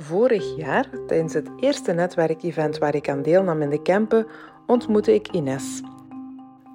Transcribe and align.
Vorig 0.00 0.56
jaar, 0.56 0.88
tijdens 1.06 1.32
het 1.32 1.48
eerste 1.56 1.92
netwerkevent 1.92 2.78
waar 2.78 2.94
ik 2.94 3.08
aan 3.08 3.22
deelnam 3.22 3.62
in 3.62 3.70
de 3.70 3.82
Kempen, 3.82 4.26
ontmoette 4.66 5.14
ik 5.14 5.28
Ines. 5.28 5.82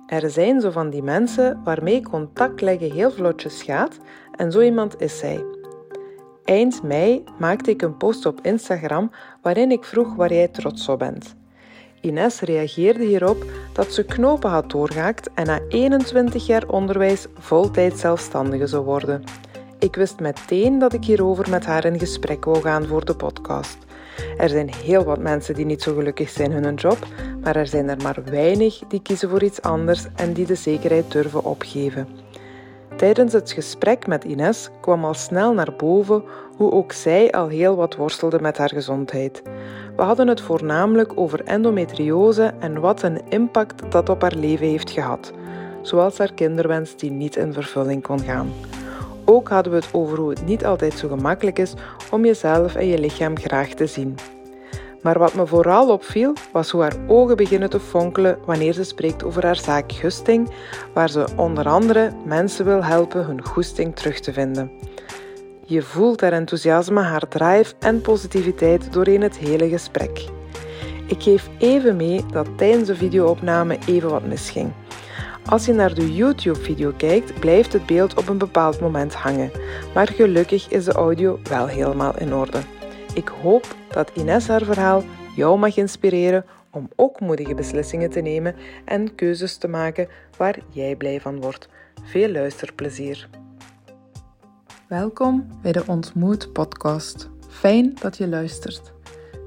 Er 0.08 0.30
zijn 0.30 0.62
zo 0.62 0.70
van 0.70 0.90
die 0.90 1.04
mensen 1.04 1.62
waarmee 1.64 2.04
contact 2.04 2.62
leggen 2.62 2.92
heel 2.92 3.12
vlotjes 3.12 3.64
gaat 3.64 3.98
en 4.36 4.52
zo 4.52 4.62
iemand 4.62 5.02
is 5.02 5.18
zij. 5.18 5.44
Eind 6.44 6.84
mei 6.84 7.24
maakte 7.40 7.72
ik 7.72 7.82
een 7.82 7.98
post 7.98 8.26
op 8.26 8.40
Instagram 8.42 9.12
waarin 9.42 9.72
ik 9.72 9.84
vroeg 9.84 10.16
waar 10.16 10.34
jij 10.34 10.48
trots 10.48 10.90
op 10.90 11.00
bent. 11.00 11.36
Ines 12.02 12.40
reageerde 12.40 13.06
hierop 13.06 13.46
dat 13.74 13.94
ze 13.94 14.06
knopen 14.06 14.50
had 14.50 14.70
doorgehaakt 14.70 15.30
en 15.34 15.46
na 15.46 15.60
21 15.68 16.46
jaar 16.46 16.68
onderwijs 16.68 17.26
voltijd 17.34 17.98
zelfstandige 18.00 18.68
zou 18.68 18.86
worden. 18.86 19.24
Ik 19.80 19.96
wist 19.96 20.20
meteen 20.20 20.80
dat 20.80 20.94
ik 20.94 21.04
hierover 21.04 21.50
met 21.50 21.66
haar 21.66 21.86
in 21.86 22.00
gesprek 22.00 22.46
wou 22.46 22.62
gaan 22.62 22.86
voor 22.86 23.06
de 23.06 23.16
podcast. 23.16 23.78
Er 24.38 24.50
zijn 24.50 24.74
heel 24.74 25.04
wat 25.04 25.20
mensen 25.20 25.56
die 25.56 25.66
niet 25.66 25.82
zo 25.82 25.94
gelukkig 25.94 26.30
zijn 26.30 26.52
in 26.52 26.64
hun 26.64 26.76
job, 26.76 26.98
maar 27.44 27.56
er 27.56 27.68
zijn 27.68 27.90
er 27.90 28.02
maar 28.04 28.24
weinig 28.32 28.80
die 28.88 29.02
kiezen 29.02 29.30
voor 29.30 29.44
iets 29.44 29.62
anders 29.62 30.06
en 30.16 30.34
die 30.34 30.46
de 30.46 30.56
zekerheid 30.56 31.12
durven 31.12 31.44
opgeven. 31.44 32.08
Tijdens 32.96 33.34
het 33.34 33.52
gesprek 33.52 34.08
met 34.08 34.24
Ines 34.24 34.70
kwam 34.82 35.06
al 35.06 35.14
snel 35.14 35.54
naar 35.54 35.74
boven 35.78 36.24
hoe 36.58 36.72
ook 36.72 36.92
zij 36.92 37.32
al 37.32 37.48
heel 37.48 37.76
wat 37.76 37.96
worstelde 37.96 38.40
met 38.42 38.58
haar 38.58 38.70
gezondheid. 38.70 39.42
We 39.96 40.02
hadden 40.02 40.28
het 40.28 40.42
voornamelijk 40.42 41.12
over 41.16 41.44
endometriose 41.44 42.54
en 42.60 42.80
wat 42.80 43.04
een 43.04 43.22
impact 43.30 43.92
dat 43.92 44.10
op 44.10 44.22
haar 44.22 44.36
leven 44.36 44.68
heeft 44.68 44.90
gehad, 44.90 45.34
zoals 45.82 46.18
haar 46.18 46.34
kinderwens 46.34 46.96
die 46.96 47.12
niet 47.12 47.36
in 47.36 47.54
vervulling 47.54 48.04
kon 48.04 48.20
gaan. 48.20 48.52
Ook 49.26 49.50
hadden 49.50 49.72
we 49.72 49.78
het 49.78 49.94
over 49.94 50.18
hoe 50.18 50.30
het 50.30 50.46
niet 50.46 50.66
altijd 50.66 50.94
zo 50.94 51.08
gemakkelijk 51.08 51.60
is 51.60 51.74
om 52.12 52.26
jezelf 52.26 52.76
en 52.76 52.88
je 52.88 53.00
lichaam 53.00 53.38
graag 53.38 53.68
te 53.68 53.88
zien. 53.88 54.16
Maar 55.02 55.20
wat 55.20 55.34
me 55.34 55.46
vooral 55.46 55.90
opviel, 55.90 56.34
was 56.52 56.70
hoe 56.70 56.82
haar 56.82 56.96
ogen 57.08 57.38
beginnen 57.38 57.70
te 57.70 57.80
fonkelen 57.80 58.38
wanneer 58.46 58.74
ze 58.74 58.84
spreekt 58.84 59.24
over 59.24 59.46
haar 59.46 59.56
zaak 59.56 59.92
Gusting, 59.92 60.50
waar 60.94 61.10
ze 61.10 61.26
onder 61.36 61.68
andere 61.68 62.12
mensen 62.26 62.66
wil 62.66 62.84
helpen 62.84 63.26
hun 63.26 63.46
goesting 63.46 63.96
terug 63.96 64.20
te 64.20 64.34
vinden. 64.34 64.72
Je 65.66 65.82
voelt 65.82 66.22
haar 66.22 66.32
enthousiasme, 66.32 67.02
haar 67.02 67.28
drive 67.28 67.74
en 67.80 68.02
positiviteit 68.02 68.94
doorheen 68.94 69.22
het 69.22 69.38
hele 69.38 69.70
gesprek. 69.70 70.26
Ik 71.08 71.24
geef 71.24 71.50
even 71.58 71.96
mee 71.96 72.26
dat 72.32 72.48
tijdens 72.58 72.88
de 72.88 72.96
videoopname 72.96 73.78
even 73.88 74.10
wat 74.10 74.26
misging. 74.26 74.72
Als 75.46 75.66
je 75.66 75.74
naar 75.74 75.94
de 75.94 76.14
YouTube-video 76.14 76.94
kijkt, 76.98 77.40
blijft 77.40 77.74
het 77.74 77.86
beeld 77.86 78.18
op 78.18 78.28
een 78.28 78.38
bepaald 78.38 78.80
moment 78.80 79.14
hangen, 79.14 79.52
maar 79.94 80.08
gelukkig 80.08 80.70
is 80.70 80.86
de 80.86 80.92
audio 80.92 81.40
wel 81.50 81.68
helemaal 81.68 82.20
in 82.20 82.34
orde. 82.34 82.62
Ik 83.14 83.28
hoop 83.28 83.76
dat 83.90 84.12
Ines 84.16 84.48
haar 84.48 84.64
verhaal 84.64 85.04
jou 85.36 85.60
mag 85.60 85.78
inspireren 85.78 86.46
om 86.72 86.90
ook 86.96 87.20
moedige 87.20 87.56
beslissingen 87.56 88.10
te 88.10 88.20
nemen 88.20 88.56
en 88.86 89.16
keuzes 89.16 89.58
te 89.58 89.68
maken 89.68 90.08
waar 90.38 90.60
jij 90.70 90.96
blij 90.96 91.22
van 91.22 91.42
wordt. 91.42 91.68
Veel 92.04 92.30
luisterplezier. 92.30 93.30
Welkom 94.88 95.48
bij 95.62 95.72
de 95.72 95.84
Ontmoet 95.88 96.54
podcast. 96.54 97.30
Fijn 97.50 97.96
dat 98.02 98.18
je 98.18 98.28
luistert. 98.28 98.93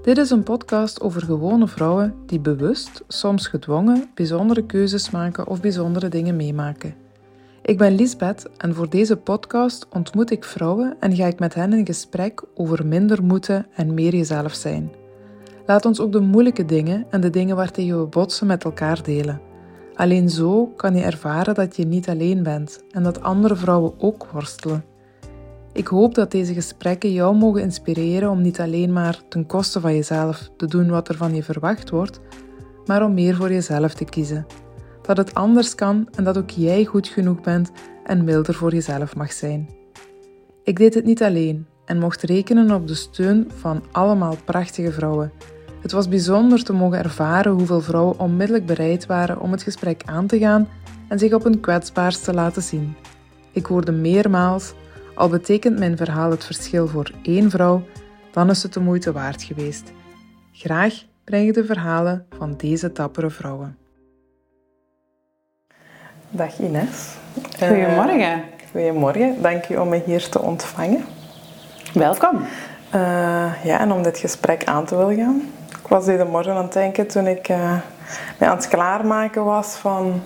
Dit 0.07 0.19
is 0.19 0.31
een 0.31 0.43
podcast 0.43 1.01
over 1.01 1.23
gewone 1.23 1.69
vrouwen 1.69 2.15
die 2.27 2.41
bewust, 2.41 3.03
soms 3.09 3.47
gedwongen, 3.47 4.11
bijzondere 4.15 4.67
keuzes 4.67 5.11
maken 5.11 5.47
of 5.47 5.61
bijzondere 5.61 6.09
dingen 6.09 6.37
meemaken. 6.37 6.95
Ik 7.63 7.79
ben 7.79 7.95
Lisbeth 7.95 8.49
en 8.57 8.75
voor 8.75 8.91
deze 8.91 9.17
podcast 9.17 9.87
ontmoet 9.93 10.31
ik 10.31 10.45
vrouwen 10.45 10.97
en 11.01 11.17
ga 11.17 11.27
ik 11.27 11.39
met 11.39 11.55
hen 11.55 11.73
in 11.73 11.87
gesprek 11.87 12.43
over 12.55 12.87
minder 12.87 13.25
moeten 13.25 13.67
en 13.75 13.95
meer 13.95 14.15
jezelf 14.15 14.55
zijn. 14.55 14.91
Laat 15.67 15.85
ons 15.85 16.01
ook 16.01 16.13
de 16.13 16.21
moeilijke 16.21 16.65
dingen 16.65 17.07
en 17.11 17.21
de 17.21 17.31
dingen 17.31 17.57
waartegen 17.57 18.01
we 18.01 18.07
botsen 18.07 18.47
met 18.47 18.65
elkaar 18.65 19.03
delen. 19.03 19.41
Alleen 19.95 20.31
zo 20.31 20.67
kan 20.67 20.95
je 20.95 21.03
ervaren 21.03 21.55
dat 21.55 21.77
je 21.77 21.87
niet 21.87 22.09
alleen 22.09 22.43
bent 22.43 22.83
en 22.91 23.03
dat 23.03 23.23
andere 23.23 23.57
vrouwen 23.57 23.93
ook 23.99 24.27
worstelen. 24.33 24.85
Ik 25.77 25.87
hoop 25.87 26.15
dat 26.15 26.31
deze 26.31 26.55
gesprekken 26.55 27.13
jou 27.13 27.37
mogen 27.37 27.63
inspireren 27.63 28.31
om 28.31 28.41
niet 28.41 28.61
alleen 28.61 28.93
maar 28.93 29.21
ten 29.29 29.47
koste 29.47 29.81
van 29.81 29.95
jezelf 29.95 30.51
te 30.57 30.67
doen 30.67 30.89
wat 30.89 31.09
er 31.09 31.17
van 31.17 31.35
je 31.35 31.43
verwacht 31.43 31.91
wordt, 31.91 32.21
maar 32.87 33.05
om 33.05 33.15
meer 33.15 33.35
voor 33.35 33.53
jezelf 33.53 33.95
te 33.95 34.05
kiezen. 34.05 34.47
Dat 35.03 35.17
het 35.17 35.35
anders 35.35 35.75
kan 35.75 36.09
en 36.15 36.25
dat 36.25 36.39
ook 36.39 36.51
jij 36.51 36.85
goed 36.85 37.09
genoeg 37.09 37.41
bent 37.41 37.71
en 38.05 38.25
milder 38.25 38.55
voor 38.55 38.73
jezelf 38.73 39.17
mag 39.17 39.33
zijn. 39.33 39.69
Ik 40.65 40.77
deed 40.77 40.95
het 40.95 41.05
niet 41.05 41.23
alleen 41.23 41.67
en 41.85 41.99
mocht 41.99 42.23
rekenen 42.23 42.71
op 42.71 42.89
de 42.89 42.95
steun 42.95 43.51
van 43.57 43.83
allemaal 43.93 44.37
prachtige 44.45 44.93
vrouwen. 44.93 45.33
Het 45.83 45.93
was 45.93 46.09
bijzonder 46.09 46.65
te 46.65 46.73
mogen 46.73 46.99
ervaren 46.99 47.53
hoeveel 47.53 47.81
vrouwen 47.81 48.19
onmiddellijk 48.19 48.67
bereid 48.67 49.07
waren 49.07 49.41
om 49.41 49.51
het 49.51 49.63
gesprek 49.63 50.03
aan 50.05 50.27
te 50.27 50.39
gaan 50.39 50.69
en 51.09 51.19
zich 51.19 51.33
op 51.33 51.43
hun 51.43 51.61
kwetsbaarst 51.61 52.25
te 52.25 52.35
laten 52.35 52.63
zien. 52.63 52.97
Ik 53.53 53.67
hoorde 53.67 53.93
meermaals 53.93 54.75
al 55.17 55.29
betekent 55.29 55.79
mijn 55.79 55.97
verhaal 55.97 56.31
het 56.31 56.45
verschil 56.45 56.89
voor 56.89 57.11
één 57.23 57.51
vrouw, 57.51 57.83
dan 58.31 58.51
is 58.51 58.63
het 58.63 58.73
de 58.73 58.81
moeite 58.81 59.13
waard 59.13 59.43
geweest. 59.43 59.93
Graag 60.53 60.95
breng 61.25 61.49
ik 61.49 61.55
de 61.55 61.65
verhalen 61.65 62.27
van 62.39 62.55
deze 62.57 62.93
dappere 62.93 63.31
vrouwen. 63.31 63.79
Dag 66.31 66.59
Ines. 66.59 67.15
Goedemorgen. 67.59 68.21
Uh, 68.21 68.39
goedemorgen, 68.71 69.43
dank 69.43 69.65
je 69.65 69.81
om 69.81 69.89
me 69.89 70.03
hier 70.07 70.29
te 70.29 70.41
ontvangen. 70.41 71.05
Welkom. 71.95 72.37
Uh, 72.95 73.65
ja, 73.65 73.81
en 73.81 73.93
om 73.93 74.03
dit 74.03 74.19
gesprek 74.19 74.65
aan 74.65 74.85
te 74.85 74.97
willen 74.97 75.17
gaan. 75.17 75.43
Ik 75.83 75.89
was 75.89 76.05
deze 76.05 76.25
morgen 76.25 76.53
aan 76.53 76.65
het 76.65 76.73
denken 76.73 77.07
toen 77.07 77.27
ik 77.27 77.49
uh, 77.49 77.81
mij 78.39 78.49
aan 78.49 78.57
het 78.57 78.69
klaarmaken 78.69 79.45
was 79.45 79.77
van... 79.77 80.23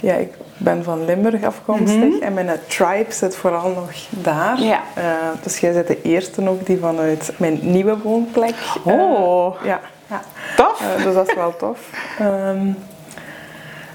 Ja, 0.00 0.14
ik 0.14 0.34
ben 0.56 0.84
van 0.84 1.04
Limburg 1.04 1.44
afkomstig 1.44 1.96
mhm. 1.96 2.22
en 2.22 2.34
mijn 2.34 2.50
tribe 2.66 3.12
zit 3.12 3.36
vooral 3.36 3.70
nog 3.70 3.90
daar. 4.10 4.60
Ja. 4.60 4.80
Uh, 4.98 5.04
dus 5.42 5.58
jij 5.58 5.72
bent 5.72 5.86
de 5.86 6.02
eerste 6.02 6.48
ook 6.48 6.66
die 6.66 6.78
vanuit 6.78 7.32
mijn 7.36 7.58
nieuwe 7.62 7.98
woonplek. 7.98 8.54
Oh, 8.84 9.62
ja. 9.64 9.80
ja. 10.06 10.20
Tof. 10.56 10.80
Uh, 10.80 11.04
dus 11.04 11.14
dat 11.14 11.28
is 11.28 11.34
wel 11.34 11.56
tof. 11.56 11.90
Um, 12.20 12.76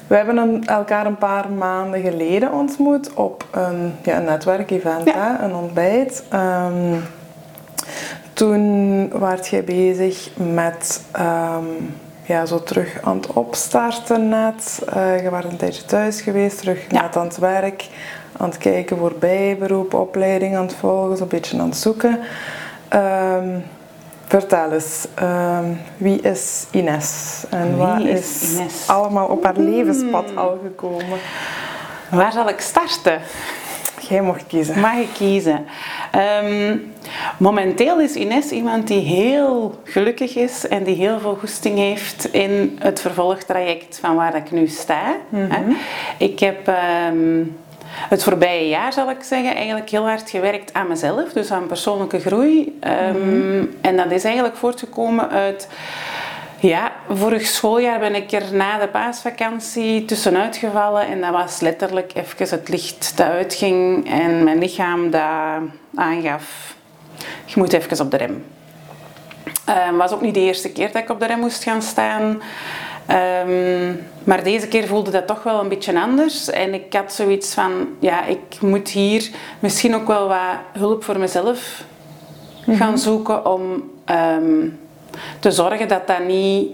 we 0.07 0.15
hebben 0.15 0.37
een, 0.37 0.65
elkaar 0.65 1.05
een 1.05 1.17
paar 1.17 1.49
maanden 1.49 2.01
geleden 2.01 2.53
ontmoet 2.53 3.13
op 3.13 3.45
een, 3.51 3.93
ja, 4.03 4.17
een 4.17 4.23
netwerkevent, 4.23 5.05
ja. 5.05 5.43
een 5.43 5.55
ontbijt. 5.55 6.23
Um, 6.33 7.03
toen 8.33 9.09
waart 9.19 9.47
jij 9.47 9.63
bezig 9.63 10.29
met 10.35 11.01
um, 11.19 11.95
ja, 12.31 12.45
zo 12.45 12.63
terug 12.63 13.01
aan 13.01 13.15
het 13.15 13.27
opstarten 13.33 14.29
net. 14.29 14.81
Uh, 14.95 15.23
je 15.23 15.29
was 15.29 15.43
een 15.43 15.57
tijdje 15.57 15.85
thuis 15.85 16.21
geweest, 16.21 16.57
terug 16.57 16.85
ja. 16.89 17.01
net 17.01 17.17
aan 17.17 17.27
het 17.27 17.37
werk. 17.37 17.87
Aan 18.37 18.49
het 18.49 18.57
kijken 18.57 18.97
voor 18.97 19.13
bijberoep, 19.19 19.93
opleiding 19.93 20.55
aan 20.55 20.65
het 20.65 20.75
volgen, 20.75 21.17
zo'n 21.17 21.27
beetje 21.27 21.59
aan 21.59 21.69
het 21.69 21.77
zoeken. 21.77 22.19
Um, 22.93 23.63
vertel 24.25 24.71
eens, 24.71 25.07
um, 25.21 25.79
wie 25.97 26.21
is 26.21 26.65
Ines? 26.71 27.43
En 27.49 27.67
wie 27.67 27.75
wat 27.75 27.99
is, 27.99 28.41
is 28.41 28.59
Ines? 28.59 28.87
allemaal 28.87 29.27
op 29.27 29.43
haar 29.43 29.57
levenspad 29.57 30.35
al 30.35 30.59
gekomen? 30.63 31.19
Waar 32.09 32.31
zal 32.31 32.49
ik 32.49 32.59
starten? 32.59 33.21
Jij 34.11 34.21
mocht 34.21 34.47
kiezen. 34.47 34.79
Mag 34.79 34.95
ik 34.95 35.09
kiezen? 35.13 35.65
Um, 36.43 36.93
momenteel 37.37 37.99
is 37.99 38.13
Ines 38.13 38.51
iemand 38.51 38.87
die 38.87 38.99
heel 38.99 39.81
gelukkig 39.83 40.35
is 40.35 40.67
en 40.67 40.83
die 40.83 40.95
heel 40.95 41.19
veel 41.19 41.35
goesting 41.39 41.77
heeft 41.77 42.33
in 42.33 42.77
het 42.79 43.01
vervolgtraject 43.01 43.99
van 44.01 44.15
waar 44.15 44.35
ik 44.35 44.51
nu 44.51 44.67
sta. 44.67 45.15
Mm 45.29 45.49
-hmm. 45.49 45.77
Ik 46.17 46.39
heb 46.39 46.67
um, 47.07 47.57
het 47.85 48.23
voorbije 48.23 48.67
jaar, 48.67 48.93
zal 48.93 49.09
ik 49.09 49.23
zeggen, 49.23 49.55
eigenlijk 49.55 49.89
heel 49.89 50.07
hard 50.07 50.29
gewerkt 50.29 50.73
aan 50.73 50.87
mezelf, 50.87 51.33
dus 51.33 51.51
aan 51.51 51.67
persoonlijke 51.67 52.19
groei. 52.19 52.79
Um, 52.83 53.15
mm 53.15 53.29
-hmm. 53.29 53.69
En 53.81 53.97
dat 53.97 54.11
is 54.11 54.23
eigenlijk 54.23 54.55
voortgekomen 54.55 55.29
uit 55.29 55.67
ja, 56.61 56.91
vorig 57.09 57.45
schooljaar 57.45 57.99
ben 57.99 58.15
ik 58.15 58.31
er 58.31 58.53
na 58.53 58.79
de 58.79 58.87
paasvakantie 58.87 60.05
tussenuit 60.05 60.57
gevallen 60.57 61.07
en 61.07 61.21
dat 61.21 61.31
was 61.31 61.59
letterlijk 61.59 62.11
even 62.13 62.49
het 62.49 62.69
licht 62.69 63.17
dat 63.17 63.27
uitging 63.27 64.09
en 64.09 64.43
mijn 64.43 64.59
lichaam 64.59 65.09
dat 65.09 65.61
aangaf, 65.95 66.75
je 67.45 67.53
moet 67.55 67.73
even 67.73 68.05
op 68.05 68.11
de 68.11 68.17
rem. 68.17 68.45
Het 69.65 69.91
uh, 69.91 69.97
was 69.97 70.11
ook 70.11 70.21
niet 70.21 70.33
de 70.33 70.39
eerste 70.39 70.71
keer 70.71 70.91
dat 70.91 71.01
ik 71.01 71.09
op 71.09 71.19
de 71.19 71.25
rem 71.25 71.39
moest 71.39 71.63
gaan 71.63 71.81
staan. 71.81 72.41
Um, 73.47 74.07
maar 74.23 74.43
deze 74.43 74.67
keer 74.67 74.87
voelde 74.87 75.11
dat 75.11 75.27
toch 75.27 75.43
wel 75.43 75.59
een 75.59 75.69
beetje 75.69 75.99
anders. 75.99 76.49
En 76.49 76.73
ik 76.73 76.93
had 76.93 77.13
zoiets 77.13 77.53
van, 77.53 77.71
ja, 77.99 78.25
ik 78.25 78.61
moet 78.61 78.89
hier 78.89 79.29
misschien 79.59 79.95
ook 79.95 80.07
wel 80.07 80.27
wat 80.27 80.57
hulp 80.73 81.03
voor 81.03 81.19
mezelf 81.19 81.83
mm 82.57 82.63
-hmm. 82.65 82.75
gaan 82.75 82.97
zoeken 82.97 83.45
om... 83.45 83.91
Um, 84.39 84.79
te 85.39 85.51
zorgen 85.51 85.87
dat 85.87 86.07
dat 86.07 86.25
niet 86.25 86.71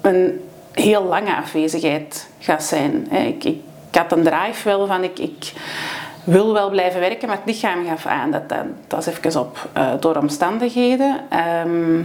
een 0.00 0.40
heel 0.72 1.04
lange 1.04 1.36
afwezigheid 1.36 2.28
gaat 2.38 2.62
zijn. 2.64 3.10
Ik, 3.10 3.44
ik, 3.44 3.56
ik 3.90 3.98
had 3.98 4.12
een 4.12 4.24
drive 4.24 4.68
wel 4.68 4.86
van 4.86 5.04
ik, 5.04 5.18
ik 5.18 5.52
wil 6.24 6.52
wel 6.52 6.70
blijven 6.70 7.00
werken, 7.00 7.28
maar 7.28 7.36
het 7.36 7.46
lichaam 7.46 7.86
gaf 7.86 8.06
aan 8.06 8.30
dat 8.30 8.42
dat, 8.86 9.06
is 9.06 9.06
even 9.06 9.40
op 9.40 9.68
uh, 9.76 9.92
door 10.00 10.16
omstandigheden. 10.16 11.20
Ehm, 11.28 12.00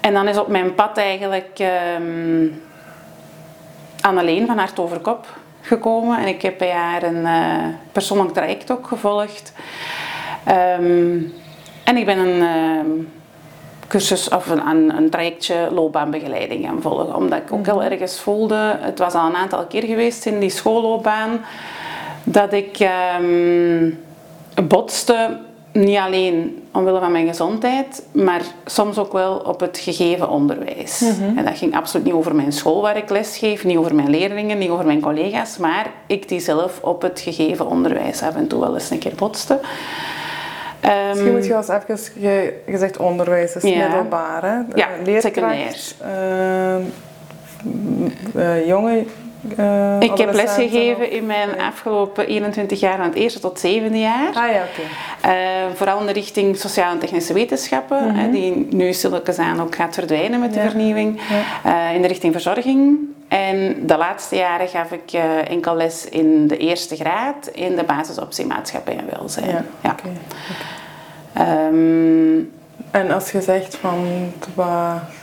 en 0.00 0.12
dan 0.12 0.28
is 0.28 0.38
op 0.38 0.48
mijn 0.48 0.74
pad 0.74 0.96
eigenlijk 0.96 1.58
um, 1.98 2.62
Anneleen 4.00 4.46
van 4.46 4.58
Hart 4.58 4.78
over 4.78 4.98
Kop 4.98 5.26
gekomen. 5.60 6.18
En 6.18 6.26
ik 6.26 6.42
heb 6.42 6.58
bij 6.58 6.70
haar 6.70 7.02
een 7.02 7.22
uh, 7.22 7.74
persoonlijk 7.92 8.34
traject 8.34 8.70
ook 8.70 8.86
gevolgd. 8.86 9.52
Um, 10.78 11.32
en 11.84 11.96
ik 11.96 12.06
ben 12.06 12.18
een 12.18 12.42
cursus 13.92 14.28
of 14.28 14.50
een, 14.50 14.96
een 14.96 15.10
trajectje 15.10 15.68
loopbaanbegeleiding 15.72 16.64
gaan 16.64 16.82
volgen. 16.82 17.16
Omdat 17.16 17.38
ik 17.38 17.52
ook 17.52 17.66
heel 17.66 17.82
ergens 17.82 18.20
voelde, 18.20 18.76
het 18.80 18.98
was 18.98 19.14
al 19.14 19.26
een 19.26 19.36
aantal 19.36 19.66
keer 19.66 19.82
geweest 19.82 20.26
in 20.26 20.40
die 20.40 20.50
schoolloopbaan, 20.50 21.40
dat 22.24 22.52
ik 22.52 22.88
um, 23.20 23.98
botste 24.68 25.38
niet 25.72 25.98
alleen 25.98 26.62
omwille 26.72 27.00
van 27.00 27.12
mijn 27.12 27.26
gezondheid, 27.26 28.06
maar 28.12 28.42
soms 28.64 28.98
ook 28.98 29.12
wel 29.12 29.36
op 29.36 29.60
het 29.60 29.78
gegeven 29.78 30.28
onderwijs. 30.28 31.00
Mhm. 31.00 31.38
En 31.38 31.44
dat 31.44 31.58
ging 31.58 31.76
absoluut 31.76 32.06
niet 32.06 32.14
over 32.14 32.34
mijn 32.34 32.52
school 32.52 32.82
waar 32.82 32.96
ik 32.96 33.10
les 33.10 33.36
geef, 33.36 33.64
niet 33.64 33.76
over 33.76 33.94
mijn 33.94 34.10
leerlingen, 34.10 34.58
niet 34.58 34.70
over 34.70 34.86
mijn 34.86 35.00
collega's, 35.00 35.56
maar 35.56 35.90
ik 36.06 36.28
die 36.28 36.40
zelf 36.40 36.80
op 36.82 37.02
het 37.02 37.20
gegeven 37.20 37.66
onderwijs 37.66 38.22
af 38.22 38.34
en 38.34 38.46
toe 38.46 38.60
wel 38.60 38.74
eens 38.74 38.90
een 38.90 38.98
keer 38.98 39.14
botste. 39.16 39.60
Um, 40.84 41.08
Misschien 41.08 41.32
moet 41.32 41.46
je 41.46 41.54
als 41.54 41.68
even 41.68 41.98
gezegd 42.66 42.96
onderwijs 42.96 43.56
is 43.56 43.62
middelbaar, 43.62 44.42
hè? 44.42 44.60
Ja, 44.74 45.20
secundair. 45.20 45.76
Uh, 46.02 46.76
uh, 48.36 48.66
jonge 48.66 49.04
ik 50.00 50.16
heb 50.16 50.32
lesgegeven 50.32 51.10
in 51.10 51.26
mijn 51.26 51.60
afgelopen 51.60 52.26
21 52.26 52.80
jaar 52.80 52.96
van 52.96 53.06
het 53.06 53.14
eerste 53.14 53.40
tot 53.40 53.58
zevende 53.58 53.98
jaar. 53.98 54.28
Ah 54.28 54.34
ja, 54.34 54.62
oké. 54.62 54.80
Okay. 55.20 55.66
Uh, 55.66 55.74
vooral 55.74 56.00
in 56.00 56.06
de 56.06 56.12
richting 56.12 56.56
sociale 56.56 56.92
en 56.92 56.98
technische 56.98 57.32
wetenschappen, 57.32 58.04
mm 58.04 58.14
-hmm. 58.14 58.30
die 58.30 58.66
nu 58.70 58.92
stilletjes 58.92 59.38
aan 59.38 59.60
ook 59.60 59.74
gaat 59.74 59.94
verdwijnen 59.94 60.40
met 60.40 60.54
de 60.54 60.60
vernieuwing. 60.60 61.20
Ja. 61.62 61.88
Uh, 61.88 61.94
in 61.94 62.02
de 62.02 62.08
richting 62.08 62.32
verzorging. 62.32 62.98
En 63.28 63.86
de 63.86 63.96
laatste 63.96 64.36
jaren 64.36 64.68
gaf 64.68 64.92
ik 64.92 65.12
enkel 65.48 65.76
les 65.76 66.08
in 66.08 66.46
de 66.46 66.56
eerste 66.56 66.96
graad 66.96 67.46
in 67.52 67.76
de 67.76 67.84
basisoptie 67.84 68.46
maatschappij 68.46 68.96
en 68.96 69.18
welzijn. 69.18 69.48
Ja, 69.48 69.64
ja. 69.82 69.90
Okay. 69.90 70.12
Okay. 71.34 71.66
Um, 71.66 72.38
ehm, 72.38 72.61
en 72.92 73.10
als 73.10 73.30
je 73.30 73.40
zegt 73.40 73.76
van 73.76 74.32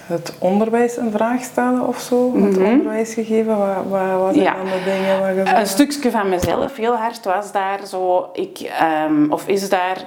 het 0.07 0.33
onderwijs 0.39 0.97
in 0.97 1.11
vraag 1.11 1.43
stellen 1.43 1.87
of 1.87 1.99
zo, 1.99 2.33
het 2.35 2.55
-hmm. 2.55 2.65
onderwijs 2.65 3.13
gegeven, 3.13 3.57
wat, 3.57 3.75
wat, 3.89 4.19
wat 4.19 4.33
zijn 4.35 4.55
dan 4.55 4.65
de 4.65 4.81
dingen 4.85 5.35
je... 5.35 5.55
Een 5.55 5.67
stukje 5.67 6.11
van 6.11 6.29
mezelf, 6.29 6.75
heel 6.75 6.95
hard, 6.95 7.25
was 7.25 7.51
daar 7.51 7.79
zo, 7.87 8.29
ik, 8.33 8.71
um, 9.07 9.31
of 9.31 9.47
is 9.47 9.69
daar... 9.69 10.05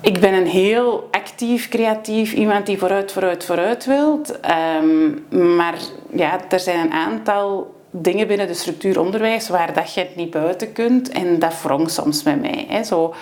Ik 0.00 0.20
ben 0.20 0.34
een 0.34 0.46
heel 0.46 1.08
actief, 1.10 1.68
creatief 1.68 2.32
iemand 2.32 2.66
die 2.66 2.78
vooruit, 2.78 3.12
vooruit, 3.12 3.44
vooruit 3.44 3.84
wilt. 3.84 4.38
Um, 4.80 5.26
maar 5.56 5.74
ja, 6.10 6.38
er 6.48 6.60
zijn 6.60 6.78
een 6.78 6.92
aantal 6.92 7.74
dingen 8.02 8.26
binnen 8.26 8.46
de 8.46 8.54
structuur 8.54 9.00
onderwijs 9.00 9.48
waar 9.48 9.72
dat 9.72 9.94
je 9.94 10.00
het 10.00 10.16
niet 10.16 10.30
buiten 10.30 10.72
kunt. 10.72 11.08
En 11.08 11.38
dat 11.38 11.62
wrong 11.62 11.90
soms 11.90 12.22
met 12.22 12.40
mij. 12.40 12.66
Hè. 12.68 12.84
Zo, 12.84 13.14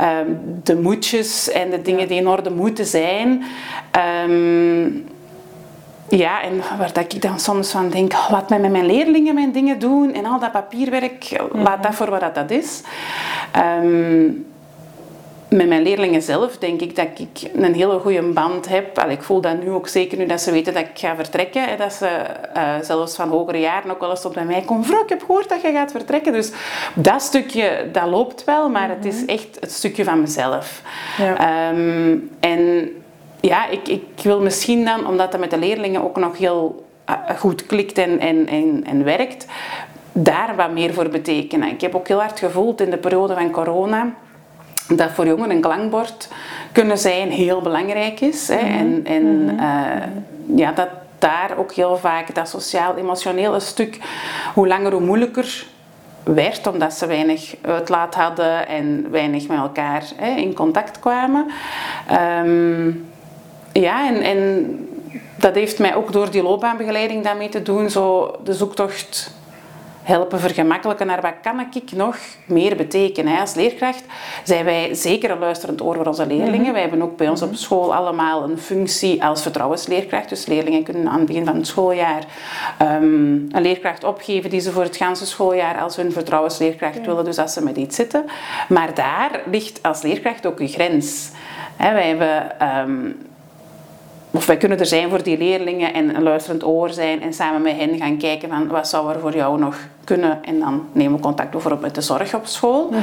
um, 0.00 0.60
de 0.62 0.76
moedjes 0.76 1.50
en 1.50 1.70
de 1.70 1.82
dingen 1.82 2.08
die 2.08 2.18
in 2.18 2.28
orde 2.28 2.50
moeten 2.50 2.86
zijn. 2.86 3.44
Um, 4.26 5.06
ja, 6.08 6.42
en 6.42 6.62
waar 6.78 6.92
dat 6.92 7.12
ik 7.12 7.22
dan 7.22 7.40
soms 7.40 7.70
van 7.70 7.90
denk, 7.90 8.12
laat 8.30 8.48
mij 8.48 8.58
met 8.58 8.70
mijn 8.70 8.86
leerlingen 8.86 9.34
mijn 9.34 9.52
dingen 9.52 9.78
doen 9.78 10.12
en 10.12 10.24
al 10.24 10.38
dat 10.38 10.52
papierwerk, 10.52 11.40
laat 11.52 11.82
dat 11.82 11.94
voor 11.94 12.10
wat 12.10 12.34
dat 12.34 12.50
is. 12.50 12.82
Um, 13.82 14.46
met 15.50 15.68
mijn 15.68 15.82
leerlingen 15.82 16.22
zelf 16.22 16.58
denk 16.58 16.80
ik 16.80 16.96
dat 16.96 17.06
ik 17.16 17.50
een 17.54 17.74
hele 17.74 17.98
goede 17.98 18.22
band 18.22 18.68
heb. 18.68 19.04
Ik 19.08 19.22
voel 19.22 19.40
dat 19.40 19.62
nu 19.62 19.70
ook 19.70 19.88
zeker 19.88 20.18
nu 20.18 20.26
dat 20.26 20.40
ze 20.40 20.52
weten 20.52 20.74
dat 20.74 20.82
ik 20.82 20.98
ga 20.98 21.14
vertrekken. 21.14 21.64
Hè, 21.68 21.76
dat 21.76 21.92
ze 21.92 22.08
uh, 22.56 22.74
zelfs 22.82 23.14
van 23.14 23.28
hogere 23.28 23.60
jaren 23.60 23.90
ook 23.90 24.00
wel 24.00 24.10
eens 24.10 24.24
op 24.24 24.34
bij 24.34 24.44
mij 24.44 24.62
komen. 24.66 24.84
Vrouw, 24.84 25.02
ik 25.02 25.08
heb 25.08 25.20
gehoord 25.20 25.48
dat 25.48 25.62
je 25.62 25.72
gaat 25.72 25.90
vertrekken. 25.90 26.32
Dus 26.32 26.52
dat 26.94 27.22
stukje, 27.22 27.88
dat 27.92 28.06
loopt 28.06 28.44
wel. 28.44 28.68
Maar 28.68 28.88
het 28.88 29.04
is 29.04 29.20
mhm. 29.20 29.28
echt 29.28 29.56
het 29.60 29.72
stukje 29.72 30.04
van 30.04 30.20
mezelf. 30.20 30.82
Ja. 31.18 31.70
Um, 31.70 32.30
en 32.40 32.88
ja, 33.40 33.68
ik, 33.68 33.88
ik 33.88 34.04
wil 34.22 34.40
misschien 34.40 34.84
dan, 34.84 35.06
omdat 35.06 35.30
dat 35.30 35.40
met 35.40 35.50
de 35.50 35.58
leerlingen 35.58 36.04
ook 36.04 36.16
nog 36.16 36.38
heel 36.38 36.86
uh, 37.10 37.38
goed 37.38 37.66
klikt 37.66 37.98
en, 37.98 38.18
en, 38.18 38.46
en, 38.46 38.84
en 38.86 39.04
werkt, 39.04 39.46
daar 40.12 40.56
wat 40.56 40.72
meer 40.72 40.94
voor 40.94 41.08
betekenen. 41.08 41.68
Ik 41.68 41.80
heb 41.80 41.94
ook 41.94 42.08
heel 42.08 42.20
hard 42.20 42.38
gevoeld 42.38 42.80
in 42.80 42.90
de 42.90 42.96
periode 42.96 43.34
van 43.34 43.50
corona 43.50 44.14
dat 44.96 45.10
voor 45.10 45.26
jongeren 45.26 45.50
een 45.50 45.60
klankbord 45.60 46.28
kunnen 46.72 46.98
zijn 46.98 47.30
heel 47.30 47.60
belangrijk 47.60 48.20
is. 48.20 48.48
Hè. 48.48 48.62
Mhm. 48.62 48.78
En, 48.78 49.00
en 49.04 49.44
mhm. 49.44 49.58
Eh, 49.58 50.06
ja, 50.56 50.72
dat 50.72 50.88
daar 51.18 51.50
ook 51.56 51.72
heel 51.72 51.96
vaak 51.96 52.34
dat 52.34 52.48
sociaal-emotionele 52.48 53.60
stuk, 53.60 53.98
hoe 54.54 54.68
langer 54.68 54.92
hoe 54.92 55.00
moeilijker 55.00 55.66
werd, 56.22 56.66
omdat 56.66 56.92
ze 56.92 57.06
weinig 57.06 57.56
uitlaat 57.62 58.14
hadden 58.14 58.68
en 58.68 59.10
weinig 59.10 59.48
met 59.48 59.58
elkaar 59.58 60.04
hè, 60.16 60.30
in 60.30 60.54
contact 60.54 60.98
kwamen. 60.98 61.46
Ehm, 62.08 62.90
ja, 63.72 64.06
en, 64.06 64.22
en 64.22 64.88
dat 65.36 65.54
heeft 65.54 65.78
mij 65.78 65.94
ook 65.94 66.12
door 66.12 66.30
die 66.30 66.42
loopbaanbegeleiding 66.42 67.24
daarmee 67.24 67.48
te 67.48 67.62
doen, 67.62 67.90
zo 67.90 68.34
de 68.44 68.54
zoektocht 68.54 69.34
helpen 70.02 70.40
vergemakkelijken 70.40 71.06
naar 71.06 71.20
wat 71.20 71.34
kan 71.42 71.66
ik 71.74 71.92
nog 71.92 72.16
meer 72.46 72.76
betekenen. 72.76 73.40
Als 73.40 73.54
leerkracht 73.54 74.04
zijn 74.44 74.64
wij 74.64 74.94
zeker 74.94 75.30
een 75.30 75.38
luisterend 75.38 75.82
oor 75.82 75.94
voor 75.94 76.06
onze 76.06 76.26
leerlingen. 76.26 76.60
Mhm. 76.60 76.72
Wij 76.72 76.80
hebben 76.80 77.02
ook 77.02 77.16
bij 77.16 77.28
ons 77.28 77.42
op 77.42 77.48
mhm. 77.48 77.58
school 77.58 77.94
allemaal 77.94 78.42
een 78.42 78.58
functie 78.58 79.24
als 79.24 79.42
vertrouwensleerkracht. 79.42 80.28
Dus 80.28 80.46
leerlingen 80.46 80.82
kunnen 80.82 81.08
aan 81.08 81.18
het 81.18 81.26
begin 81.26 81.44
van 81.44 81.56
het 81.56 81.66
schooljaar 81.66 82.24
um, 82.82 83.48
een 83.50 83.62
leerkracht 83.62 84.04
opgeven 84.04 84.50
die 84.50 84.60
ze 84.60 84.72
voor 84.72 84.82
het 84.82 84.96
ganse 84.96 85.26
schooljaar 85.26 85.80
als 85.80 85.96
hun 85.96 86.12
vertrouwensleerkracht 86.12 87.06
willen. 87.06 87.24
Dus 87.24 87.38
als 87.38 87.52
ze 87.52 87.62
met 87.62 87.76
iets 87.76 87.96
zitten. 87.96 88.24
Maar 88.68 88.94
daar 88.94 89.40
ligt 89.50 89.82
als 89.82 90.02
leerkracht 90.02 90.46
ook 90.46 90.60
een 90.60 90.68
grens. 90.68 91.30
wij 91.76 92.08
hebben... 92.08 92.68
Um, 92.78 93.28
of 94.30 94.46
wij 94.46 94.56
kunnen 94.56 94.78
er 94.78 94.86
zijn 94.86 95.08
voor 95.08 95.22
die 95.22 95.38
leerlingen 95.38 95.94
en 95.94 96.16
een 96.16 96.22
luisterend 96.22 96.64
oor 96.64 96.90
zijn 96.90 97.22
en 97.22 97.32
samen 97.32 97.62
met 97.62 97.76
hen 97.76 97.98
gaan 97.98 98.18
kijken 98.18 98.48
van 98.48 98.68
wat 98.68 98.88
zou 98.88 99.12
er 99.12 99.20
voor 99.20 99.34
jou 99.34 99.58
nog 99.58 99.76
kunnen. 100.04 100.44
En 100.44 100.58
dan 100.58 100.86
nemen 100.92 101.16
we 101.16 101.22
contact 101.22 101.50
bijvoorbeeld 101.50 101.82
met 101.82 101.94
de 101.94 102.00
zorg 102.00 102.34
op 102.34 102.46
school. 102.46 102.88
Mhm. 102.90 103.00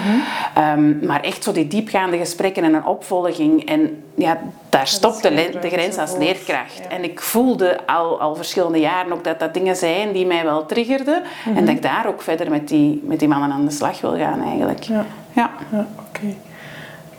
Ehm, 0.54 1.06
maar 1.06 1.22
echt 1.22 1.44
zo 1.44 1.52
die 1.52 1.68
diepgaande 1.68 2.18
gesprekken 2.18 2.64
en 2.64 2.74
een 2.74 2.86
opvolging. 2.86 3.66
En 3.66 4.04
ja, 4.16 4.38
daar 4.70 4.88
stopt 4.88 5.24
de, 5.24 5.58
de, 5.62 5.70
grens 5.70 5.98
als 5.98 6.18
leerkracht. 6.18 6.88
En 6.90 7.04
ik 7.04 7.22
voelde 7.22 7.78
al, 7.86 8.22
al 8.22 8.36
verschillende 8.36 8.80
jaren 8.80 9.14
ook 9.14 9.24
dat 9.24 9.40
dat 9.40 9.54
dingen 9.54 9.76
zijn 9.76 10.12
die 10.12 10.26
mij 10.26 10.44
wel 10.44 10.66
triggerden. 10.66 11.24
En 11.46 11.52
mhm. 11.52 11.66
dat 11.66 11.76
ik 11.76 11.82
daar 11.82 12.08
ook 12.08 12.22
verder 12.22 12.50
met 12.50 12.68
die, 12.68 13.02
met 13.04 13.20
die 13.20 13.28
mannen 13.28 13.52
aan 13.52 13.66
de 13.66 13.72
slag 13.72 14.02
wil 14.02 14.18
gaan 14.18 14.44
eigenlijk. 14.44 14.84
Ja, 14.84 15.06
ja. 15.32 15.52
ja 15.72 15.88
oké. 16.00 16.36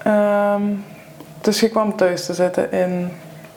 Ehm, 0.03 0.63
dus 1.41 1.61
je 1.61 1.69
kwam 1.69 1.97
thuis 1.97 2.27
te 2.27 2.35
zitten 2.35 2.73
in 2.73 3.11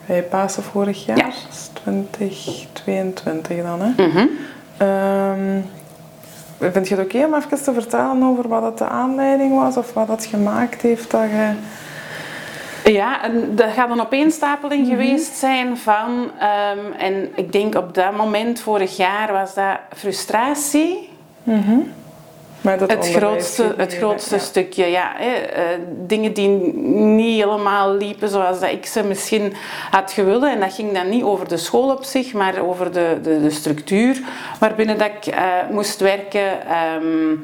bij 0.06 0.22
Pasen 0.22 0.62
vorig 0.62 1.06
jaar, 1.06 1.16
ja. 1.16 1.30
2022 1.72 3.62
dan. 3.62 3.80
Hè? 3.80 4.06
Mm 4.06 4.10
-hmm. 4.10 4.30
vind 6.72 6.88
je 6.88 6.94
het 6.94 7.04
oké 7.04 7.24
om 7.24 7.34
even 7.34 7.62
te 7.62 7.72
vertellen 7.72 8.22
over 8.22 8.48
wat 8.48 8.62
dat 8.62 8.78
de 8.78 8.88
aanleiding 8.88 9.54
was 9.54 9.76
of 9.76 9.92
wat 9.92 10.06
dat 10.06 10.24
gemaakt 10.24 10.82
heeft 10.82 11.10
dat 11.10 11.30
je... 11.30 11.52
Ja, 12.84 13.22
en 13.22 13.56
dat 13.56 13.70
gaat 13.72 13.90
een 13.90 14.00
opeenstapeling 14.00 14.84
mm 14.84 14.90
geweest 14.90 15.34
zijn 15.34 15.76
van, 15.76 16.10
um, 16.10 16.92
en 16.92 17.28
ik 17.34 17.52
denk 17.52 17.74
op 17.74 17.94
dat 17.94 18.16
moment 18.16 18.60
vorig 18.60 18.96
jaar 18.96 19.32
was 19.32 19.54
dat 19.54 19.78
frustratie. 19.96 21.08
Mm 21.42 21.92
het 22.62 23.08
grootste, 23.08 23.74
het 23.76 23.94
grootste 23.94 24.38
stukje, 24.38 24.86
ja. 24.86 25.12
Hè, 25.16 25.32
uh, 25.56 25.78
dingen 26.06 26.32
die 26.32 26.48
niet 26.48 27.42
helemaal 27.42 27.94
liepen 27.94 28.28
zoals 28.28 28.60
dat 28.60 28.70
ik 28.70 28.86
ze 28.86 29.02
misschien 29.02 29.54
had 29.90 30.12
gewild. 30.12 30.44
En 30.44 30.60
dat 30.60 30.72
ging 30.72 30.92
dan 30.92 31.08
niet 31.08 31.22
over 31.22 31.48
de 31.48 31.56
school 31.56 31.90
op 31.90 32.04
zich, 32.04 32.32
maar 32.32 32.60
over 32.60 32.92
de, 32.92 33.18
de, 33.22 33.42
de 33.42 33.50
structuur 33.50 34.20
waarbinnen 34.58 34.98
dat 34.98 35.10
ik 35.20 35.34
uh, 35.34 35.42
moest 35.70 36.00
werken. 36.00 36.50
Um, 37.02 37.40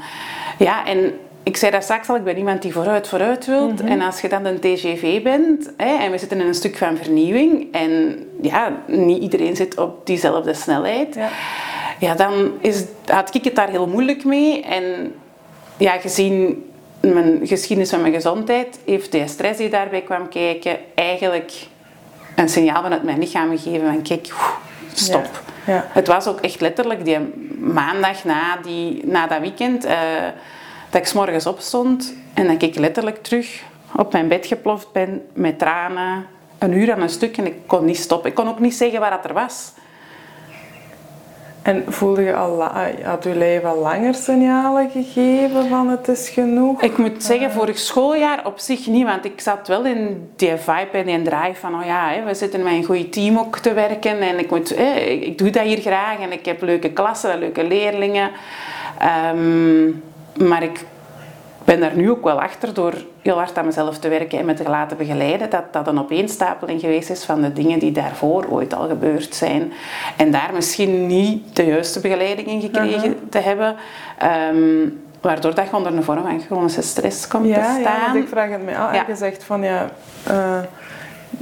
ja, 0.59 0.87
en 0.87 1.19
ik 1.43 1.57
zei 1.57 1.71
dat 1.71 1.83
straks 1.83 2.09
al, 2.09 2.17
ik 2.17 2.25
ben 2.25 2.37
iemand 2.37 2.63
die 2.63 2.73
vooruit 2.73 3.09
vooruit 3.09 3.47
wilt. 3.47 3.83
Mhm. 3.83 3.93
En 3.93 4.01
als 4.01 4.21
je 4.21 4.29
dan 4.29 4.45
een 4.45 4.61
TGV 4.61 5.23
bent, 5.23 5.71
hè, 5.77 5.97
en 5.97 6.11
we 6.11 6.19
zitten 6.19 6.41
in 6.41 6.47
een 6.47 6.55
stuk 6.55 6.77
van 6.77 6.97
vernieuwing, 6.97 7.73
en 7.73 8.25
ja, 8.43 8.73
niet 8.87 9.23
iedereen 9.23 9.57
zit 9.57 9.79
op 9.79 10.07
diezelfde 10.07 10.55
snelheid. 10.55 11.15
Ja 11.15 11.29
ja, 11.99 12.15
dan 12.15 12.53
is, 12.61 12.85
had 13.07 13.35
ik 13.35 13.45
het 13.45 13.55
daar 13.55 13.69
heel 13.69 13.87
moeilijk 13.87 14.25
mee. 14.25 14.63
En 14.63 15.15
ja, 15.77 15.99
gezien 15.99 16.65
mijn 17.01 17.41
geschiedenis 17.43 17.91
van 17.91 18.01
mijn 18.01 18.13
gezondheid, 18.13 18.79
heeft 18.85 19.13
de 19.13 19.29
stress 19.29 19.59
die 19.59 19.69
daarbij 19.69 20.03
kwam 20.03 20.29
kijken, 20.29 20.79
eigenlijk 20.95 21.53
een 22.35 22.49
signaal 22.49 22.83
vanuit 22.83 23.03
mijn 23.03 23.19
lichaam 23.19 23.59
gegeven 23.59 23.87
van 23.87 24.03
kijk, 24.03 24.35
stop. 24.93 25.43
Ja, 25.67 25.87
Het 25.89 26.07
was 26.07 26.27
ook 26.27 26.41
echt 26.41 26.61
letterlijk 26.61 27.05
die 27.05 27.19
maandag 27.59 28.25
na, 28.25 28.57
die, 28.63 29.07
na 29.07 29.27
dat 29.27 29.41
weekend. 29.41 29.87
Uh, 29.87 29.93
dat 30.91 31.01
ik 31.01 31.07
s 31.07 31.13
morgens 31.13 31.47
opstond 31.47 32.15
en 32.35 32.47
dat 32.47 32.63
ik 32.63 32.79
letterlijk 32.79 33.23
terug 33.23 33.63
op 33.97 34.13
mijn 34.13 34.29
bed 34.29 34.47
geploft 34.47 34.93
ben 34.93 35.23
met 35.33 35.59
tranen. 35.59 36.27
Een 36.59 36.73
uur 36.73 36.93
aan 36.93 37.03
een 37.03 37.09
stuk 37.09 37.37
en 37.37 37.47
ik 37.47 37.55
kon 37.67 37.85
niet 37.85 37.99
stoppen. 37.99 38.31
Ik 38.31 38.37
kon 38.37 38.49
ook 38.49 38.59
niet 38.59 38.75
zeggen 38.75 39.01
waar 39.01 39.11
dat 39.11 39.25
er 39.25 39.33
was. 39.33 39.73
En 41.63 41.85
voelde 41.89 42.23
je 42.23 42.35
al, 42.35 42.63
had 43.03 43.25
je 43.25 43.37
leven 43.37 43.69
al 43.69 43.79
langer 43.79 44.15
signalen 44.15 44.91
gegeven 44.91 45.69
van 45.69 45.89
het 45.89 46.09
is 46.09 46.29
genoeg? 46.29 46.83
Ik 46.83 46.99
moet 46.99 47.23
zeggen, 47.23 47.51
vorig 47.51 47.79
schooljaar 47.79 48.47
op 48.47 48.59
zich 48.59 48.87
niet, 48.87 49.05
want 49.05 49.25
ik 49.25 49.41
zat 49.41 49.69
wel 49.69 49.85
in 49.85 50.31
die 50.37 50.57
vibe 50.57 50.99
en 50.99 51.07
die 51.07 51.23
drive 51.23 51.61
van, 51.61 51.75
oh 51.75 51.87
ja, 51.87 52.25
we 52.27 52.35
zitten 52.35 52.63
met 52.63 52.73
een 52.73 52.85
goed 52.85 53.13
team 53.13 53.39
ook 53.39 53.59
te 53.59 53.73
werken 53.73 54.21
en 54.21 54.39
ik, 54.39 54.51
moet, 54.51 54.79
ik 55.21 55.39
doe 55.39 55.51
dat 55.51 55.63
hier 55.63 55.81
graag 55.81 56.21
en 56.21 56.33
ik 56.33 56.45
heb 56.45 56.63
leuke 56.63 56.91
klassen, 56.91 57.39
leuke 57.39 57.65
leerlingen. 57.65 58.31
Ehm, 58.99 59.87
maar 60.49 60.63
ik 60.63 60.85
ben 61.65 61.81
daar 61.81 61.97
nu 61.97 62.11
ook 62.11 62.25
wel 62.25 62.41
achter 62.41 62.75
door 62.75 62.95
heel 63.23 63.37
hard 63.37 63.59
aan 63.59 63.65
mezelf 63.65 63.99
te 63.99 64.09
werken 64.09 64.39
en 64.39 64.45
me 64.45 64.55
te 64.55 64.69
laten 64.69 64.97
begeleiden, 64.97 65.51
dat 65.51 65.73
dat 65.73 65.87
een 65.87 65.99
opeenstapeling 65.99 66.81
geweest 66.81 67.11
is 67.11 67.25
van 67.25 67.41
de 67.41 67.53
dingen 67.53 67.79
die 67.79 67.93
daarvoor 67.93 68.47
ooit 68.51 68.75
al 68.75 68.89
gebeurd 68.89 69.35
zijn. 69.35 69.73
En 70.17 70.31
daar 70.31 70.51
misschien 70.55 71.07
niet 71.07 71.57
de 71.57 71.65
juiste 71.65 72.01
begeleiding 72.01 72.47
in 72.47 72.61
gekregen 72.61 73.11
mhm. 73.11 73.29
te 73.31 73.39
hebben. 73.39 73.77
Ehm, 74.19 74.89
waardoor 75.21 75.55
dat 75.55 75.69
je 75.71 75.77
onder 75.77 75.95
een 75.95 76.03
vorm 76.03 76.23
van 76.23 76.41
chronische 76.41 76.83
stress 76.83 77.29
komt 77.29 77.55
te 77.55 77.79
staan. 77.81 78.15
Ja, 78.15 78.15
ik 78.15 78.29
vraag 78.29 78.51
het 78.51 78.65
mij 78.65 78.79
af. 78.79 78.95
Ja. 78.95 79.05
Je 79.09 79.17
zegt 79.17 79.45
van 79.45 79.63
ja, 79.63 79.91
uh, 80.31 80.59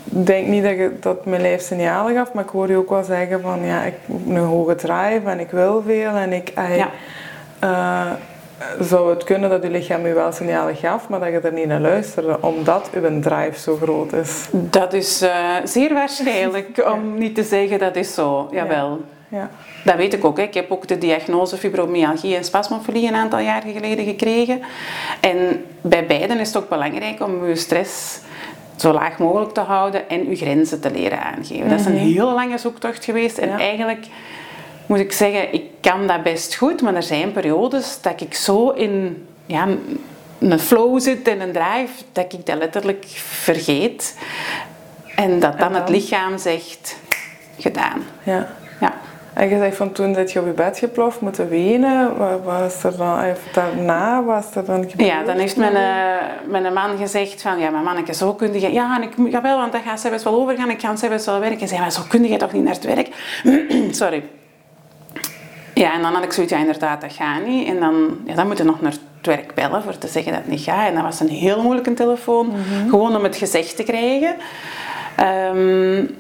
denk 0.07 0.47
niet 0.47 0.63
dat, 0.63 0.77
je, 0.77 0.97
dat 1.01 1.27
mijn 1.27 1.41
lijf 1.41 1.63
signalen 1.63 2.15
gaf, 2.15 2.33
maar 2.33 2.45
ik 2.45 2.51
hoor 2.51 2.69
je 2.69 2.77
ook 2.77 2.91
wel 2.91 3.05
zeggen 3.05 3.41
van 3.41 3.65
ja, 3.65 3.83
ik 3.83 3.95
heb 4.07 4.27
een 4.29 4.37
hoge 4.37 4.75
drive 4.75 5.21
en 5.25 5.41
ik 5.41 5.51
wil 5.51 5.83
veel 5.87 6.11
en 6.11 6.33
ik... 6.33 6.53
ja. 6.55 6.91
Uh, 7.65 8.13
zou 8.81 9.11
het 9.11 9.25
kunnen 9.25 9.51
dat 9.51 9.63
je 9.63 9.71
lichaam 9.71 10.07
je 10.07 10.13
wel 10.13 10.33
signalen 10.33 10.77
gaf, 10.77 11.09
maar 11.09 11.21
dat 11.21 11.29
je 11.29 11.41
er 11.41 11.53
niet 11.53 11.67
naar 11.67 11.81
luisterde, 11.81 12.39
omdat 12.41 12.91
uw 12.93 13.21
drive 13.21 13.61
zo 13.61 13.77
groot 13.77 14.13
is? 14.13 14.49
Dat 14.53 14.93
is 14.93 15.23
uh, 15.23 15.55
zeer 15.65 15.95
waarschijnlijk, 15.95 16.83
om 16.93 17.19
niet 17.19 17.35
te 17.35 17.43
zeggen 17.43 17.79
dat 17.79 17.97
is 17.97 18.15
zo, 18.15 18.49
jawel. 18.51 19.01
Ja. 19.29 19.39
ja. 19.39 19.51
Dat 19.85 19.97
weet 19.97 20.15
ik 20.15 20.25
ook. 20.25 20.37
Hè. 20.37 20.43
Ik 20.43 20.55
heb 20.55 20.71
ook 20.71 20.89
de 20.89 20.99
diagnose 20.99 21.57
fibromyalgie 21.57 22.37
en 22.37 22.45
spasmofolie 22.45 23.09
een 23.09 23.15
aantal 23.15 23.39
jaren 23.39 23.73
geleden 23.73 24.05
gekregen. 24.05 24.61
En 25.21 25.65
bij 25.81 26.07
beiden 26.07 26.39
is 26.41 26.47
het 26.47 26.57
ook 26.57 26.69
belangrijk 26.69 27.23
om 27.23 27.47
je 27.47 27.57
stress 27.57 28.21
zo 28.77 28.93
laag 28.93 29.19
mogelijk 29.19 29.53
te 29.53 29.61
houden 29.61 30.09
en 30.09 30.29
je 30.29 30.37
grenzen 30.37 30.81
te 30.81 30.91
leren 30.91 31.23
aangeven. 31.23 31.69
Dat 31.69 31.81
is 31.81 31.87
een 31.87 31.93
mhm. 31.93 32.05
hele 32.05 32.33
lange 32.33 32.59
zoektocht 32.59 33.05
geweest 33.05 33.39
en 33.39 33.49
eigenlijk 33.49 34.07
moet 34.87 34.99
ik 34.99 35.13
zeggen, 35.13 35.53
ik 35.53 35.66
kan 35.91 36.07
dat 36.07 36.23
best 36.23 36.55
goed, 36.55 36.83
maar 36.83 36.95
er 36.95 37.03
zijn 37.03 37.33
periodes 37.33 37.99
dat 38.03 38.21
ik 38.21 38.35
zo 38.35 38.71
in 38.71 39.27
ja, 39.47 39.69
een 40.39 40.59
flow 40.59 41.01
zit 41.01 41.29
en 41.29 41.41
een 41.41 41.53
drive, 41.53 42.05
dat 42.13 42.33
ik 42.33 42.47
dat 42.47 42.57
letterlijk 42.57 43.05
vergeet. 43.17 44.19
En 45.17 45.41
dat 45.41 45.59
dan, 45.59 45.75
het 45.75 45.89
lichaam 45.89 46.39
zegt, 46.39 46.97
gedaan. 47.59 48.03
Ja. 48.23 48.49
ja. 48.81 48.95
En 49.33 49.49
je 49.49 49.59
zegt 49.59 49.77
van 49.77 49.93
toen 49.93 50.13
dat 50.13 50.33
je 50.33 50.41
op 50.41 50.47
je 50.47 50.53
bed 50.53 50.79
geploft 50.79 51.21
moeten 51.21 51.49
wenen, 51.49 52.17
wat 52.17 52.43
was 52.45 52.85
er 52.85 52.97
dan, 52.97 53.35
daarna 53.53 54.25
was 54.25 54.55
er 54.55 54.65
dan 54.65 54.91
Ja, 54.97 55.23
dan 55.23 55.37
heeft 55.37 55.57
mijn, 55.57 55.75
uh, 55.75 56.51
mijn 56.61 56.73
man 56.73 56.97
gezegd 56.99 57.43
van, 57.43 57.59
ja, 57.59 57.71
mijn 57.71 57.85
manneke, 57.85 58.15
zo 58.15 58.35
kun 58.35 58.61
je, 58.61 58.73
ja, 58.73 58.97
en 58.97 59.03
ik 59.03 59.33
ga 59.33 59.43
wel, 59.43 59.59
want 59.59 59.73
dan 59.73 59.83
gaat 59.83 60.01
zij 60.01 60.11
best 60.11 60.25
wel 60.25 60.41
overgaan, 60.41 60.71
ik 60.71 60.81
ga 60.81 60.97
zij 60.97 61.09
best 61.09 61.27
wel 61.27 61.41
werken. 61.41 61.61
En 61.61 61.69
zei, 61.69 61.81
maar 61.81 61.93
zo 61.93 62.03
kun 62.09 62.29
je 62.29 62.37
toch 62.37 62.53
niet 62.53 62.65
naar 62.65 62.75
het 62.75 62.85
werk? 62.85 63.09
Sorry. 64.01 64.25
Ja, 65.81 65.95
en 65.95 66.03
dan 66.03 66.15
had 66.15 66.25
ik 66.25 66.33
zoiets, 66.33 66.53
ja 66.53 66.59
inderdaad, 66.59 67.01
dat 67.01 67.13
gaat 67.13 67.47
niet. 67.47 67.69
En 67.69 67.81
dan, 67.81 68.19
ja, 68.25 68.35
dan 68.35 68.47
moet 68.47 68.59
je 68.59 68.65
nog 68.65 68.81
naar 68.81 68.93
het 68.93 69.27
werk 69.27 69.55
bellen 69.55 69.83
voor 69.83 69.99
te 69.99 70.09
zeggen 70.09 70.33
dat 70.33 70.41
het 70.41 70.51
niet 70.51 70.61
gaat. 70.61 70.89
En 70.89 70.95
dat 70.95 71.03
was 71.03 71.21
een 71.21 71.29
heel 71.29 71.63
moeilijke 71.63 71.95
telefoon, 71.95 72.47
mhm. 72.47 72.89
gewoon 72.89 73.17
om 73.17 73.23
het 73.23 73.37
gezegd 73.37 73.77
te 73.77 73.83
krijgen. 73.83 74.37
Um, 75.57 76.17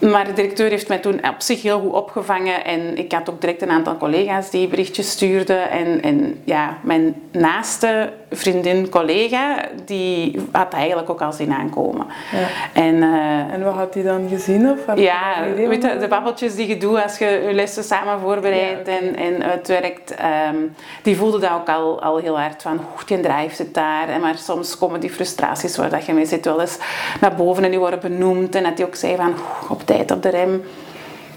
maar 0.00 0.24
de 0.24 0.32
directeur 0.32 0.70
heeft 0.70 0.88
mij 0.88 0.98
toen 0.98 1.28
op 1.28 1.34
zich 1.38 1.62
heel 1.62 1.80
goed 1.80 1.92
opgevangen. 1.92 2.64
En 2.64 2.98
ik 2.98 3.12
had 3.12 3.30
ook 3.30 3.40
direct 3.40 3.62
een 3.62 3.70
aantal 3.70 3.96
collega's 3.96 4.50
die 4.50 4.68
berichtjes 4.68 5.10
stuurden. 5.10 5.70
En, 5.70 6.02
en 6.02 6.40
ja, 6.44 6.76
mijn 6.82 7.14
naaste 7.32 8.12
vriendin, 8.30 8.88
collega, 8.88 9.56
die 9.84 10.40
had 10.52 10.72
eigenlijk 10.72 11.10
ook 11.10 11.22
al 11.22 11.32
zien 11.32 11.52
aankomen. 11.52 12.06
Ja. 12.32 12.80
En, 12.82 12.94
uh, 12.94 13.52
en 13.52 13.64
wat 13.64 13.74
had 13.74 13.94
hij 13.94 14.02
dan 14.02 14.28
gezien? 14.28 14.70
Of 14.70 14.96
ja, 14.96 15.44
weet 15.56 15.82
je, 15.82 15.96
de 15.96 16.08
babbeltjes 16.08 16.54
die 16.54 16.68
je 16.68 16.76
doet 16.76 17.02
als 17.02 17.18
je 17.18 17.44
je 17.46 17.52
lessen 17.52 17.84
samen 17.84 18.20
voorbereidt 18.20 18.88
en, 18.88 19.16
en 19.16 19.42
uitwerkt. 19.42 20.14
Um, 20.50 20.74
die 21.02 21.16
voelde 21.16 21.38
dat 21.38 21.50
ook 21.50 21.68
al, 21.68 22.02
al 22.02 22.16
heel 22.16 22.38
hard 22.38 22.62
van, 22.62 22.76
hoe 22.76 23.04
die 23.06 23.20
drive 23.20 23.54
zit 23.54 23.74
daar. 23.74 24.08
En 24.08 24.20
maar 24.20 24.38
soms 24.38 24.78
komen 24.78 25.00
die 25.00 25.10
frustraties 25.10 25.76
waar 25.76 25.90
dat 25.90 26.06
je 26.06 26.12
mee 26.12 26.26
zit 26.26 26.44
wel 26.44 26.60
eens 26.60 26.78
naar 27.20 27.34
boven 27.34 27.64
en 27.64 27.70
die 27.70 27.78
worden 27.78 28.00
benoemd. 28.00 28.54
En 28.54 28.62
dat 28.62 28.78
hij 28.78 28.86
ook 28.86 28.94
zei 28.94 29.16
van, 29.16 29.34
op 29.68 29.86
tijd 29.94 30.10
op 30.10 30.22
de 30.22 30.28
rem. 30.28 30.62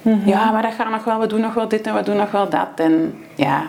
Mhm. 0.02 0.30
Ja, 0.30 0.52
maar 0.52 0.62
dat 0.62 0.74
gaat 0.74 0.90
nog 0.90 1.04
wel, 1.04 1.20
we 1.20 1.28
doen 1.28 1.42
nog 1.42 1.54
wel 1.54 1.68
dit 1.68 1.88
en 1.88 1.96
we 1.96 2.04
doen 2.04 2.18
nog 2.18 2.32
wel 2.32 2.50
dat. 2.50 2.70
En 2.76 3.24
ja... 3.36 3.64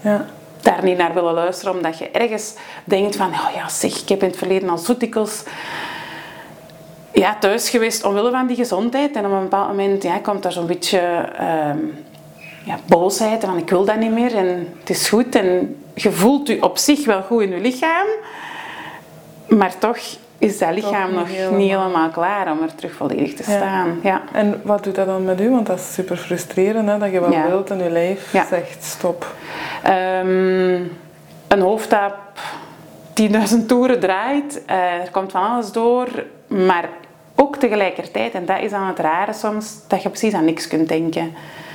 Ja 0.00 0.26
daar 0.66 0.84
niet 0.84 0.96
naar 0.96 1.14
willen 1.14 1.34
luisteren, 1.34 1.74
omdat 1.74 1.98
je 1.98 2.10
ergens 2.10 2.54
denkt 2.84 3.16
van, 3.16 3.28
oh 3.28 3.48
ja 3.54 3.68
zeg, 3.68 4.00
ik 4.00 4.08
heb 4.08 4.22
in 4.22 4.28
het 4.28 4.38
verleden 4.38 4.68
al 4.68 4.78
zo 4.78 4.96
dikwijls 4.96 5.42
ja, 7.12 7.36
thuis 7.40 7.68
geweest 7.68 8.04
omwille 8.04 8.30
van 8.30 8.46
die 8.46 8.56
gezondheid. 8.56 9.16
En 9.16 9.26
op 9.26 9.32
een 9.32 9.42
bepaald 9.42 9.68
moment 9.68 10.02
ja, 10.02 10.18
komt 10.18 10.44
er 10.44 10.52
zo'n 10.52 10.66
beetje 10.66 11.28
uh, 11.40 11.70
ja, 12.64 12.78
boosheid 12.86 13.44
van 13.44 13.58
ik 13.58 13.70
wil 13.70 13.84
dat 13.84 13.96
niet 13.96 14.12
meer 14.12 14.34
en 14.34 14.74
het 14.78 14.90
is 14.90 15.08
goed. 15.08 15.34
En 15.34 15.76
je 15.94 16.12
voelt 16.12 16.48
je 16.48 16.62
op 16.62 16.78
zich 16.78 17.04
wel 17.04 17.22
goed 17.22 17.42
in 17.42 17.50
je 17.50 17.60
lichaam, 17.60 18.06
maar 19.48 19.78
toch 19.78 19.98
is 20.38 20.58
dat 20.58 20.74
lichaam 20.74 21.14
nog 21.14 21.28
niet 21.28 21.70
helemaal 21.70 22.10
klaar 22.10 22.50
om 22.50 22.62
er 22.62 22.74
terug 22.74 22.92
volledig 22.92 23.34
te 23.34 23.42
staan. 23.42 24.00
Ja. 24.02 24.22
En 24.32 24.60
wat 24.64 24.84
doet 24.84 24.94
dat 24.94 25.06
dan 25.06 25.24
met 25.24 25.40
u? 25.40 25.50
Want 25.50 25.66
dat 25.66 25.78
is 25.78 25.94
super 25.94 26.16
frustrerend, 26.16 26.88
hè? 26.88 26.98
dat 26.98 27.10
je 27.10 27.20
wel 27.20 27.42
wilt 27.48 27.70
en 27.70 27.78
je 27.78 27.90
lijf 27.90 28.30
zegt 28.48 28.84
stop. 28.84 29.34
Um, 29.86 30.92
een 31.48 31.60
hoofd 31.60 31.90
dat 31.90 32.14
10.000 33.60 33.66
toeren 33.66 34.00
draait, 34.00 34.62
uh, 34.70 34.76
er 34.76 35.10
komt 35.10 35.32
van 35.32 35.42
alles 35.42 35.72
door, 35.72 36.08
maar 36.46 36.88
ook 37.56 37.62
tegelijkertijd, 37.62 38.32
en 38.32 38.44
dat 38.44 38.60
is 38.60 38.70
dan 38.70 38.86
het 38.86 38.98
rare 38.98 39.32
soms, 39.32 39.78
dat 39.88 40.02
je 40.02 40.08
precies 40.08 40.34
aan 40.34 40.44
niks 40.44 40.68
kunt 40.68 40.88
denken. 40.88 41.32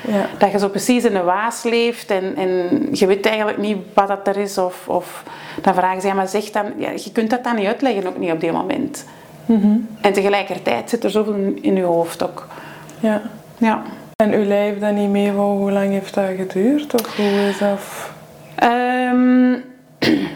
Ja. 0.07 0.25
Dat 0.37 0.51
je 0.51 0.59
zo 0.59 0.67
precies 0.67 1.03
in 1.03 1.15
een 1.15 1.23
waas 1.23 1.63
leeft 1.63 2.11
en, 2.11 2.35
en 2.35 2.87
je 2.91 3.05
weet 3.05 3.25
eigenlijk 3.25 3.57
niet 3.57 3.77
wat 3.93 4.07
dat 4.07 4.27
er 4.27 4.37
is. 4.37 4.57
Of, 4.57 4.87
of 4.87 5.23
dan 5.61 5.73
vragen 5.73 6.01
ze, 6.01 6.07
ja, 6.07 6.13
maar 6.13 6.27
zeg 6.27 6.51
dan, 6.51 6.65
ja, 6.77 6.89
je 6.89 7.11
kunt 7.11 7.29
dat 7.29 7.43
dan 7.43 7.55
niet 7.55 7.65
uitleggen, 7.65 8.07
ook 8.07 8.17
niet 8.17 8.31
op 8.31 8.39
die 8.39 8.51
moment. 8.51 9.05
Mm 9.45 9.87
En 10.01 10.13
tegelijkertijd 10.13 10.89
zit 10.89 11.03
er 11.03 11.09
zoveel 11.09 11.53
in, 11.61 11.75
je 11.75 11.83
hoofd 11.83 12.23
ook. 12.23 12.47
Ja. 12.99 13.21
ja. 13.57 13.81
En 14.15 14.33
uw 14.33 14.43
lijf 14.43 14.79
dan 14.79 14.93
niet 14.93 15.09
mee, 15.09 15.31
hoe 15.31 15.71
lang 15.71 15.89
heeft 15.89 16.13
dat 16.13 16.29
geduurd? 16.37 16.93
Of 16.93 17.15
hoe 17.15 17.47
is 17.49 17.57
dat? 17.57 17.79
Um, 18.63 19.63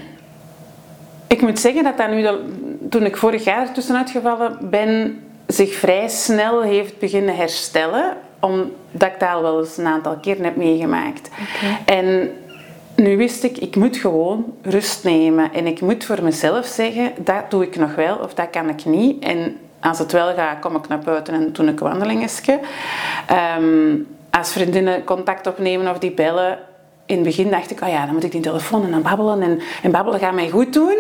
ik 1.36 1.42
moet 1.42 1.60
zeggen 1.60 1.84
dat 1.84 1.98
dat 1.98 2.10
nu, 2.10 2.28
toen 2.90 3.06
ik 3.06 3.18
vorig 3.18 3.44
jaar 3.44 3.74
tussenuit 3.74 4.10
gevallen 4.10 4.58
ben, 4.62 5.20
zich 5.48 5.74
vrij 5.74 6.08
snel 6.08 6.62
heeft 6.62 7.00
beginnen 7.00 7.36
herstellen 7.36 8.18
omdat 8.40 9.10
ik 9.10 9.20
dat 9.20 9.30
al 9.30 9.42
wel 9.42 9.60
eens 9.60 9.78
een 9.78 9.86
aantal 9.86 10.18
keren 10.18 10.44
heb 10.44 10.56
meegemaakt. 10.56 11.30
En 11.86 12.32
nu 12.96 13.18
wist 13.18 13.44
ik, 13.44 13.58
ik 13.58 13.76
moet 13.76 13.98
gewoon 13.98 14.54
rust 14.62 15.04
nemen. 15.04 15.54
En 15.54 15.68
ik 15.68 15.82
moet 15.82 16.06
voor 16.06 16.24
mezelf 16.24 16.66
zeggen, 16.66 17.12
dat 17.18 17.52
doe 17.52 17.64
ik 17.64 17.76
nog 17.76 17.96
wel 17.96 18.16
of 18.16 18.34
dat 18.34 18.50
kan 18.50 18.70
ik 18.70 18.86
niet. 18.86 19.24
En 19.24 19.58
als 19.80 20.00
het 20.00 20.12
wel 20.12 20.34
gaat, 20.34 20.60
kom 20.60 20.76
ik 20.76 20.88
naar 20.88 21.00
buiten 21.00 21.34
en 21.34 21.54
doe 21.54 21.66
ik 21.68 21.80
wandelingetje. 21.80 22.60
Um, 23.58 24.08
als 24.30 24.52
vriendinnen 24.52 25.04
contact 25.04 25.48
opnemen 25.48 25.92
of 25.92 26.00
die 26.00 26.12
bellen, 26.12 26.60
in 27.06 27.16
het 27.16 27.24
begin 27.24 27.50
dacht 27.50 27.72
ik, 27.72 27.82
oh 27.82 27.90
ja, 27.90 28.06
dan 28.06 28.14
moet 28.14 28.24
ik 28.24 28.32
die 28.32 28.42
telefoon 28.42 28.84
en 28.84 28.92
dan 28.92 29.02
babbelen. 29.02 29.42
En, 29.42 29.60
en 29.84 29.92
babbelen 29.92 30.20
gaat 30.20 30.34
mij 30.34 30.50
goed 30.50 30.74
doen. 30.74 30.98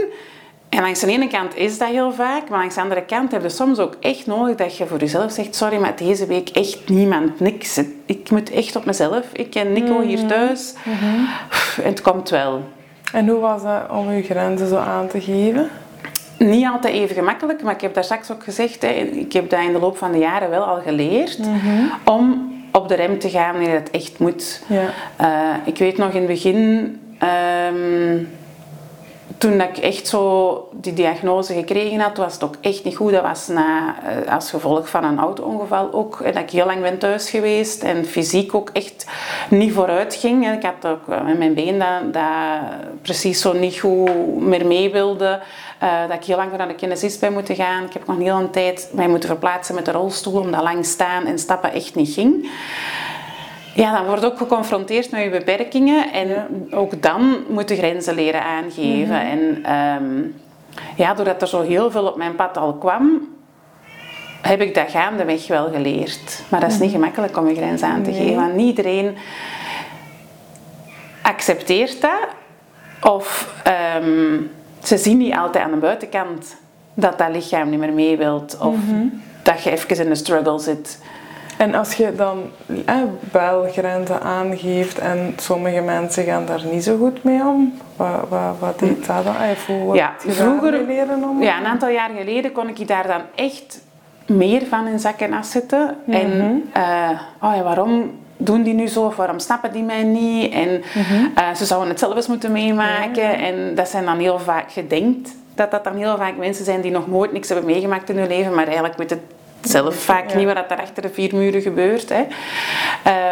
En 0.75 0.81
langs 0.81 0.99
de 0.99 1.07
ene 1.07 1.27
kant 1.27 1.55
is 1.55 1.77
dat 1.77 1.87
heel 1.87 2.13
vaak, 2.13 2.49
maar 2.49 2.59
langs 2.59 2.75
de 2.75 2.81
andere 2.81 3.05
kant 3.05 3.31
heb 3.31 3.41
je 3.41 3.49
soms 3.49 3.79
ook 3.79 3.95
echt 3.99 4.25
nodig 4.25 4.55
dat 4.55 4.77
je 4.77 4.85
voor 4.85 4.99
jezelf 4.99 5.31
zegt: 5.31 5.55
Sorry, 5.55 5.77
maar 5.77 5.95
deze 5.95 6.25
week 6.25 6.49
echt 6.49 6.89
niemand, 6.89 7.39
niks. 7.39 7.81
Ik 8.05 8.29
moet 8.31 8.51
echt 8.51 8.75
op 8.75 8.85
mezelf. 8.85 9.25
Ik 9.33 9.55
en 9.55 9.73
Nico 9.73 10.01
hier 10.01 10.17
mhm. 10.17 10.27
thuis. 10.27 10.73
Mhm. 10.83 11.25
En 11.83 11.89
het 11.89 12.01
komt 12.01 12.29
wel. 12.29 12.63
En 13.13 13.27
hoe 13.27 13.39
was 13.39 13.63
dat 13.63 13.89
om 13.89 14.11
je 14.11 14.23
grenzen 14.23 14.67
zo 14.67 14.75
aan 14.75 15.07
te 15.07 15.21
geven? 15.21 15.69
Niet 16.37 16.65
altijd 16.65 16.93
even 16.93 17.15
gemakkelijk, 17.15 17.63
maar 17.63 17.73
ik 17.73 17.81
heb 17.81 17.93
daar 17.93 18.03
straks 18.03 18.31
ook 18.31 18.43
gezegd, 18.43 18.81
hè, 18.81 18.89
ik 18.89 19.33
heb 19.33 19.49
dat 19.49 19.59
in 19.59 19.73
de 19.73 19.79
loop 19.79 19.97
van 19.97 20.11
de 20.11 20.17
jaren 20.17 20.49
wel 20.49 20.63
al 20.63 20.81
geleerd, 20.81 21.37
mhm. 21.37 21.85
om 22.03 22.53
op 22.71 22.87
de 22.87 22.95
rem 22.95 23.19
te 23.19 23.29
gaan 23.29 23.51
wanneer 23.51 23.73
het 23.73 23.91
echt 23.91 24.19
moet. 24.19 24.63
Ja. 24.67 24.89
Uh, 25.21 25.67
ik 25.67 25.77
weet 25.77 25.97
nog 25.97 26.11
in 26.11 26.17
het 26.17 26.27
begin. 26.27 26.99
Um, 27.73 28.27
toen 29.37 29.61
ik 29.61 29.77
echt 29.77 30.07
zo 30.07 30.69
die 30.71 30.93
diagnose 30.93 31.53
gekregen 31.53 31.99
had, 31.99 32.17
was 32.17 32.33
het 32.33 32.43
ook 32.43 32.55
echt 32.61 32.83
niet 32.83 32.95
goed. 32.95 33.11
Dat 33.11 33.21
was 33.21 33.47
na, 33.47 33.95
eh, 34.03 34.33
als 34.33 34.49
gevolg 34.49 34.89
van 34.89 35.03
een 35.03 35.19
auto-ongeval 35.19 35.93
ook. 35.93 36.19
En 36.19 36.33
dat 36.33 36.43
ik 36.43 36.49
heel 36.49 36.65
lang 36.65 36.81
ben 36.81 36.97
thuis 36.97 37.29
geweest 37.29 37.83
en 37.83 38.05
fysiek 38.05 38.55
ook 38.55 38.69
echt 38.73 39.05
niet 39.49 39.73
vooruit 39.73 40.15
ging. 40.15 40.51
Ik 40.53 40.63
had 40.63 40.91
ook 40.91 41.07
met 41.07 41.17
eh, 41.17 41.37
mijn 41.37 41.53
been 41.53 41.83
dat, 42.11 42.23
precies 43.01 43.41
zo 43.41 43.53
niet 43.53 43.79
goed 43.79 44.39
meer 44.39 44.65
mee 44.65 44.91
wilde. 44.91 45.39
Uh, 45.83 46.07
dat 46.07 46.17
ik 46.17 46.23
heel 46.23 46.35
lang 46.35 46.57
naar 46.57 46.67
de 46.67 46.75
kinesist 46.75 47.19
ben 47.19 47.33
moeten 47.33 47.55
gaan. 47.55 47.83
Ik 47.83 47.93
heb 47.93 48.07
nog 48.07 48.17
een 48.17 48.21
hele 48.21 48.49
tijd 48.49 48.89
mij 48.93 49.07
moeten 49.07 49.29
verplaatsen 49.29 49.75
met 49.75 49.85
de 49.85 49.91
rolstoel, 49.91 50.39
omdat 50.39 50.63
lang 50.63 50.85
staan 50.85 51.25
en 51.25 51.39
stappen 51.39 51.71
echt 51.71 51.95
niet 51.95 52.13
ging. 52.13 52.49
Ja, 53.75 53.95
dan 53.97 54.05
wordt 54.05 54.25
ook 54.25 54.37
geconfronteerd 54.37 55.11
met 55.11 55.23
je 55.23 55.29
beperkingen 55.29 56.11
en 56.11 56.47
ook 56.71 57.01
dan 57.01 57.37
moet 57.47 57.69
je 57.69 57.75
grenzen 57.75 58.15
leren 58.15 58.43
aangeven. 58.43 59.15
Mhm. 59.15 59.23
En 59.25 59.73
um, 60.03 60.35
ja, 60.95 61.13
doordat 61.13 61.41
er 61.41 61.47
zo 61.47 61.61
heel 61.61 61.91
veel 61.91 62.07
op 62.07 62.17
mijn 62.17 62.35
pad 62.35 62.57
al 62.57 62.73
kwam, 62.73 63.21
heb 64.41 64.61
ik 64.61 64.73
dat 64.73 64.89
gaandeweg 64.89 65.47
wel 65.47 65.71
geleerd. 65.71 66.43
Maar 66.49 66.59
dat 66.59 66.71
is 66.71 66.79
niet 66.79 66.89
mhm. 66.91 66.99
gemakkelijk 66.99 67.37
om 67.37 67.47
je 67.47 67.55
grens 67.55 67.81
aan 67.81 68.03
te 68.03 68.13
geven, 68.13 68.35
want 68.35 68.53
niet 68.53 68.77
iedereen 68.77 69.17
accepteert 71.21 72.01
dat. 72.01 72.27
Of 73.01 73.53
ehm, 73.63 74.41
ze 74.83 74.97
zien 74.97 75.17
niet 75.17 75.35
altijd 75.35 75.63
aan 75.63 75.71
de 75.71 75.77
buitenkant 75.77 76.55
dat 76.93 77.17
dat 77.17 77.29
lichaam 77.31 77.69
niet 77.69 77.79
meer 77.79 77.93
mee 77.93 78.17
wilt. 78.17 78.57
Of 78.59 78.75
mhm. 78.75 79.07
dat 79.43 79.63
je 79.63 79.71
even 79.71 79.97
in 79.97 80.09
een 80.09 80.15
struggle 80.15 80.59
zit. 80.59 80.99
En 81.57 81.75
als 81.75 81.93
je 81.93 82.15
dan 82.15 82.51
eh, 82.85 82.95
wel 83.31 83.67
grenzen 83.71 84.21
aangeeft 84.21 84.99
en 84.99 85.33
sommige 85.37 85.81
mensen 85.81 86.23
gaan 86.23 86.45
daar 86.45 86.65
niet 86.71 86.83
zo 86.83 86.97
goed 86.97 87.23
mee 87.23 87.41
om, 87.41 87.73
wat, 87.95 88.29
wat, 88.29 88.55
wat 88.59 88.79
deed 88.79 89.05
dat 89.05 89.23
dan? 89.23 89.35
Hoe 89.67 89.95
ja, 89.95 90.13
vroeger, 90.17 90.73
om? 91.23 91.41
Ja, 91.43 91.57
een 91.57 91.65
aantal 91.65 91.89
jaar 91.89 92.09
geleden 92.17 92.51
kon 92.51 92.67
ik 92.69 92.87
daar 92.87 93.07
dan 93.07 93.21
echt 93.35 93.81
meer 94.27 94.65
van 94.65 94.87
in 94.87 94.99
zak 94.99 95.19
en 95.19 95.33
as 95.33 95.51
zitten. 95.51 95.95
En 96.07 96.63
uh, 96.77 97.09
oh 97.41 97.55
ja, 97.55 97.63
waarom 97.63 98.11
doen 98.37 98.63
die 98.63 98.73
nu 98.73 98.87
zo 98.87 99.05
of 99.05 99.15
waarom 99.15 99.39
snappen 99.39 99.71
die 99.71 99.83
mij 99.83 100.03
niet? 100.03 100.53
En 100.53 100.83
uh, 101.37 101.53
ze 101.55 101.65
zouden 101.65 101.89
het 101.89 101.99
zelf 101.99 102.15
eens 102.15 102.27
moeten 102.27 102.51
meemaken. 102.51 103.37
En 103.37 103.75
dat 103.75 103.89
zijn 103.89 104.05
dan 104.05 104.19
heel 104.19 104.39
vaak 104.39 104.71
gedenkt 104.71 105.35
dat 105.55 105.71
dat 105.71 105.83
dan 105.83 105.95
heel 105.95 106.17
vaak 106.17 106.37
mensen 106.37 106.65
zijn 106.65 106.81
die 106.81 106.91
nog 106.91 107.07
nooit 107.07 107.31
niks 107.31 107.49
hebben 107.49 107.65
meegemaakt 107.65 108.09
in 108.09 108.17
hun 108.17 108.27
leven, 108.27 108.55
maar 108.55 108.65
eigenlijk 108.65 108.97
weten 108.97 109.21
zelf 109.67 109.95
vaak 109.95 110.35
niet 110.35 110.45
wat 110.45 110.71
er 110.71 110.81
achter 110.81 111.01
de 111.01 111.09
vier 111.09 111.35
muren 111.35 111.61
gebeurt. 111.61 112.09
Hè. 112.09 112.21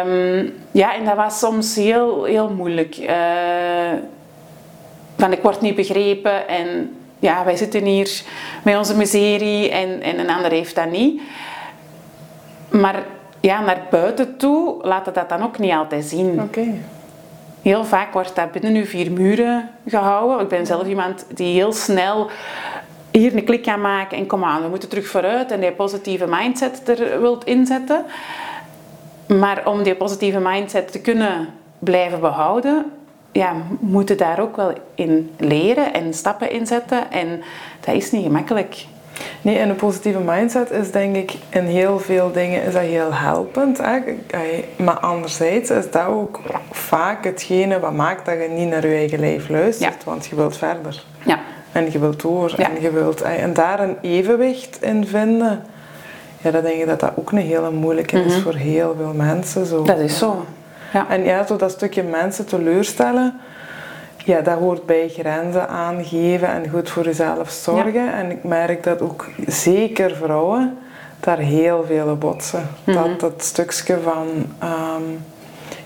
Um, 0.06 0.54
ja, 0.70 0.94
en 0.94 1.04
dat 1.04 1.16
was 1.16 1.38
soms 1.38 1.74
heel, 1.74 2.24
heel 2.24 2.50
moeilijk. 2.50 2.98
Uh, 2.98 3.08
van 5.16 5.32
ik 5.32 5.42
word 5.42 5.60
niet 5.60 5.74
begrepen 5.74 6.48
en 6.48 6.96
ja, 7.18 7.44
wij 7.44 7.56
zitten 7.56 7.84
hier 7.84 8.22
met 8.62 8.76
onze 8.76 8.96
miserie 8.96 9.70
en, 9.70 10.02
en 10.02 10.18
een 10.18 10.30
ander 10.30 10.50
heeft 10.50 10.74
dat 10.74 10.90
niet. 10.90 11.20
Maar 12.70 13.02
ja, 13.40 13.60
naar 13.60 13.82
buiten 13.90 14.36
toe 14.36 14.76
laat 14.82 15.06
het 15.06 15.14
dat 15.14 15.28
dan 15.28 15.42
ook 15.42 15.58
niet 15.58 15.72
altijd 15.72 16.04
zien. 16.04 16.42
Oké. 16.42 16.66
Heel 17.62 17.84
vaak 17.84 18.12
wordt 18.12 18.34
dat 18.34 18.52
binnen 18.52 18.74
uw 18.74 18.84
vier 18.84 19.12
muren 19.12 19.70
gehouden. 19.86 20.40
Ik 20.40 20.48
ben 20.48 20.66
zelf 20.66 20.86
iemand 20.86 21.26
die 21.34 21.54
heel 21.54 21.72
snel 21.72 22.30
hier 23.18 23.36
een 23.36 23.44
klik 23.44 23.64
gaan 23.64 23.80
maken 23.80 24.18
en 24.18 24.26
kom 24.26 24.44
aan, 24.44 24.62
we 24.62 24.68
moeten 24.68 24.88
terug 24.88 25.06
vooruit 25.06 25.50
en 25.50 25.60
die 25.60 25.72
positieve 25.72 26.26
mindset 26.28 26.88
er 26.88 27.20
wilt 27.20 27.44
inzetten. 27.44 28.04
Maar 29.26 29.62
om 29.64 29.82
die 29.82 29.94
positieve 29.94 30.38
mindset 30.38 30.92
te 30.92 31.00
kunnen 31.00 31.48
blijven 31.78 32.20
behouden, 32.20 32.92
ja, 33.32 33.52
moeten 33.80 34.16
daar 34.16 34.40
ook 34.40 34.56
wel 34.56 34.72
in 34.94 35.30
leren 35.38 35.92
en 35.94 36.14
stappen 36.14 36.50
in 36.50 36.66
zetten. 36.66 37.10
En 37.10 37.42
dat 37.80 37.94
is 37.94 38.10
niet 38.10 38.24
gemakkelijk. 38.24 38.86
Nee, 39.42 39.58
en 39.58 39.68
een 39.68 39.76
positieve 39.76 40.20
mindset 40.20 40.70
is 40.70 40.90
denk 40.90 41.16
ik 41.16 41.32
in 41.48 41.64
heel 41.64 41.98
veel 41.98 42.32
dingen 42.32 42.62
is 42.62 42.72
dat 42.72 42.82
heel 42.82 43.14
helpend. 43.14 43.78
Hè? 43.78 43.98
Maar 44.76 44.98
anderzijds 44.98 45.70
is 45.70 45.90
dat 45.90 46.06
ook 46.06 46.40
vaak 46.70 47.24
hetgene 47.24 47.80
wat 47.80 47.92
maakt 47.92 48.26
dat 48.26 48.34
je 48.34 48.48
niet 48.48 48.68
naar 48.68 48.86
je 48.86 48.94
eigen 48.94 49.20
lijf 49.20 49.48
luistert, 49.48 50.04
want 50.04 50.26
je 50.26 50.36
wilt 50.36 50.56
verder. 50.56 51.04
Ja. 51.24 51.38
En 51.74 51.92
je 51.92 51.98
wilt 51.98 52.20
door 52.20 52.54
en 52.56 52.80
je 52.80 52.90
wilt... 52.90 53.22
En 53.22 53.52
daar 53.52 53.80
een 53.80 53.96
evenwicht 54.00 54.82
in 54.82 55.06
vinden, 55.06 55.62
ja, 56.40 56.50
dan 56.50 56.62
denk 56.62 56.80
ik 56.80 56.86
dat 56.86 57.00
dat 57.00 57.12
ook 57.14 57.32
een 57.32 57.38
hele 57.38 57.70
moeilijke 57.70 58.24
is 58.24 58.32
mhm. 58.32 58.42
voor 58.42 58.54
heel 58.54 58.94
veel 58.98 59.12
mensen. 59.14 59.66
Zo. 59.66 59.82
Dat 59.82 59.98
is 59.98 60.18
zo. 60.18 60.44
Ja. 60.92 61.08
En 61.08 61.24
ja, 61.24 61.46
zo 61.46 61.56
dat 61.56 61.70
stukje 61.70 62.02
mensen 62.02 62.46
teleurstellen, 62.46 63.40
ja, 64.24 64.40
dat 64.40 64.58
hoort 64.58 64.86
bij 64.86 65.08
grenzen 65.08 65.68
aangeven 65.68 66.48
en 66.48 66.70
goed 66.70 66.90
voor 66.90 67.04
jezelf 67.04 67.50
zorgen. 67.50 68.14
En 68.14 68.30
ik 68.30 68.44
merk 68.44 68.82
dat 68.82 69.00
ook 69.00 69.28
zeker 69.46 70.16
vrouwen 70.16 70.78
daar 71.20 71.38
heel 71.38 71.84
veel 71.86 72.16
botsen. 72.16 72.68
Mm 72.84 72.94
Dat 72.94 73.20
dat 73.20 73.44
stukje 73.44 73.98
van... 74.02 74.26
Ehm, 74.58 75.02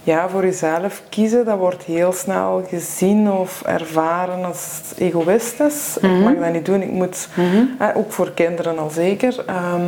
ja, 0.09 0.29
voor 0.29 0.45
jezelf 0.45 1.03
kiezen, 1.09 1.45
dat 1.45 1.59
wordt 1.59 1.83
heel 1.83 2.13
snel 2.13 2.65
gezien 2.69 3.33
of 3.33 3.63
ervaren 3.63 4.45
als 4.45 4.81
egoïstisch. 4.99 5.97
Ik 5.97 6.03
mhm. 6.03 6.23
mag 6.23 6.35
dat 6.35 6.53
niet 6.53 6.67
doen, 6.67 6.83
ik 6.83 6.91
moet, 6.91 7.29
mhm. 7.35 7.97
ook 7.97 8.13
voor 8.13 8.31
kinderen 8.33 8.79
al 8.79 8.91
zeker. 8.91 9.45
Ehm, 9.47 9.83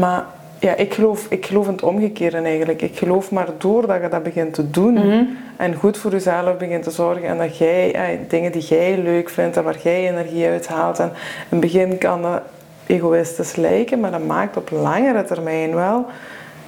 maar 0.00 0.24
ja, 0.58 0.74
ik 0.74 0.94
geloof, 0.94 1.26
ik 1.28 1.46
geloof 1.46 1.66
in 1.66 1.72
het 1.72 1.82
omgekeerde 1.82 2.36
eigenlijk. 2.36 2.82
Ik 2.82 2.98
geloof 2.98 3.30
maar 3.30 3.48
doordat 3.58 4.02
je 4.02 4.08
dat 4.08 4.22
begint 4.22 4.54
te 4.54 4.70
doen 4.70 4.92
mhm. 4.92 5.24
en 5.56 5.74
goed 5.74 5.98
voor 5.98 6.10
jezelf 6.10 6.56
begint 6.56 6.82
te 6.82 6.90
zorgen 6.90 7.28
en 7.28 7.38
dat 7.38 7.58
jij 7.58 7.94
eh, 7.94 8.18
dingen 8.28 8.52
die 8.52 8.62
jij 8.62 8.98
leuk 8.98 9.28
vindt 9.28 9.56
en 9.56 9.64
waar 9.64 9.78
jij 9.82 10.08
energie 10.08 10.46
uit 10.46 10.66
haalt. 10.66 10.98
En 10.98 11.08
in 11.08 11.12
het 11.48 11.60
begin 11.60 11.98
kan 11.98 12.22
dat 12.22 12.40
egoïstisch 12.86 13.56
lijken, 13.56 14.00
maar 14.00 14.10
dat 14.10 14.26
maakt 14.26 14.56
op 14.56 14.70
langere 14.70 15.24
termijn 15.24 15.74
wel 15.74 16.06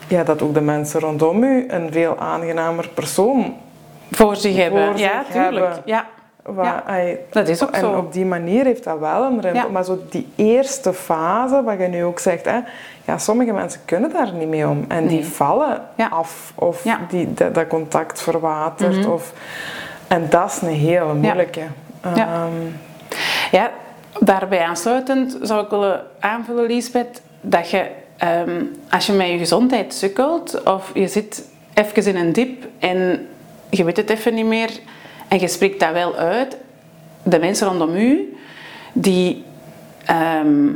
ja, 0.09 0.25
dat 0.25 0.43
ook 0.43 0.55
de 0.55 0.61
mensen 0.61 1.01
rondom 1.01 1.43
u 1.43 1.65
een 1.69 1.93
veel 1.93 2.19
aangenamer 2.19 2.89
persoon 2.89 3.55
voor 4.11 4.37
zich 4.37 4.57
hebben. 4.57 4.97
ja, 4.97 5.25
tuurlijk. 5.33 5.75
Ja. 5.85 6.07
ja. 6.57 6.85
dat 7.31 7.49
is 7.49 7.63
ook 7.63 7.71
en 7.71 7.81
zo. 7.81 7.93
op 7.93 8.13
die 8.13 8.27
manier 8.27 8.65
heeft 8.65 8.85
dat 8.85 8.99
wel 8.99 9.25
een 9.25 9.41
rem. 9.41 9.73
Maar 9.73 9.85
zo 9.85 9.99
die 10.11 10.29
eerste 10.35 10.93
fase, 10.93 11.63
wat 11.63 11.79
je 11.79 11.87
nu 11.87 12.05
ook 12.05 12.19
zegt, 12.19 12.45
hè, 12.45 12.59
ja, 13.05 13.19
sommige 13.19 13.53
mensen 13.53 13.81
kunnen 13.85 14.13
daar 14.13 14.33
niet 14.33 14.49
mee 14.49 14.69
om. 14.69 14.85
En 14.89 15.07
die 15.07 15.27
vallen 15.27 15.81
af. 16.11 16.53
Of 16.55 16.85
die, 17.09 17.35
dat, 17.35 17.67
contact 17.67 18.23
verwatert. 18.23 18.97
Mhm. 18.97 19.11
of, 19.11 19.33
en 20.09 20.27
dat 20.31 20.51
is 20.51 20.61
een 20.61 20.69
hele 20.69 21.15
moeilijke. 21.15 21.63
Ja. 22.15 22.45
Um, 22.45 22.77
ja, 23.51 23.71
daarbij 24.21 24.61
aansluitend 24.61 25.39
zou 25.43 25.65
ik 25.65 25.71
willen 25.71 26.03
aanvullen, 26.21 26.67
Lisbeth, 26.67 27.23
dat 27.41 27.71
je 27.71 27.87
Ehm, 28.19 28.63
als 28.91 29.07
je 29.07 29.13
met 29.13 29.29
je 29.29 29.39
gezondheid 29.39 29.95
sukkelt 29.95 30.63
of 30.63 30.91
je 30.95 31.09
zit 31.09 31.49
even 31.75 32.07
in 32.07 32.17
een 32.17 32.33
dip 32.33 32.67
en 32.79 33.29
je 33.71 33.85
weet 33.85 33.97
het 33.97 34.11
even 34.11 34.35
niet 34.35 34.47
meer 34.47 34.71
en 35.29 35.41
je 35.41 35.49
spreekt 35.49 35.81
dat 35.81 35.93
wel 35.93 36.15
uit, 36.15 36.57
de 37.23 37.39
mensen 37.39 37.69
rondom 37.69 37.97
u 37.97 38.37
die, 38.93 39.45
ehm, 40.05 40.67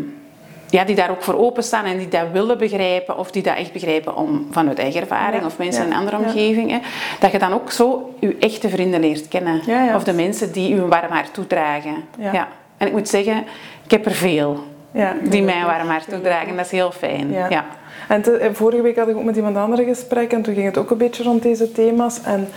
ja, 0.71 0.85
die 0.85 0.95
daar 0.97 1.11
ook 1.11 1.23
voor 1.23 1.39
openstaan 1.39 1.85
en 1.85 1.99
die 1.99 2.09
dat 2.09 2.27
willen 2.33 2.59
begrijpen 2.59 3.19
of 3.19 3.31
die 3.31 3.43
dat 3.43 3.57
echt 3.57 3.73
begrijpen 3.73 4.17
om, 4.17 4.47
vanuit 4.51 4.79
eigen 4.79 5.01
ervaring 5.01 5.45
of 5.45 5.59
mensen 5.59 5.87
in 5.87 5.93
andere 5.93 6.17
omgeving, 6.17 6.83
dat 7.21 7.33
je 7.33 7.39
dan 7.39 7.53
ook 7.53 7.71
zo 7.71 8.15
je 8.21 8.37
echte 8.39 8.69
vrienden 8.69 9.01
leert 9.01 9.29
kennen. 9.29 9.61
Of 9.95 10.05
de 10.05 10.13
mensen 10.13 10.53
die 10.53 10.75
u 10.75 10.81
een 10.81 10.89
warm 10.89 11.13
hart 11.13 11.35
toedragen. 11.35 12.05
Ja. 12.19 12.49
En 12.77 12.87
ik 12.87 12.93
moet 12.93 13.09
zeggen, 13.09 13.45
ik 13.85 13.91
heb 13.91 14.07
er 14.07 14.13
veel 14.13 14.65
ja, 14.93 15.17
die 15.23 15.43
mij 15.43 15.65
warm 15.65 15.89
hart 15.89 16.09
toedragen. 16.09 16.57
Dat 16.57 16.65
is 16.65 16.71
heel 16.71 16.93
fijn. 16.93 17.31
Ja. 17.31 17.65
En 18.09 18.41
eh, 18.41 18.49
vorige 18.53 18.83
week 18.83 18.97
had 18.97 19.09
ik 19.09 19.17
ook 19.17 19.25
met 19.25 19.37
iemand 19.37 19.57
andere 19.57 19.85
gesprek 19.85 20.33
en 20.33 20.43
toen 20.43 20.55
ging 20.55 20.67
het 20.67 20.79
ook 20.79 20.91
een 20.91 20.99
beetje 20.99 21.23
rond 21.23 21.43
deze 21.43 21.73
thema's. 21.73 22.23
En 22.23 22.49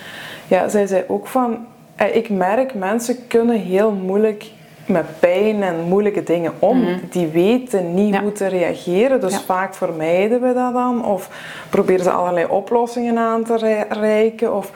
ja, 0.48 0.68
zij 0.68 0.88
zei 0.88 1.04
ook 1.08 1.28
van, 1.28 1.66
eh, 1.96 2.16
ik 2.16 2.30
merk 2.30 2.74
mensen 2.74 3.28
kunnen 3.28 3.60
heel 3.60 3.92
moeilijk 3.92 4.46
met 4.86 5.06
pijn 5.20 5.64
en 5.64 5.76
moeilijke 5.88 6.24
dingen 6.24 6.54
om. 6.60 6.80
Mhm. 6.80 6.98
Die 7.10 7.28
weten 7.28 7.94
niet 7.94 8.18
hoe 8.18 8.32
te 8.32 8.48
reageren, 8.48 9.22
dus 9.22 9.38
vaak 9.38 9.76
vermijden 9.76 10.42
we 10.42 10.54
dat 10.54 10.74
dan. 10.74 11.06
Of 11.06 11.30
proberen 11.70 12.04
ze 12.04 12.12
allerlei 12.12 12.46
oplossingen 12.50 13.18
aan 13.18 13.44
te 13.44 13.86
reiken. 13.90 14.56
Of... 14.56 14.72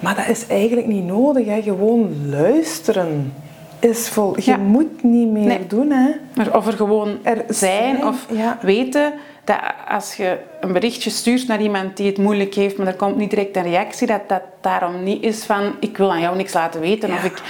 Maar 0.00 0.14
dat 0.14 0.28
is 0.28 0.46
eigenlijk 0.46 0.86
niet 0.86 1.04
nodig, 1.04 1.46
hè. 1.46 1.62
gewoon 1.62 2.30
luisteren 2.30 3.32
is 3.78 4.08
vol. 4.08 4.34
Je 4.40 4.56
moet 4.56 5.02
niet 5.02 5.28
meer 5.28 5.68
doen. 5.68 5.90
Hè. 5.90 6.10
Of 6.52 6.66
er 6.66 6.72
gewoon 6.72 7.18
er 7.22 7.44
zijn, 7.48 8.06
of 8.06 8.26
weten 8.60 9.12
dat 9.44 9.60
als 9.88 10.14
je 10.14 10.38
een 10.60 10.72
berichtje 10.72 11.10
stuurt 11.10 11.46
naar 11.46 11.60
iemand 11.60 11.96
die 11.96 12.06
het 12.06 12.18
moeilijk 12.18 12.54
heeft, 12.54 12.78
maar 12.78 12.86
er 12.86 12.94
komt 12.94 13.16
niet 13.16 13.30
direct 13.30 13.56
een 13.56 13.62
reactie, 13.62 14.06
dat 14.06 14.28
dat 14.28 14.42
daarom 14.60 15.02
niet 15.02 15.22
is 15.22 15.44
van 15.44 15.74
ik 15.80 15.96
wil 15.96 16.12
aan 16.12 16.20
jou 16.20 16.36
niks 16.36 16.52
laten 16.52 16.80
weten. 16.80 17.12
Of 17.12 17.24
ik, 17.24 17.42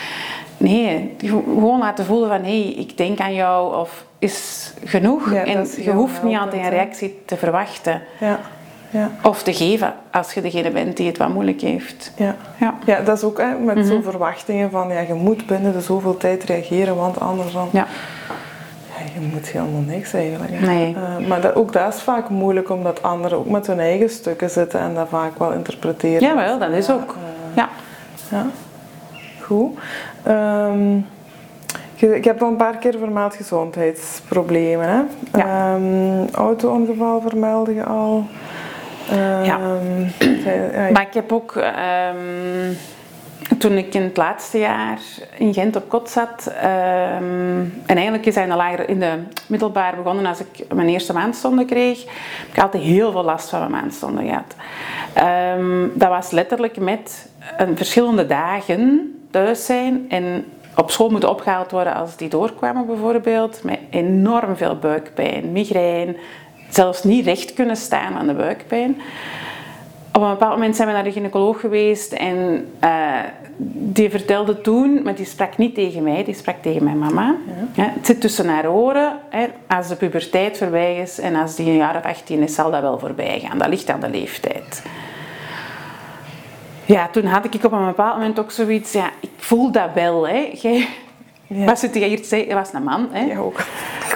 nee, 0.57 1.15
gewoon 1.19 1.79
laten 1.79 2.05
voelen 2.05 2.29
van 2.29 2.43
hé, 2.43 2.63
hey, 2.63 2.73
ik 2.73 2.97
denk 2.97 3.19
aan 3.19 3.35
jou 3.35 3.77
of 3.77 4.05
is 4.19 4.73
genoeg. 4.85 5.33
en 5.33 5.67
je 5.77 5.91
hoeft 5.91 6.23
niet 6.23 6.39
altijd 6.39 6.63
een 6.63 6.71
reactie 6.71 7.19
te 7.25 7.37
verwachten. 7.37 8.03
Ja. 8.21 8.41
Ja. 8.91 9.11
Of 9.23 9.43
te 9.43 9.53
geven 9.53 9.95
als 10.13 10.33
je 10.35 10.41
degene 10.41 10.71
bent 10.71 10.97
die 10.97 11.07
het 11.07 11.19
wat 11.19 11.29
moeilijk 11.29 11.61
heeft. 11.61 12.13
Ja. 12.17 12.35
Ja. 12.61 12.75
ja, 12.85 13.01
dat 13.01 13.17
is 13.17 13.25
ook 13.25 13.39
hè, 13.39 13.55
met 13.59 13.77
Mhm. 13.77 13.87
zo'n 13.87 14.03
verwachtingen 14.03 14.71
van 14.71 14.89
ja, 14.89 15.01
je 15.01 15.15
moet 15.15 15.47
binnen 15.47 15.73
de 15.73 15.81
zoveel 15.81 16.17
tijd 16.17 16.45
reageren, 16.45 16.97
want 16.97 17.21
anders 17.21 17.53
dan... 17.53 17.69
Ja. 17.73 17.87
Ja, 18.99 19.05
je 19.21 19.29
moet 19.33 19.47
helemaal 19.47 19.81
niks 19.87 20.13
eigenlijk. 20.13 20.51
hè. 20.55 20.67
Nee. 20.67 20.95
Eh, 21.21 21.27
maar 21.27 21.41
dat, 21.41 21.55
ook 21.55 21.73
dat 21.73 21.95
is 21.95 22.01
vaak 22.03 22.29
moeilijk, 22.29 22.71
omdat 22.71 23.03
anderen 23.03 23.39
ook 23.39 23.49
met 23.49 23.67
hun 23.67 23.81
eigen 23.81 24.11
stukken 24.11 24.51
zitten 24.51 24.81
en 24.81 24.95
dat 24.95 25.09
vaak 25.09 25.39
wel 25.39 25.53
interpreteren. 25.53 26.21
Jawel, 26.21 26.59
dat 26.59 26.71
is 26.71 26.91
ook. 26.91 27.11
eh, 27.11 27.57
Ja. 27.57 27.69
Ja, 28.31 28.47
goed. 29.41 29.79
Ehm, 30.23 30.97
ik 32.15 32.25
heb 32.25 32.43
al 32.43 32.49
een 32.49 32.57
paar 32.57 32.77
keer 32.77 32.95
vermeld 32.99 33.35
gezondheidsproblemen. 33.35 34.89
Hè? 34.89 35.01
Ja. 35.39 35.75
Ehm, 35.75 36.35
auto-ongeval 36.35 37.21
vermeldde 37.21 37.75
je 37.75 37.85
al. 37.85 38.25
Ehm, 39.11 39.45
Ja. 39.45 39.59
zei- 40.19 40.73
ja, 40.87 40.91
Maar 40.93 41.03
ik 41.03 41.15
heb 41.15 41.33
ook, 41.33 41.57
ehm, 41.57 42.73
toen 43.59 43.73
ik 43.73 43.95
in 43.95 44.03
het 44.03 44.17
laatste 44.17 44.59
jaar 44.59 44.99
in 45.37 45.55
Gent 45.55 45.77
op 45.77 45.89
kot 45.89 46.11
zat, 46.11 46.53
ehm, 46.61 47.61
en 47.87 47.97
eigenlijk 47.97 48.27
is 48.27 48.35
hij 48.35 48.45
in 48.45 48.51
de, 48.51 48.57
lager, 48.57 48.89
in 48.89 49.01
de 49.01 49.13
middelbaar 49.47 49.97
begonnen 49.97 50.27
als 50.27 50.41
ik 50.41 50.73
mijn 50.75 50.89
eerste 50.89 51.13
maandstonden 51.13 51.67
kreeg, 51.67 52.05
heb 52.05 52.53
ik 52.53 52.63
altijd 52.63 52.83
heel 52.83 53.13
veel 53.13 53.25
last 53.25 53.49
van 53.49 53.59
mijn 53.59 53.71
maandstonden 53.71 54.25
gehad. 54.27 54.55
Dat 55.95 56.09
was 56.09 56.31
letterlijk 56.31 56.77
met 56.81 57.29
een 57.57 57.77
verschillende 57.77 58.27
dagen 58.27 59.13
thuis 59.31 59.67
zijn 59.67 60.07
en 60.09 60.45
op 60.77 60.91
school 60.91 61.09
moeten 61.11 61.31
opgehaald 61.31 61.71
worden 61.71 61.95
als 61.95 62.17
die 62.17 62.29
doorkwamen 62.29 62.87
bijvoorbeeld, 62.87 63.61
met 63.65 63.79
enorm 63.91 64.57
veel 64.57 64.79
buikpijn, 64.79 65.53
migraine, 65.53 66.17
zelfs 66.69 67.03
niet 67.03 67.25
recht 67.25 67.55
kunnen 67.55 67.77
staan 67.77 68.15
aan 68.15 68.27
de 68.27 68.35
buikpijn. 68.35 69.01
Op 70.13 70.23
een 70.23 70.31
bepaald 70.31 70.53
moment 70.53 70.77
zijn 70.77 70.89
we 70.89 70.95
naar 70.95 71.05
de 71.05 71.13
gynaecoloog 71.13 71.61
geweest 71.61 72.13
en 72.13 72.69
eh, 72.79 73.19
die 73.73 74.11
vertelde 74.11 74.61
toen, 74.61 75.03
maar 75.03 75.15
die 75.15 75.27
sprak 75.27 75.57
niet 75.57 75.75
tegen 75.75 76.03
mij, 76.03 76.25
die 76.25 76.35
sprak 76.35 76.57
tegen 76.63 76.85
mijn 76.85 76.99
mama. 76.99 77.35
Ja, 77.75 77.93
het 77.95 78.07
zit 78.07 78.21
tussen 78.21 78.49
haar 78.49 78.71
oren. 78.71 79.13
Hè. 79.29 79.47
Als 79.67 79.89
de 79.89 79.97
puberteit 79.97 80.59
voorbij 80.59 80.97
is 80.97 81.21
en 81.21 81.35
als 81.35 81.55
die 81.57 81.67
een 81.67 81.77
jaar 81.77 81.97
of 81.97 82.03
18 82.03 82.43
is, 82.43 82.55
zal 82.55 82.71
dat 82.71 82.81
wel 82.81 82.99
voorbij 82.99 83.41
gaan. 83.41 83.59
Dat 83.59 83.69
ligt 83.69 83.91
aan 83.91 84.01
de 84.01 84.11
leeftijd. 84.11 84.83
Ja, 86.85 87.09
toen 87.09 87.25
had 87.25 87.55
ik 87.55 87.65
op 87.65 87.73
een 87.73 87.87
bepaald 87.87 88.17
moment 88.17 88.39
ook 88.39 88.51
zoiets, 88.51 88.93
ja, 88.93 89.11
ik 89.21 89.31
voel 89.37 89.71
dat 89.73 89.89
wel. 89.95 90.29
Hè. 90.29 90.51
Jij, 90.55 90.89
Ja. 91.49 91.65
Wat 91.71 91.79
zit 91.79 91.95
jij 91.95 92.09
hier 92.09 92.23
te 92.23 92.29
zeggen? 92.29 92.49
Dat 92.49 92.59
was 92.59 92.73
een 92.73 92.83
man. 92.83 93.09
Hè. 93.11 93.25
ja, 93.25 93.39
ook. 93.39 93.61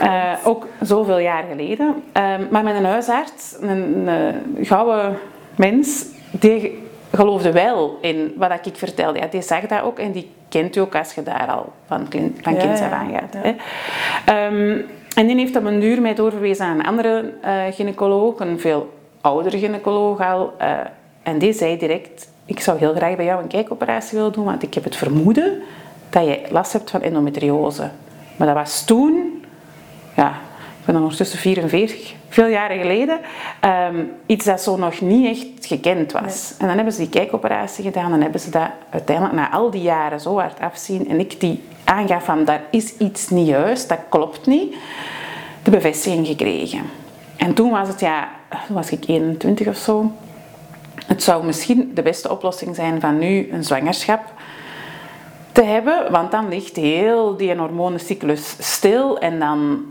Eh, 0.03 0.33
ook 0.45 0.67
zoveel 0.81 1.19
jaar 1.19 1.45
geleden. 1.51 2.03
Ehm, 2.13 2.43
maar 2.51 2.63
met 2.65 2.75
een 2.75 2.85
huisarts, 2.85 3.57
een, 3.61 4.07
een 4.07 4.65
gouden 4.67 5.19
mens, 5.57 6.05
die 6.31 6.83
geloofde 7.15 7.53
wel 7.53 7.99
in 8.01 8.33
wat 8.37 8.67
ik 8.67 8.77
vertelde. 8.77 9.19
Ja, 9.19 9.27
die 9.27 9.43
zag 9.43 9.67
dat 9.67 9.83
ook 9.83 9.99
en 9.99 10.13
die 10.13 10.31
kent 10.49 10.77
u 10.77 10.81
ook 10.81 10.95
als 10.97 11.15
je 11.15 11.23
daar 11.23 11.47
al 11.47 11.73
van, 11.87 12.09
klin- 12.09 12.39
van 12.43 12.57
kind 12.57 12.79
ja, 12.79 12.85
af 12.87 12.93
aan 12.93 13.11
gaat. 13.13 13.33
ja. 13.33 13.41
Hè. 13.43 13.55
Ehm, 14.47 14.81
en 15.17 15.27
die 15.27 15.37
heeft 15.37 15.57
op 15.57 15.65
een 15.65 15.81
duur 15.81 16.01
mij 16.01 16.15
doorverwezen 16.15 16.67
aan 16.67 16.79
een 16.79 16.87
andere 16.87 17.33
eh, 17.41 17.53
gynaecoloog, 17.71 18.39
een 18.41 18.61
veel 18.61 18.93
oudere 19.21 19.59
gynaecoloog 19.59 20.21
al. 20.21 20.53
eh, 20.59 20.71
en 21.23 21.39
die 21.39 21.53
zei 21.53 21.77
direct, 21.79 22.29
ik 22.47 22.61
zou 22.61 22.79
heel 22.79 22.95
graag 22.95 23.17
bij 23.17 23.25
jou 23.25 23.43
een 23.43 23.49
kijkoperatie 23.49 24.19
willen 24.19 24.33
doen, 24.33 24.45
want 24.45 24.63
ik 24.63 24.75
heb 24.75 24.85
het 24.85 24.97
vermoeden 24.97 25.63
dat 26.11 26.25
je 26.25 26.41
last 26.51 26.73
hebt 26.73 26.91
van 26.91 27.03
endometriose. 27.03 27.91
Maar 28.37 28.47
dat 28.47 28.57
was 28.57 28.85
toen 28.85 29.42
ja, 30.17 30.29
ik 30.79 30.85
ben 30.85 30.97
ondertussen 30.97 31.39
44, 31.39 32.15
veel 32.29 32.47
jaren 32.47 32.79
geleden, 32.81 33.21
ehm, 33.61 34.05
iets 34.27 34.45
dat 34.45 34.61
zo 34.61 34.77
nog 34.77 35.01
niet 35.01 35.27
echt 35.27 35.67
gekend 35.67 36.13
was. 36.13 36.55
En 36.59 36.67
dan 36.67 36.77
hebben 36.77 36.95
ze 36.95 37.01
die 37.01 37.09
kijkoperatie 37.09 37.85
gedaan, 37.85 38.11
dan 38.11 38.21
hebben 38.21 38.41
ze 38.41 38.51
dat 38.51 38.71
uiteindelijk 38.91 39.37
na 39.37 39.51
al 39.51 39.71
die 39.71 39.83
jaren 39.83 40.21
zo 40.21 40.39
hard 40.39 40.61
afzien 40.61 41.09
en 41.09 41.21
ik 41.21 41.41
die 41.41 41.63
aangaf 41.85 42.25
van 42.25 42.45
daar 42.45 42.63
is 42.71 42.97
iets 42.97 43.29
niet 43.29 43.47
juist, 43.47 43.89
dat 43.89 43.99
klopt 44.09 44.47
niet, 44.47 44.75
de 45.63 45.71
bevestiging 45.71 46.27
gekregen. 46.27 46.81
En 47.37 47.55
toen 47.55 47.71
was 47.71 47.89
het, 47.89 48.01
ja, 48.01 48.29
toen 48.67 48.77
was 48.77 48.91
ik 48.91 49.05
21 49.07 49.67
of 49.67 49.77
zo. 49.77 50.13
Het 51.07 51.23
zou 51.23 51.45
misschien 51.45 51.91
de 51.95 52.03
beste 52.03 52.31
oplossing 52.31 52.75
zijn 52.75 53.01
van 53.01 53.19
nu 53.19 53.49
een 53.53 53.65
zwangerschap 53.65 54.21
te 55.53 55.63
hebben, 55.63 56.11
want 56.11 56.31
dan 56.31 56.49
ligt 56.49 56.77
heel 56.77 57.37
die 57.37 57.57
hormonencyclus 57.57 58.57
stil 58.59 59.19
en 59.19 59.39
dan 59.39 59.85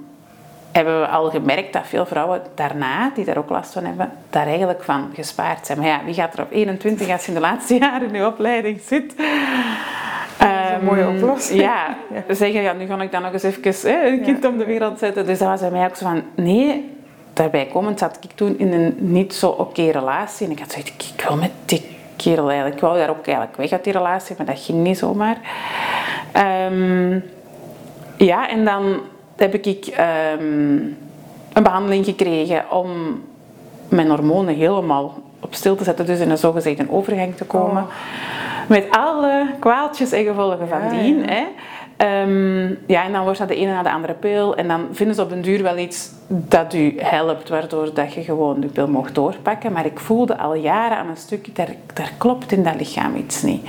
hebben 0.72 1.00
we 1.02 1.08
al 1.08 1.30
gemerkt 1.30 1.74
dat 1.74 1.88
veel 1.88 2.06
vrouwen 2.06 2.42
daarna, 2.56 3.12
die 3.16 3.26
daar 3.26 3.38
ook 3.38 3.50
last 3.50 3.74
van 3.74 3.86
hebben, 3.86 4.12
daar 4.30 4.48
eigenlijk 4.48 4.84
van 4.84 5.12
gespaard 5.14 5.66
zijn. 5.66 5.78
Maar 5.80 5.88
ja, 5.88 6.02
wie 6.06 6.14
gaat 6.14 6.34
er 6.34 6.44
op 6.44 6.52
21 6.52 7.10
als 7.10 7.22
je 7.22 7.28
in 7.28 7.34
de 7.34 7.40
laatste 7.40 7.78
jaren 7.78 8.08
in 8.08 8.14
je 8.14 8.26
opleiding 8.26 8.82
zit? 8.86 9.16
een 10.40 10.86
mooie 10.86 11.02
Ehm, 11.02 11.16
oplossing. 11.16 11.62
Ja, 11.70 11.96
zeggen, 12.28 12.62
ja, 12.62 12.74
nu 12.74 12.86
ga 12.86 13.02
ik 13.02 13.12
dan 13.12 13.22
nog 13.22 13.34
eens 13.34 13.44
even 13.44 13.92
hè, 13.92 14.08
een 14.08 14.22
kind 14.22 14.46
op 14.46 14.58
de 14.58 14.66
wereld 14.66 15.00
zetten. 15.00 15.26
Dus 15.26 15.40
dat 15.40 15.48
was 15.48 15.60
bij 15.60 15.72
mij 15.72 15.86
ook 15.86 15.96
zo 15.96 16.06
van, 16.06 16.24
nee, 16.36 16.94
daarbij 17.34 17.66
komend 17.66 18.00
zat 18.00 18.18
ik 18.22 18.32
toen 18.36 18.60
in 18.60 18.74
een 18.74 18.96
niet 18.98 19.34
zo 19.34 19.50
oké 19.50 19.90
relatie. 19.90 20.46
En 20.46 20.52
ik 20.52 20.60
had 20.60 20.72
zoiets, 20.72 20.92
ik, 20.92 21.04
ik 21.16 21.26
wil 21.28 21.38
met 21.38 21.52
die 21.66 21.98
kerel 22.16 22.46
eigenlijk, 22.46 22.76
ik 22.76 22.82
wou 22.82 22.98
daar 22.98 23.10
ook 23.10 23.26
eigenlijk 23.26 23.58
weg 23.58 23.72
uit 23.72 23.84
die 23.84 23.94
relatie, 23.94 24.36
maar 24.38 24.46
dat 24.46 24.60
ging 24.60 24.78
niet 24.78 24.98
zomaar. 24.98 25.38
Ehm, 26.32 27.20
ja, 28.18 28.50
en 28.50 28.66
dan 28.66 29.02
heb 29.42 29.66
ik 29.66 29.86
ehm, 29.86 30.76
een 31.54 31.64
behandeling 31.64 32.06
gekregen 32.06 32.72
om 32.72 33.22
mijn 33.90 34.10
hormonen 34.10 34.56
helemaal 34.56 35.14
op 35.40 35.54
stil 35.54 35.76
te 35.76 35.84
zetten, 35.84 36.06
dus 36.06 36.20
in 36.20 36.30
een 36.30 36.38
zogezegde 36.38 36.86
overgang 36.90 37.36
te 37.36 37.46
komen. 37.46 37.86
Met 38.68 38.86
alle 38.90 39.46
kwaaltjes 39.60 40.12
en 40.12 40.24
gevolgen 40.26 40.68
van 40.68 40.82
Ja, 40.82 40.90
dien. 40.90 41.20
ja. 41.20 41.26
Hè. 41.26 41.44
Ehm, 41.98 42.68
ja, 42.88 43.04
en 43.06 43.12
dan 43.12 43.24
wordt 43.24 43.40
dat 43.40 43.48
de 43.48 43.56
ene 43.56 43.72
na 43.72 43.84
de 43.84 43.92
andere 43.92 44.14
pil. 44.14 44.56
En 44.56 44.68
dan 44.68 44.88
vinden 44.92 45.16
ze 45.16 45.22
op 45.22 45.30
den 45.30 45.42
duur 45.42 45.64
wel 45.64 45.78
iets 45.78 46.10
dat 46.34 46.74
u 46.74 46.96
helpt, 47.00 47.50
waardoor 47.50 47.94
dat 47.94 48.14
je 48.14 48.22
gewoon 48.22 48.60
de 48.60 48.68
pil 48.68 48.88
mocht 48.88 49.16
doorpakken. 49.16 49.72
Maar 49.72 49.86
ik 49.86 50.00
voelde 50.00 50.38
al 50.38 50.56
jaren 50.56 50.98
aan 50.98 51.08
een 51.10 51.18
stuk, 51.18 51.56
daar, 51.56 51.70
daar 51.94 52.12
klopt 52.18 52.52
in 52.52 52.64
dat 52.64 52.76
lichaam 52.76 53.16
iets 53.16 53.42
niet. 53.42 53.66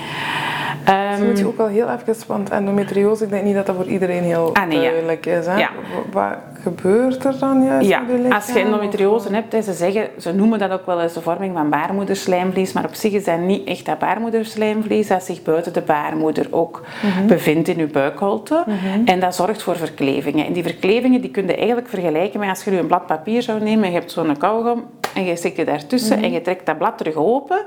Ehm, 0.85 1.17
Dus 1.19 1.27
moet 1.29 1.39
je 1.39 1.47
ook 1.47 1.59
al 1.59 1.67
heel 1.67 1.89
even, 1.91 2.15
want 2.27 2.51
endometriose, 2.51 3.25
ik 3.25 3.31
denk 3.31 3.45
niet 3.45 3.55
dat 3.55 3.67
dat 3.67 3.77
voor 3.77 3.87
iedereen 3.87 4.23
heel 4.23 4.51
Ah, 4.55 4.67
nee, 4.67 4.81
ja. 4.81 4.89
duidelijk 4.91 5.27
is. 5.27 5.47
Hè? 5.47 5.57
Ja. 5.59 5.71
Wat 6.13 6.37
gebeurt 6.63 7.25
er 7.25 7.39
dan 7.39 7.65
juist 7.65 7.89
Ja, 7.89 8.03
je 8.09 8.15
lichaam? 8.15 8.33
als 8.33 8.47
je 8.53 8.59
endometriose 8.61 9.29
hebt, 9.33 9.65
ze, 9.65 9.73
zeggen, 9.73 10.07
ze 10.19 10.33
noemen 10.35 10.59
dat 10.59 10.71
ook 10.71 10.87
wel 10.87 11.01
eens 11.01 11.13
de 11.13 11.21
vorming 11.21 11.55
van 11.57 11.71
baarmoederslijmvlies, 11.71 12.73
maar 12.73 12.85
op 12.85 12.95
zich 12.95 13.13
is 13.13 13.25
dat 13.25 13.39
niet 13.39 13.69
echt 13.69 13.87
dat 13.87 13.99
baarmoederslijmvlies 13.99 15.09
dat 15.09 15.23
zich 15.23 15.43
buiten 15.43 15.73
de 15.73 15.81
baarmoeder 15.81 16.47
ook 16.51 16.83
Mhm. 17.03 17.27
bevindt 17.27 17.69
in 17.69 17.79
je 17.79 17.87
buikholte. 17.87 18.65
En 19.05 19.21
dat 19.21 19.35
zorgt 19.35 19.63
voor 19.63 19.77
verklevingen. 19.77 20.47
En 20.47 20.53
die 20.53 20.63
verklevingen 20.63 21.21
die 21.21 21.31
kun 21.31 21.47
je 21.47 21.57
eigenlijk 21.57 21.89
vergelijken 21.89 22.41
met 22.41 22.49
als 22.53 22.65
je 22.65 22.71
nu 22.71 22.79
een 22.79 22.87
blad 22.87 23.07
papier 23.07 23.43
zou 23.43 23.61
nemen 23.63 23.85
en 23.85 23.91
je 23.93 23.99
hebt 23.99 24.13
zo'n 24.13 24.37
kauwgom 24.37 24.85
en 25.15 25.25
je 25.25 25.37
stikt 25.37 25.57
je 25.57 25.65
daartussen 25.65 26.17
Mhm. 26.17 26.25
en 26.25 26.33
je 26.33 26.41
trekt 26.41 26.67
dat 26.67 26.79
blad 26.79 26.99
terug 26.99 27.15
open. 27.15 27.65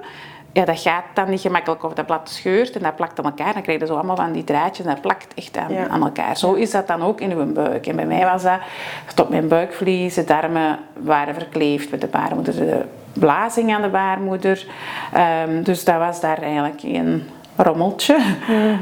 Ja, 0.52 0.65
dat 0.65 0.80
gaat 0.80 1.04
dan 1.13 1.30
niet 1.30 1.41
gemakkelijk 1.41 1.84
of 1.84 1.93
dat 1.93 2.06
blad 2.06 2.30
scheurt 2.30 2.76
en 2.76 2.82
dat 2.84 2.95
plakt 2.95 3.19
aan 3.19 3.26
elkaar. 3.26 3.54
Dan 3.54 3.62
krijg 3.62 3.80
je 3.80 3.86
zo 3.86 3.93
allemaal 3.93 4.15
van 4.15 4.32
die 4.32 4.43
draadjes 4.43 4.86
en 4.86 4.91
dat 4.91 5.02
plakt 5.02 5.34
echt 5.34 5.58
aan, 5.58 5.74
Ja. 5.74 5.88
aan 5.88 6.04
elkaar. 6.04 6.38
Zo 6.38 6.54
is 6.54 6.71
dat 6.71 6.88
dan 6.88 7.02
ook 7.04 7.21
in 7.21 7.32
uw 7.32 7.54
buik. 7.54 7.88
En 7.88 7.95
bij 7.95 8.06
mij 8.06 8.24
was 8.26 8.43
dat 8.43 8.60
tot 9.15 9.30
mijn 9.30 9.48
buikvlies, 9.48 10.13
de 10.13 10.24
darmen 10.24 10.80
waren 10.93 11.34
verkleefd 11.34 11.91
met 11.91 12.02
de 12.02 12.08
baarmoeder, 12.08 12.56
de 12.56 12.82
blazing 13.13 13.74
aan 13.76 13.82
de 13.82 13.89
baarmoeder. 13.89 14.65
Ehm, 15.13 15.63
dus 15.63 15.84
dat 15.84 15.98
was 15.98 16.21
daar 16.21 16.41
eigenlijk 16.41 16.84
een 16.84 17.30
rommeltje. 17.56 18.18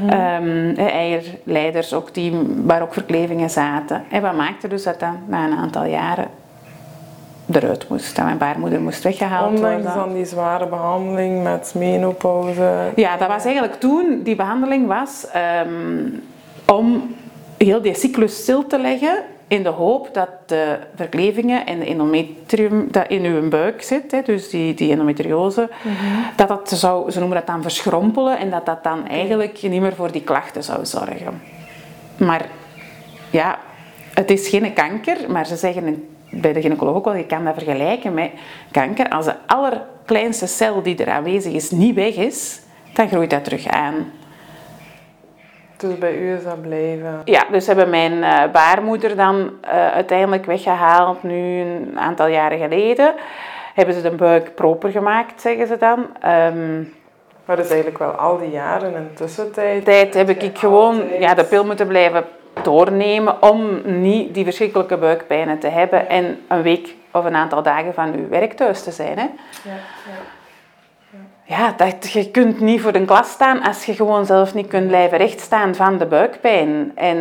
Ehm, 0.08 0.74
eh, 0.76 0.94
eierleiders 0.94 1.92
ook 1.92 2.14
die, 2.14 2.32
waar 2.64 2.82
ook 2.82 2.92
verklevingen 2.92 3.50
zaten. 3.50 4.04
En 4.10 4.22
wat 4.22 4.36
maakte 4.36 4.68
dus 4.68 4.82
dat 4.82 5.00
dan 5.00 5.18
na 5.26 5.44
een 5.44 5.56
aantal 5.56 5.84
jaren 5.84 6.28
eruit 7.52 7.88
moest. 7.88 8.16
Dat 8.16 8.24
mijn 8.24 8.38
baarmoeder 8.38 8.80
moest 8.80 9.02
weggehaald 9.02 9.54
Ondanks 9.54 9.82
worden. 9.84 9.94
dan 9.94 10.14
die 10.14 10.24
zware 10.24 10.66
behandeling 10.66 11.42
met 11.42 11.74
menopauze. 11.76 12.72
Ja, 12.96 13.16
dat 13.16 13.28
was 13.28 13.44
eigenlijk 13.44 13.80
toen, 13.80 14.20
die 14.22 14.36
behandeling 14.36 14.86
was 14.86 15.26
ehm, 15.32 16.08
om 16.66 17.14
heel 17.56 17.82
die 17.82 17.94
cyclus 17.94 18.42
stil 18.42 18.66
te 18.66 18.78
leggen 18.78 19.22
in 19.48 19.62
de 19.62 19.68
hoop 19.68 20.08
dat 20.12 20.28
de 20.46 20.78
verklevingen 20.94 21.66
en 21.66 21.78
de 21.78 21.86
endometrium 21.86 22.88
dat 22.90 23.08
in 23.08 23.24
uw 23.24 23.48
buik 23.48 23.82
zit, 23.82 24.10
hè, 24.10 24.22
dus 24.22 24.50
die, 24.50 24.74
die 24.74 24.90
endometriose, 24.90 25.70
dat 26.36 26.48
dat 26.48 26.70
zou, 26.70 27.10
ze 27.10 27.18
noemen 27.18 27.36
dat 27.36 27.46
dan 27.46 27.62
verschrompelen 27.62 28.38
en 28.38 28.50
dat 28.50 28.66
dat 28.66 28.84
dan 28.84 29.08
eigenlijk 29.08 29.62
niet 29.62 29.80
meer 29.80 29.94
voor 29.94 30.12
die 30.12 30.22
klachten 30.22 30.64
zou 30.64 30.86
zorgen. 30.86 31.42
Maar 32.16 32.46
ja, 33.30 33.58
het 34.14 34.30
is 34.30 34.48
geen 34.48 34.72
kanker, 34.72 35.16
maar 35.28 35.46
ze 35.46 35.56
zeggen 35.56 36.08
bij 36.30 36.52
de 36.52 36.60
gynaecoloog 36.60 36.96
ook 36.96 37.04
wel, 37.04 37.16
je 37.16 37.26
kan 37.26 37.44
dat 37.44 37.54
vergelijken 37.54 38.14
met 38.14 38.30
kanker. 38.70 39.08
Als 39.08 39.24
de 39.24 39.34
allerkleinste 39.46 40.46
cel 40.46 40.82
die 40.82 40.96
er 40.96 41.10
aanwezig 41.10 41.52
is 41.52 41.70
niet 41.70 41.94
weg 41.94 42.14
is, 42.14 42.60
dan 42.92 43.08
groeit 43.08 43.30
dat 43.30 43.44
terug 43.44 43.66
aan. 43.66 43.94
Dus 45.76 45.98
bij 45.98 46.16
u 46.16 46.34
is 46.34 46.44
dat 46.44 46.62
blijven. 46.62 47.20
Ja, 47.24 47.44
dus 47.50 47.66
hebben 47.66 47.90
mijn 47.90 48.22
eh, 48.22 48.50
baarmoeder 48.52 49.16
dan 49.16 49.50
eh, 49.60 49.86
uiteindelijk 49.86 50.44
weggehaald, 50.44 51.22
nu 51.22 51.60
een 51.60 51.98
aantal 51.98 52.26
jaren 52.26 52.58
geleden. 52.58 53.14
hebben 53.74 53.94
ze 53.94 54.02
de 54.02 54.10
buik 54.10 54.54
proper 54.54 54.90
gemaakt, 54.90 55.40
zeggen 55.40 55.66
ze 55.66 55.76
dan. 55.76 56.06
Ehm, 56.20 56.82
maar 57.44 57.56
dus 57.56 57.68
eigenlijk 57.68 57.98
wel 57.98 58.10
al 58.10 58.38
die 58.38 58.50
jaren 58.50 58.94
in 58.94 59.10
tussentijd... 59.14 59.84
tijd 59.84 60.14
heb 60.14 60.28
ik 60.28 60.58
gewoon 60.58 61.02
ja, 61.18 61.34
de 61.34 61.44
pil 61.44 61.64
moeten 61.64 61.86
blijven 61.86 62.24
doornemen 62.62 63.42
om 63.42 63.80
niet 63.84 64.34
die 64.34 64.44
verschrikkelijke 64.44 64.96
buikpijnen 64.96 65.58
te 65.58 65.68
hebben 65.68 66.08
en 66.08 66.38
een 66.48 66.62
week 66.62 66.94
of 67.12 67.24
een 67.24 67.34
aantal 67.34 67.62
dagen 67.62 67.94
van 67.94 68.14
uw 68.14 68.28
werk 68.28 68.52
thuis 68.52 68.82
te 68.82 68.90
zijn. 68.90 69.18
Hè. 69.18 69.24
Ja, 69.24 69.74
ja. 70.06 70.33
Ja, 71.46 71.72
dat, 71.76 72.12
je 72.12 72.30
kunt 72.30 72.60
niet 72.60 72.80
voor 72.80 72.94
een 72.94 73.06
klas 73.06 73.30
staan 73.30 73.62
als 73.62 73.84
je 73.84 73.94
gewoon 73.94 74.26
zelf 74.26 74.54
niet 74.54 74.66
kunt 74.66 74.86
blijven 74.86 75.18
rechtstaan 75.18 75.74
van 75.74 75.98
de 75.98 76.06
buikpijn. 76.06 76.92
En 76.94 77.18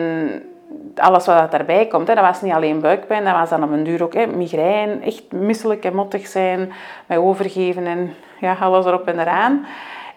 alles 0.95 1.25
wat 1.25 1.51
daarbij 1.51 1.87
komt, 1.87 2.07
hè, 2.07 2.15
dat 2.15 2.23
was 2.23 2.41
niet 2.41 2.53
alleen 2.53 2.79
buikpijn, 2.79 3.23
dat 3.23 3.33
was 3.33 3.49
dan 3.49 3.63
op 3.63 3.71
een 3.71 3.83
duur 3.83 4.03
ook 4.03 4.13
hè, 4.13 4.27
migraine, 4.27 4.99
echt 4.99 5.31
misselijk 5.31 5.85
en 5.85 5.95
mottig 5.95 6.27
zijn, 6.27 6.73
met 7.05 7.17
overgeven 7.17 7.85
en 7.85 8.13
ja, 8.39 8.53
alles 8.59 8.85
erop 8.85 9.07
en 9.07 9.19
eraan. 9.19 9.65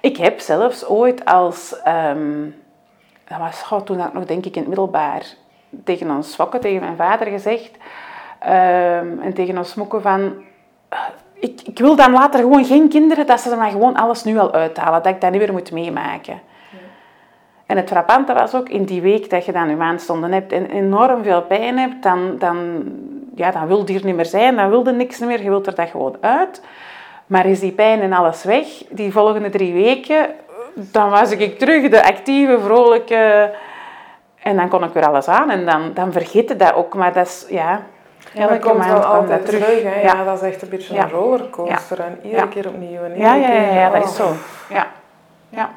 Ik 0.00 0.16
heb 0.16 0.40
zelfs 0.40 0.86
ooit 0.86 1.24
als, 1.24 1.80
um, 2.14 2.54
dat 3.28 3.38
was 3.38 3.84
toen 3.84 4.00
ik 4.00 4.12
nog 4.12 4.24
denk 4.24 4.44
ik 4.44 4.54
in 4.54 4.60
het 4.60 4.68
middelbaar, 4.68 5.22
tegen 5.84 6.10
ons 6.10 6.34
fokken, 6.34 6.60
tegen 6.60 6.80
mijn 6.80 6.96
vader 6.96 7.26
gezegd, 7.26 7.70
um, 8.42 9.20
en 9.20 9.32
tegen 9.34 9.58
ons 9.58 9.70
smokken 9.70 10.02
van, 10.02 10.34
ik, 11.40 11.60
ik, 11.64 11.78
wil 11.78 11.96
dan 11.96 12.12
later 12.12 12.40
gewoon 12.40 12.64
geen 12.64 12.88
kinderen, 12.88 13.26
dat 13.26 13.40
ze 13.40 13.50
er 13.50 13.56
maar 13.56 13.70
gewoon 13.70 13.96
alles 13.96 14.24
nu 14.24 14.38
al 14.38 14.52
uithalen, 14.52 15.02
dat 15.02 15.12
ik 15.12 15.20
dat 15.20 15.30
niet 15.30 15.40
meer 15.40 15.52
moet 15.52 15.72
meemaken. 15.72 16.40
En 17.66 17.76
het 17.76 17.88
frappante 17.88 18.32
was 18.34 18.54
ook 18.54 18.68
in 18.68 18.84
die 18.84 19.00
week 19.00 19.30
dat 19.30 19.44
je 19.44 19.52
dan 19.52 19.68
je 19.68 19.76
maandstonden 19.76 20.32
hebt 20.32 20.52
en 20.52 20.70
enorm 20.70 21.22
veel 21.22 21.42
pijn 21.42 21.78
hebt, 21.78 22.02
dan, 22.02 22.38
dan, 22.38 22.82
ja, 23.34 23.50
dan 23.50 23.66
wil 23.66 23.84
die 23.84 23.98
er 23.98 24.04
niet 24.04 24.16
meer 24.16 24.26
zijn, 24.26 24.56
dan 24.56 24.70
wil 24.70 24.84
je 24.84 24.92
niks 24.92 25.18
meer, 25.18 25.42
je 25.42 25.48
wilt 25.48 25.66
er 25.66 25.74
dat 25.74 25.88
gewoon 25.88 26.16
uit. 26.20 26.62
Maar 27.26 27.46
is 27.46 27.60
die 27.60 27.72
pijn 27.72 28.00
en 28.00 28.12
alles 28.12 28.44
weg, 28.44 28.66
die 28.90 29.12
volgende 29.12 29.50
drie 29.50 29.72
weken, 29.72 30.28
dan 30.74 31.10
was 31.10 31.30
ik 31.30 31.58
terug 31.58 31.88
de 31.88 32.04
actieve, 32.04 32.60
vrolijke... 32.60 33.54
En 34.42 34.56
dan 34.56 34.68
kon 34.68 34.84
ik 34.84 34.92
weer 34.92 35.06
alles 35.06 35.28
aan 35.28 35.50
en 35.50 35.66
dan, 35.66 35.90
dan 35.94 36.12
vergeet 36.12 36.48
je 36.48 36.56
dat 36.56 36.74
ook. 36.74 36.94
Maar 36.94 37.12
dat 37.12 37.26
is, 37.26 37.46
ja... 37.48 37.82
Ja, 38.36 38.46
dat 38.46 38.58
komt 38.58 38.86
wel 38.86 39.04
altijd 39.04 39.46
terug. 39.46 39.64
terug 39.64 39.82
hè? 39.82 40.00
Ja. 40.00 40.24
dat 40.24 40.42
is 40.42 40.48
echt 40.48 40.62
een 40.62 40.68
beetje 40.68 40.98
een 40.98 41.10
rollercoaster. 41.10 42.00
En 42.00 42.18
iedere 42.22 42.48
keer 42.48 42.68
opnieuw 42.68 43.02
en 43.02 43.18
ja, 43.18 43.34
ja, 43.34 43.52
ja, 43.52 43.72
ja, 43.72 43.90
dat 43.90 44.04
is 44.04 44.16
zo. 44.16 44.32
Ja. 44.68 44.86
ja. 45.48 45.70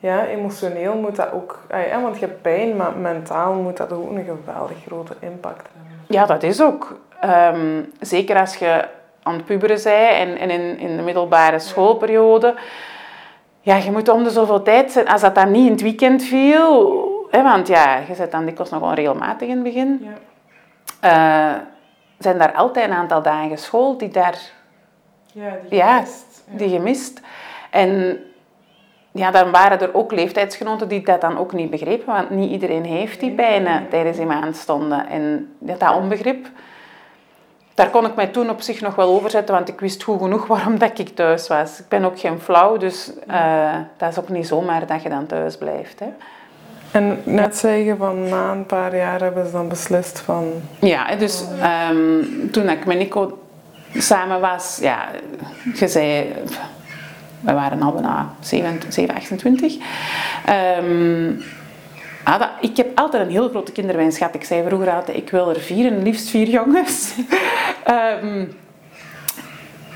Ja, 0.00 0.26
emotioneel 0.26 0.94
moet 0.94 1.16
dat 1.16 1.32
ook... 1.32 1.60
Ja, 1.90 2.00
want 2.02 2.18
je 2.18 2.26
hebt 2.26 2.42
pijn, 2.42 2.76
maar 2.76 2.96
mentaal 2.96 3.52
moet 3.52 3.76
dat 3.76 3.92
ook 3.92 4.10
een 4.10 4.24
geweldig 4.24 4.76
grote 4.86 5.14
impact 5.20 5.68
hebben. 5.72 6.04
Ja, 6.06 6.26
dat 6.26 6.42
is 6.42 6.62
ook. 6.62 6.98
Um, 7.24 7.92
zeker 8.00 8.38
als 8.38 8.56
je 8.56 8.84
aan 9.22 9.34
het 9.34 9.44
puberen 9.44 9.80
bent 9.82 10.10
en, 10.10 10.38
en 10.38 10.50
in, 10.50 10.78
in 10.78 10.96
de 10.96 11.02
middelbare 11.02 11.58
schoolperiode. 11.58 12.54
Ja, 13.60 13.76
je 13.76 13.90
moet 13.90 14.08
om 14.08 14.24
de 14.24 14.30
zoveel 14.30 14.62
tijd 14.62 14.92
zijn. 14.92 15.08
Als 15.08 15.20
dat 15.20 15.34
dan 15.34 15.50
niet 15.50 15.66
in 15.66 15.72
het 15.72 15.82
weekend 15.82 16.22
viel... 16.22 17.06
Hè, 17.30 17.42
want 17.42 17.68
ja, 17.68 17.98
je 18.08 18.14
zit 18.14 18.30
dan 18.30 18.44
dikwijls 18.44 18.70
nog 18.70 18.80
wel 18.80 18.94
regelmatig 18.94 19.48
in 19.48 19.54
het 19.54 19.62
begin. 19.62 20.00
Ja. 20.02 20.27
Uh, 21.04 21.54
zijn 22.18 22.38
daar 22.38 22.52
altijd 22.52 22.88
een 22.88 22.96
aantal 22.96 23.22
dagen 23.22 23.58
school 23.58 23.98
die 23.98 24.08
daar... 24.08 24.38
Ja, 25.32 25.56
die 25.68 25.82
gemist. 25.82 26.42
Ja, 26.50 26.56
die 26.56 26.68
gemist. 26.68 27.20
En 27.70 28.20
ja, 29.12 29.30
dan 29.30 29.50
waren 29.50 29.80
er 29.80 29.94
ook 29.94 30.12
leeftijdsgenoten 30.12 30.88
die 30.88 31.04
dat 31.04 31.20
dan 31.20 31.38
ook 31.38 31.52
niet 31.52 31.70
begrepen, 31.70 32.06
want 32.06 32.30
niet 32.30 32.50
iedereen 32.50 32.84
heeft 32.84 33.20
die 33.20 33.30
pijnen 33.30 33.88
tijdens 33.88 34.16
die 34.16 34.26
maandstonden. 34.26 35.08
En 35.08 35.54
dat 35.58 35.94
onbegrip, 35.94 36.46
daar 37.74 37.90
kon 37.90 38.06
ik 38.06 38.14
mij 38.14 38.26
toen 38.26 38.50
op 38.50 38.60
zich 38.60 38.80
nog 38.80 38.94
wel 38.94 39.08
over 39.08 39.30
zetten, 39.30 39.54
want 39.54 39.68
ik 39.68 39.80
wist 39.80 40.02
goed 40.02 40.20
genoeg 40.20 40.46
waarom 40.56 40.78
dat 40.78 40.98
ik 40.98 41.08
thuis 41.08 41.48
was. 41.48 41.80
Ik 41.80 41.88
ben 41.88 42.04
ook 42.04 42.18
geen 42.18 42.40
flauw, 42.40 42.76
dus 42.76 43.12
uh, 43.30 43.76
dat 43.96 44.10
is 44.10 44.18
ook 44.18 44.28
niet 44.28 44.46
zomaar 44.46 44.86
dat 44.86 45.02
je 45.02 45.08
dan 45.08 45.26
thuis 45.26 45.56
blijft. 45.58 46.00
Hè. 46.00 46.08
En 46.90 47.18
net 47.24 47.56
zeggen 47.56 47.96
van 47.96 48.28
na 48.28 48.52
een 48.52 48.66
paar 48.66 48.96
jaar 48.96 49.20
hebben 49.20 49.46
ze 49.46 49.52
dan 49.52 49.68
beslist 49.68 50.20
van... 50.20 50.52
Ja, 50.78 51.16
dus 51.16 51.44
um, 51.90 52.50
toen 52.50 52.68
ik 52.68 52.86
met 52.86 52.98
Nico 52.98 53.38
samen 53.94 54.40
was, 54.40 54.78
ja, 54.80 55.08
je 55.74 55.88
zei 55.88 56.32
we 57.40 57.52
waren 57.52 57.82
al 57.82 57.92
bijna 57.92 58.34
7, 58.40 59.14
28. 59.14 59.76
Um, 60.78 61.42
ik 62.60 62.76
heb 62.76 62.98
altijd 62.98 63.22
een 63.22 63.30
heel 63.30 63.48
grote 63.48 63.72
kinderwens 63.72 64.18
gehad. 64.18 64.34
Ik 64.34 64.44
zei 64.44 64.66
vroeger 64.66 64.90
altijd, 64.90 65.16
ik 65.16 65.30
wil 65.30 65.48
er 65.48 65.60
vier 65.60 65.92
en 65.92 66.02
liefst 66.02 66.28
vier 66.28 66.48
jongens. 66.48 67.14
um, 68.22 68.56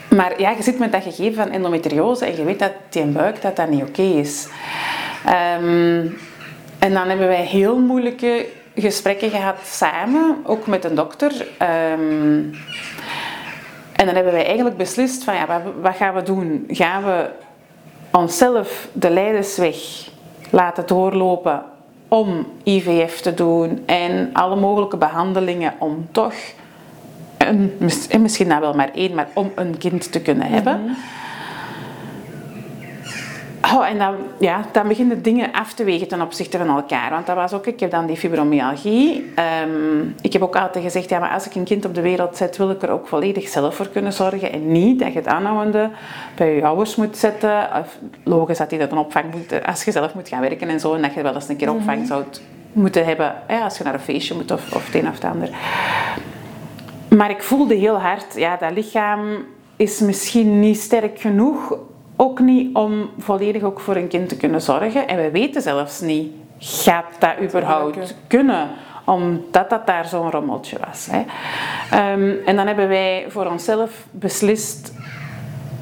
maar 0.18 0.40
ja, 0.40 0.50
je 0.50 0.62
zit 0.62 0.78
met 0.78 0.92
dat 0.92 1.02
gegeven 1.02 1.34
van 1.34 1.50
endometriose 1.50 2.26
en 2.26 2.36
je 2.36 2.44
weet 2.44 2.58
dat 2.58 2.72
die 2.88 3.04
buik 3.04 3.42
dat 3.42 3.56
dat 3.56 3.68
niet 3.68 3.82
oké 3.82 4.02
is. 4.02 4.48
Um, 5.60 6.16
en 6.82 6.92
dan 6.92 7.08
hebben 7.08 7.26
wij 7.26 7.44
heel 7.44 7.78
moeilijke 7.78 8.46
gesprekken 8.74 9.30
gehad 9.30 9.56
samen, 9.64 10.36
ook 10.44 10.66
met 10.66 10.84
een 10.84 10.94
dokter. 10.94 11.32
Um, 11.40 12.50
en 13.92 14.06
dan 14.06 14.14
hebben 14.14 14.32
wij 14.32 14.46
eigenlijk 14.46 14.76
beslist 14.76 15.24
van 15.24 15.34
ja, 15.34 15.62
wat, 15.80 15.96
gaan 15.96 16.14
we 16.14 16.22
doen? 16.22 16.64
Gaan 16.68 17.04
we 17.04 17.30
onszelf 18.12 18.88
de 18.92 19.10
leidersweg 19.10 19.76
laten 20.50 20.86
doorlopen 20.86 21.62
om 22.08 22.46
IVF 22.62 23.20
te 23.20 23.34
doen 23.34 23.82
en 23.86 24.30
alle 24.32 24.56
mogelijke 24.56 24.96
behandelingen 24.96 25.74
om 25.78 26.08
toch, 26.10 26.34
een, 27.38 27.72
misschien 28.20 28.46
nou 28.46 28.60
wel 28.60 28.74
maar 28.74 28.90
één, 28.94 29.14
maar 29.14 29.28
om 29.34 29.52
een 29.54 29.78
kind 29.78 30.12
te 30.12 30.22
kunnen 30.22 30.46
hebben. 30.46 30.80
Mhm. 30.80 30.92
Oh, 33.62 33.88
en 33.88 33.98
dan, 33.98 34.14
ja, 34.38 34.64
dan 34.72 34.88
beginnen 34.88 35.22
dingen 35.22 35.52
af 35.52 35.72
te 35.72 35.84
wegen 35.84 36.08
ten 36.08 36.20
opzichte 36.20 36.58
van 36.58 36.68
elkaar. 36.68 37.10
Want 37.10 37.26
dat 37.26 37.36
was 37.36 37.52
ook, 37.52 37.66
ik 37.66 37.80
heb 37.80 37.90
dan 37.90 38.06
die 38.06 38.16
fibromyalgie. 38.16 39.32
Um, 39.64 40.14
ik 40.20 40.32
heb 40.32 40.42
ook 40.42 40.56
altijd 40.56 40.84
gezegd, 40.84 41.08
ja, 41.08 41.18
maar 41.18 41.30
als 41.30 41.46
ik 41.46 41.54
een 41.54 41.64
kind 41.64 41.84
op 41.84 41.94
de 41.94 42.00
wereld 42.00 42.36
zet, 42.36 42.56
wil 42.56 42.70
ik 42.70 42.82
er 42.82 42.90
ook 42.90 43.08
volledig 43.08 43.48
zelf 43.48 43.74
voor 43.74 43.88
kunnen 43.88 44.12
zorgen. 44.12 44.52
En 44.52 44.72
niet 44.72 44.98
dat 44.98 45.12
je 45.12 45.18
het 45.18 45.26
aanhoudende 45.26 45.90
bij 46.34 46.54
je 46.54 46.64
ouders 46.64 46.96
moet 46.96 47.16
zetten. 47.16 47.68
Of, 47.80 47.98
logisch 48.24 48.58
dat 48.58 48.70
die 48.70 48.78
dat 48.78 48.92
een 48.92 48.98
opvang 48.98 49.24
moet, 49.34 49.66
als 49.66 49.84
je 49.84 49.90
zelf 49.90 50.14
moet 50.14 50.28
gaan 50.28 50.40
werken 50.40 50.68
en 50.68 50.80
zo. 50.80 50.94
En 50.94 51.02
dat 51.02 51.14
je 51.14 51.22
wel 51.22 51.34
eens 51.34 51.48
een 51.48 51.56
keer 51.56 51.68
mhm. 51.68 51.76
opvang 51.76 52.06
zou 52.06 52.24
moeten 52.72 53.04
hebben 53.04 53.34
als 53.62 53.78
je 53.78 53.84
naar 53.84 53.94
een 53.94 54.00
feestje 54.00 54.34
moet 54.34 54.50
of, 54.50 54.74
of 54.74 54.86
het 54.86 54.94
een 54.94 55.08
of 55.08 55.14
het 55.14 55.24
ander. 55.24 55.48
Maar 57.08 57.30
ik 57.30 57.42
voelde 57.42 57.74
heel 57.74 58.00
hard, 58.00 58.34
ja, 58.34 58.56
dat 58.56 58.72
lichaam 58.72 59.44
is 59.76 60.00
misschien 60.00 60.60
niet 60.60 60.78
sterk 60.78 61.20
genoeg 61.20 61.78
ook 62.16 62.40
niet 62.40 62.74
om 62.76 63.10
volledig 63.18 63.62
ook 63.62 63.80
voor 63.80 63.96
een 63.96 64.08
kind 64.08 64.28
te 64.28 64.36
kunnen 64.36 64.62
zorgen. 64.62 65.08
En 65.08 65.16
we 65.16 65.30
weten 65.30 65.62
zelfs 65.62 66.00
niet, 66.00 66.32
gaat 66.58 67.04
dat 67.18 67.32
überhaupt 67.42 68.14
kunnen? 68.26 68.68
Omdat 69.04 69.70
dat 69.70 69.86
daar 69.86 70.06
zo'n 70.06 70.30
rommeltje 70.30 70.76
was. 70.86 71.08
Hè. 71.10 71.22
Ehm, 71.90 72.34
en 72.44 72.56
dan 72.56 72.66
hebben 72.66 72.88
wij 72.88 73.24
voor 73.28 73.46
onszelf 73.46 74.06
beslist, 74.10 74.92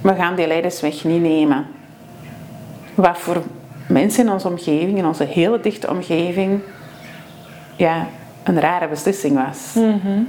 we 0.02 0.14
gaan 0.14 0.34
die 0.34 0.46
leidersweg 0.46 1.04
niet 1.04 1.22
nemen. 1.22 1.66
Wat 2.94 3.18
voor 3.18 3.42
mensen 3.88 4.24
in 4.24 4.32
onze 4.32 4.48
omgeving, 4.48 4.98
in 4.98 5.06
onze 5.06 5.24
hele 5.24 5.60
dichte 5.60 5.90
omgeving, 5.90 6.60
ja, 7.76 8.06
een 8.42 8.60
rare 8.60 8.88
beslissing 8.88 9.44
was. 9.44 9.74
Mhm. 9.74 10.22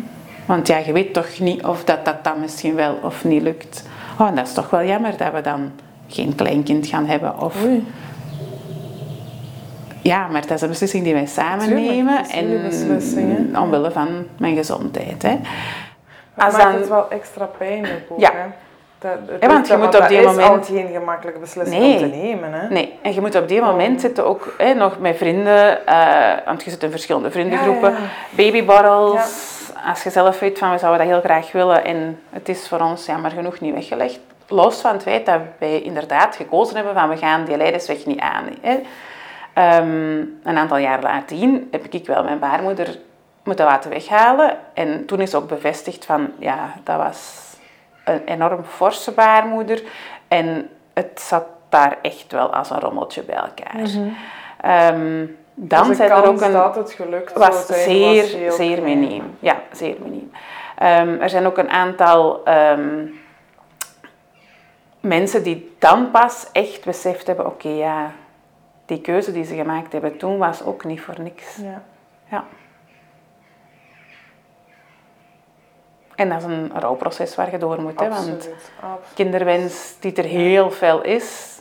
Want 0.45 0.67
ja, 0.67 0.77
je 0.77 0.91
weet 0.91 1.13
toch 1.13 1.39
niet 1.39 1.63
of 1.63 1.83
dat, 1.83 2.05
dat 2.05 2.23
dan 2.23 2.39
misschien 2.39 2.75
wel 2.75 2.99
of 3.01 3.23
niet 3.23 3.41
lukt. 3.41 3.83
Oh, 4.19 4.27
en 4.27 4.35
dat 4.35 4.47
is 4.47 4.53
toch 4.53 4.69
wel 4.69 4.83
jammer 4.83 5.17
dat 5.17 5.33
we 5.33 5.41
dan 5.41 5.71
geen 6.13 6.36
kleinkind 6.36 6.88
gaan 6.88 7.06
hebben. 7.06 7.39
Of, 7.39 7.56
Ja, 10.02 10.28
maar 10.28 10.41
dat 10.41 10.52
is 10.52 10.62
een 10.62 10.67
beslissing 10.67 11.04
die 11.04 11.13
wij 11.13 11.26
samen 11.26 11.74
nemen. 11.74 12.30
En 12.30 13.58
omwille 13.58 13.91
van 13.91 14.28
mijn 14.38 14.56
gezondheid. 14.56 15.21
Hè. 15.21 15.39
Als 16.38 16.58
dan, 16.58 16.74
het 16.74 16.88
wel 16.88 17.10
extra 17.10 17.45
pijnlijk 17.45 18.06
ook, 18.10 18.19
ja. 18.19 18.32
Hè? 18.34 18.47
Dat, 19.00 19.17
ja, 19.39 19.47
want 19.47 19.67
je 19.67 19.78
moet 19.78 20.00
op 20.00 20.08
die 20.08 20.21
moment... 20.21 20.65
geen 20.65 20.89
gemakkelijke 20.93 21.39
beslissing 21.39 21.82
nee. 21.82 21.93
om 21.93 22.00
te 22.12 22.17
nemen. 22.17 22.54
Hè? 22.54 22.67
Nee, 22.69 23.00
en 23.02 23.13
je 23.13 23.21
moet 23.21 23.36
op 23.36 23.47
die 23.47 23.62
moment 23.62 23.95
oh. 23.95 24.02
zitten 24.02 24.26
ook 24.26 24.54
hè, 24.58 24.74
nog 24.74 25.00
met 25.00 25.17
vrienden, 25.17 25.80
uh, 25.89 26.34
want 26.45 26.63
je 26.63 26.69
zit 26.69 26.84
in 26.84 26.91
verschillende 26.91 27.32
vriendengroepen, 27.32 27.91
ja, 27.91 27.97
Als 29.89 30.04
je 30.04 30.10
zelf 30.10 30.39
weet 30.39 30.58
van 30.58 30.71
we 30.71 30.78
zouden 30.78 31.00
dat 31.08 31.13
heel 31.13 31.21
graag 31.21 31.52
willen 31.52 31.86
en 31.86 32.19
het 32.30 32.50
is 32.50 32.67
voor 32.67 32.80
ons 32.80 33.06
jammer 33.06 33.32
genoeg 33.32 33.60
niet 33.60 33.74
weggelegd, 33.74 34.19
los 34.51 34.81
van 34.81 34.93
het 34.93 35.03
feit 35.03 35.25
dat 35.25 35.41
wij 35.57 35.81
inderdaad 35.81 36.35
gekozen 36.35 36.75
hebben 36.75 36.93
van 36.93 37.09
we 37.09 37.17
gaan 37.17 37.45
die 37.45 37.57
leidersweg 37.57 38.05
niet 38.05 38.19
aan. 38.19 38.45
Hè. 38.61 38.79
Um, 39.79 40.39
een 40.43 40.57
aantal 40.57 40.77
jaar 40.77 41.01
later 41.01 41.37
heb 41.71 41.85
ik 41.89 42.05
wel 42.05 42.23
mijn 42.23 42.39
baarmoeder 42.39 42.97
moeten 43.43 43.65
laten 43.65 43.89
weghalen. 43.89 44.57
En 44.73 45.05
toen 45.05 45.21
is 45.21 45.35
ook 45.35 45.47
bevestigd 45.47 46.05
van 46.05 46.31
ja, 46.39 46.73
dat 46.83 46.97
was 46.97 47.49
een 48.05 48.21
enorm 48.25 48.63
forse 48.63 49.11
baarmoeder. 49.11 49.83
En 50.27 50.69
het 50.93 51.21
zat 51.21 51.45
daar 51.69 51.97
echt 52.01 52.31
wel 52.31 52.53
als 52.53 52.69
een 52.69 52.79
rommeltje 52.79 53.23
bij 53.23 53.35
elkaar. 53.35 53.89
Mm 53.95 54.15
um, 54.65 55.37
dan 55.53 55.87
dus 55.87 55.97
zijn 55.97 56.11
er 56.11 56.25
ook 56.25 56.41
een. 56.41 56.51
Dat 56.51 56.75
het 56.75 56.91
gelukt 56.91 57.33
was 57.33 57.65
zeer, 57.67 58.45
was 58.45 58.55
zeer 58.55 58.81
miniem. 58.81 59.37
Ja, 59.39 59.59
zeer 59.71 59.95
miniem. 60.03 60.31
Ehm, 60.77 61.21
er 61.21 61.29
zijn 61.29 61.45
ook 61.45 61.57
een 61.57 61.69
aantal 61.69 62.43
ehm, 62.43 63.05
mensen 65.01 65.43
die 65.43 65.75
dan 65.79 66.11
pas 66.11 66.47
echt 66.51 66.85
beseft 66.85 67.27
hebben, 67.27 67.45
oké 67.45 67.69
ja, 67.69 68.11
die 68.85 69.01
keuze 69.01 69.31
die 69.31 69.43
ze 69.43 69.55
gemaakt 69.55 69.91
hebben 69.91 70.17
toen 70.17 70.37
was 70.37 70.63
ook 70.63 70.85
niet 70.85 71.01
voor 71.01 71.21
niks. 71.21 71.55
Ja. 71.55 71.83
Ja. 72.29 72.45
En 76.15 76.29
dat 76.29 76.37
is 76.37 76.43
een 76.43 76.71
rouwproces 76.79 77.35
waar 77.35 77.51
je 77.51 77.57
door 77.57 77.81
moet. 77.81 77.99
Hè, 77.99 78.09
want 78.09 78.19
Absoluut. 78.19 78.55
Kinderwens 79.13 79.95
die 79.99 80.13
er 80.13 80.23
heel 80.23 80.71
veel 80.71 81.01
is, 81.03 81.59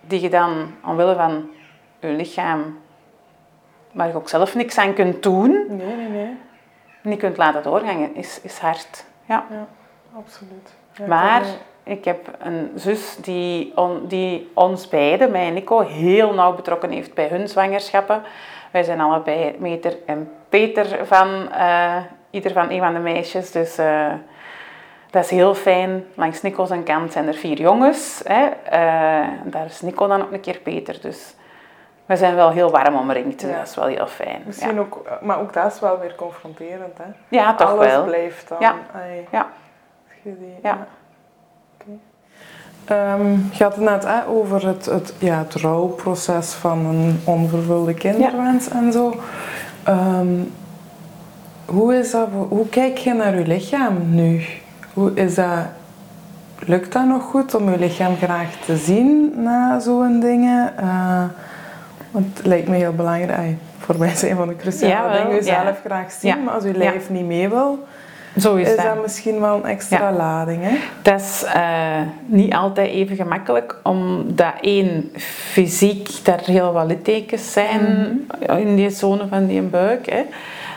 die 0.00 0.20
je 0.20 0.30
dan 0.30 0.74
omwille 0.84 1.14
van 1.14 1.50
je 2.00 2.08
lichaam, 2.08 2.78
waar 3.92 4.08
je 4.08 4.14
ook 4.14 4.28
zelf 4.28 4.54
niks 4.54 4.78
aan 4.78 4.94
kunt 4.94 5.22
doen, 5.22 5.64
Nee, 5.68 5.96
nee, 5.96 6.08
nee. 6.08 6.36
niet 7.02 7.18
kunt 7.18 7.36
laten 7.36 7.62
doorgaan, 7.62 8.14
is, 8.14 8.40
is 8.40 8.58
hard. 8.58 9.04
Ja. 9.24 9.46
Ja, 9.50 9.66
absoluut. 10.16 10.74
Ja, 10.92 11.06
Maar 11.06 11.44
ik 11.84 12.04
heb 12.04 12.30
een 12.38 12.72
zus 12.74 13.16
die, 13.16 13.72
on- 13.76 14.06
die 14.06 14.50
ons 14.54 14.88
beiden, 14.88 15.30
mij 15.30 15.46
en 15.46 15.54
Nico, 15.54 15.80
heel 15.80 16.34
nauw 16.34 16.54
betrokken 16.54 16.90
heeft 16.90 17.14
bij 17.14 17.28
hun 17.28 17.48
zwangerschappen. 17.48 18.22
Wij 18.70 18.82
zijn 18.82 19.00
allebei 19.00 19.54
Meter 19.58 19.96
en 20.06 20.32
Peter 20.48 21.06
van 21.06 21.52
eh, 21.52 21.96
ieder 22.30 22.52
van 22.52 22.70
een 22.70 22.80
van 22.80 22.94
de 22.94 23.00
meisjes. 23.00 23.50
Dus 23.50 23.78
eh, 23.78 24.12
dat 25.10 25.24
is 25.24 25.30
heel 25.30 25.54
fijn. 25.54 26.04
Langs 26.14 26.42
Nico 26.42 26.64
zijn 26.64 26.82
kant 26.82 27.12
zijn 27.12 27.26
er 27.26 27.34
vier 27.34 27.58
jongens. 27.60 28.22
Hè. 28.26 28.44
Eh, 28.64 29.28
daar 29.44 29.64
is 29.64 29.80
Nico 29.80 30.06
dan 30.06 30.22
ook 30.22 30.32
een 30.32 30.40
keer 30.40 30.58
Peter. 30.58 31.00
Dus 31.00 31.34
we 32.06 32.16
zijn 32.16 32.34
wel 32.34 32.50
heel 32.50 32.70
warm 32.70 32.96
omringd. 32.96 33.40
Ja. 33.40 33.56
Dat 33.58 33.68
is 33.68 33.74
wel 33.74 33.86
heel 33.86 34.06
fijn. 34.06 34.42
Misschien 34.46 34.74
ja. 34.74 34.80
ook, 34.80 35.02
maar 35.22 35.40
ook 35.40 35.52
dat 35.52 35.72
is 35.72 35.80
wel 35.80 35.98
weer 35.98 36.14
confronterend, 36.14 36.98
hè? 36.98 37.04
ja, 37.28 37.54
toch 37.54 37.70
Alles 37.70 37.86
wel. 37.92 38.04
blijft 38.04 38.48
dan. 38.48 38.56
Ja. 38.60 38.74
ai, 38.94 39.26
Ja. 39.30 39.46
je 40.22 40.38
die- 40.38 40.58
Ja. 40.62 40.86
Oké. 42.82 42.94
Ehm, 42.94 43.30
je 43.52 43.62
had 43.62 43.74
het 43.74 43.84
net 43.84 44.04
hè, 44.04 44.26
over 44.28 44.66
het, 44.66 44.84
het, 44.86 45.14
ja, 45.18 45.38
het 45.38 45.54
rouwproces 45.54 46.52
van 46.52 46.78
een 46.86 47.20
onvervulde 47.24 47.94
kinderwens 47.94 48.68
en 48.68 48.92
zo. 48.92 49.16
Ehm, 49.82 50.26
hoe, 51.64 51.94
is 51.98 52.10
dat, 52.10 52.28
hoe 52.48 52.68
kijk 52.68 52.98
je 52.98 53.12
naar 53.14 53.38
je 53.38 53.46
lichaam 53.46 54.14
nu? 54.14 54.42
Hoe 54.94 55.10
is 55.14 55.34
dat, 55.34 55.58
lukt 56.58 56.92
dat 56.92 57.06
nog 57.06 57.22
goed 57.22 57.54
om 57.54 57.70
je 57.70 57.78
lichaam 57.78 58.16
graag 58.16 58.50
te 58.64 58.76
zien 58.76 59.32
na 59.36 59.80
zo'n 59.80 60.20
dingen? 60.20 60.76
Eh, 60.76 61.24
want 62.10 62.26
het 62.38 62.46
lijkt 62.46 62.68
me 62.68 62.76
heel 62.76 62.92
belangrijk. 62.94 63.56
Voor 63.78 63.98
mij 63.98 64.14
zijn 64.16 64.36
van 64.36 64.48
de 64.48 64.56
cruciale 64.56 64.92
Jawel, 64.94 65.22
dingen 65.22 65.34
jezelf 65.36 65.62
ja. 65.64 65.76
graag 65.84 66.12
zien, 66.12 66.30
Ja. 66.36 66.42
maar 66.42 66.54
als 66.54 66.62
je 66.64 66.72
Ja. 66.72 66.78
lijf 66.78 67.10
niet 67.10 67.26
mee 67.26 67.48
wil, 67.48 67.84
Zo 68.40 68.54
is, 68.54 68.68
is 68.68 68.76
dat. 68.76 68.84
dat 68.84 69.02
misschien 69.02 69.40
wel 69.40 69.54
een 69.54 69.64
extra 69.64 70.12
lading, 70.12 70.62
hè? 70.62 70.76
Dat 71.02 71.20
is 71.20 71.44
eh, 71.44 72.00
niet 72.26 72.54
altijd 72.54 72.90
even 72.90 73.16
gemakkelijk, 73.16 73.76
omdat 73.82 74.52
één, 74.60 75.12
fysiek 75.52 76.08
daar 76.22 76.40
heel 76.44 76.72
wat 76.72 76.86
littekens 76.86 77.52
zijn 77.52 77.80
in 78.48 78.76
die 78.76 78.90
zone 78.90 79.26
van 79.28 79.46
die 79.46 79.62
buik. 79.62 80.10
Hè. 80.10 80.22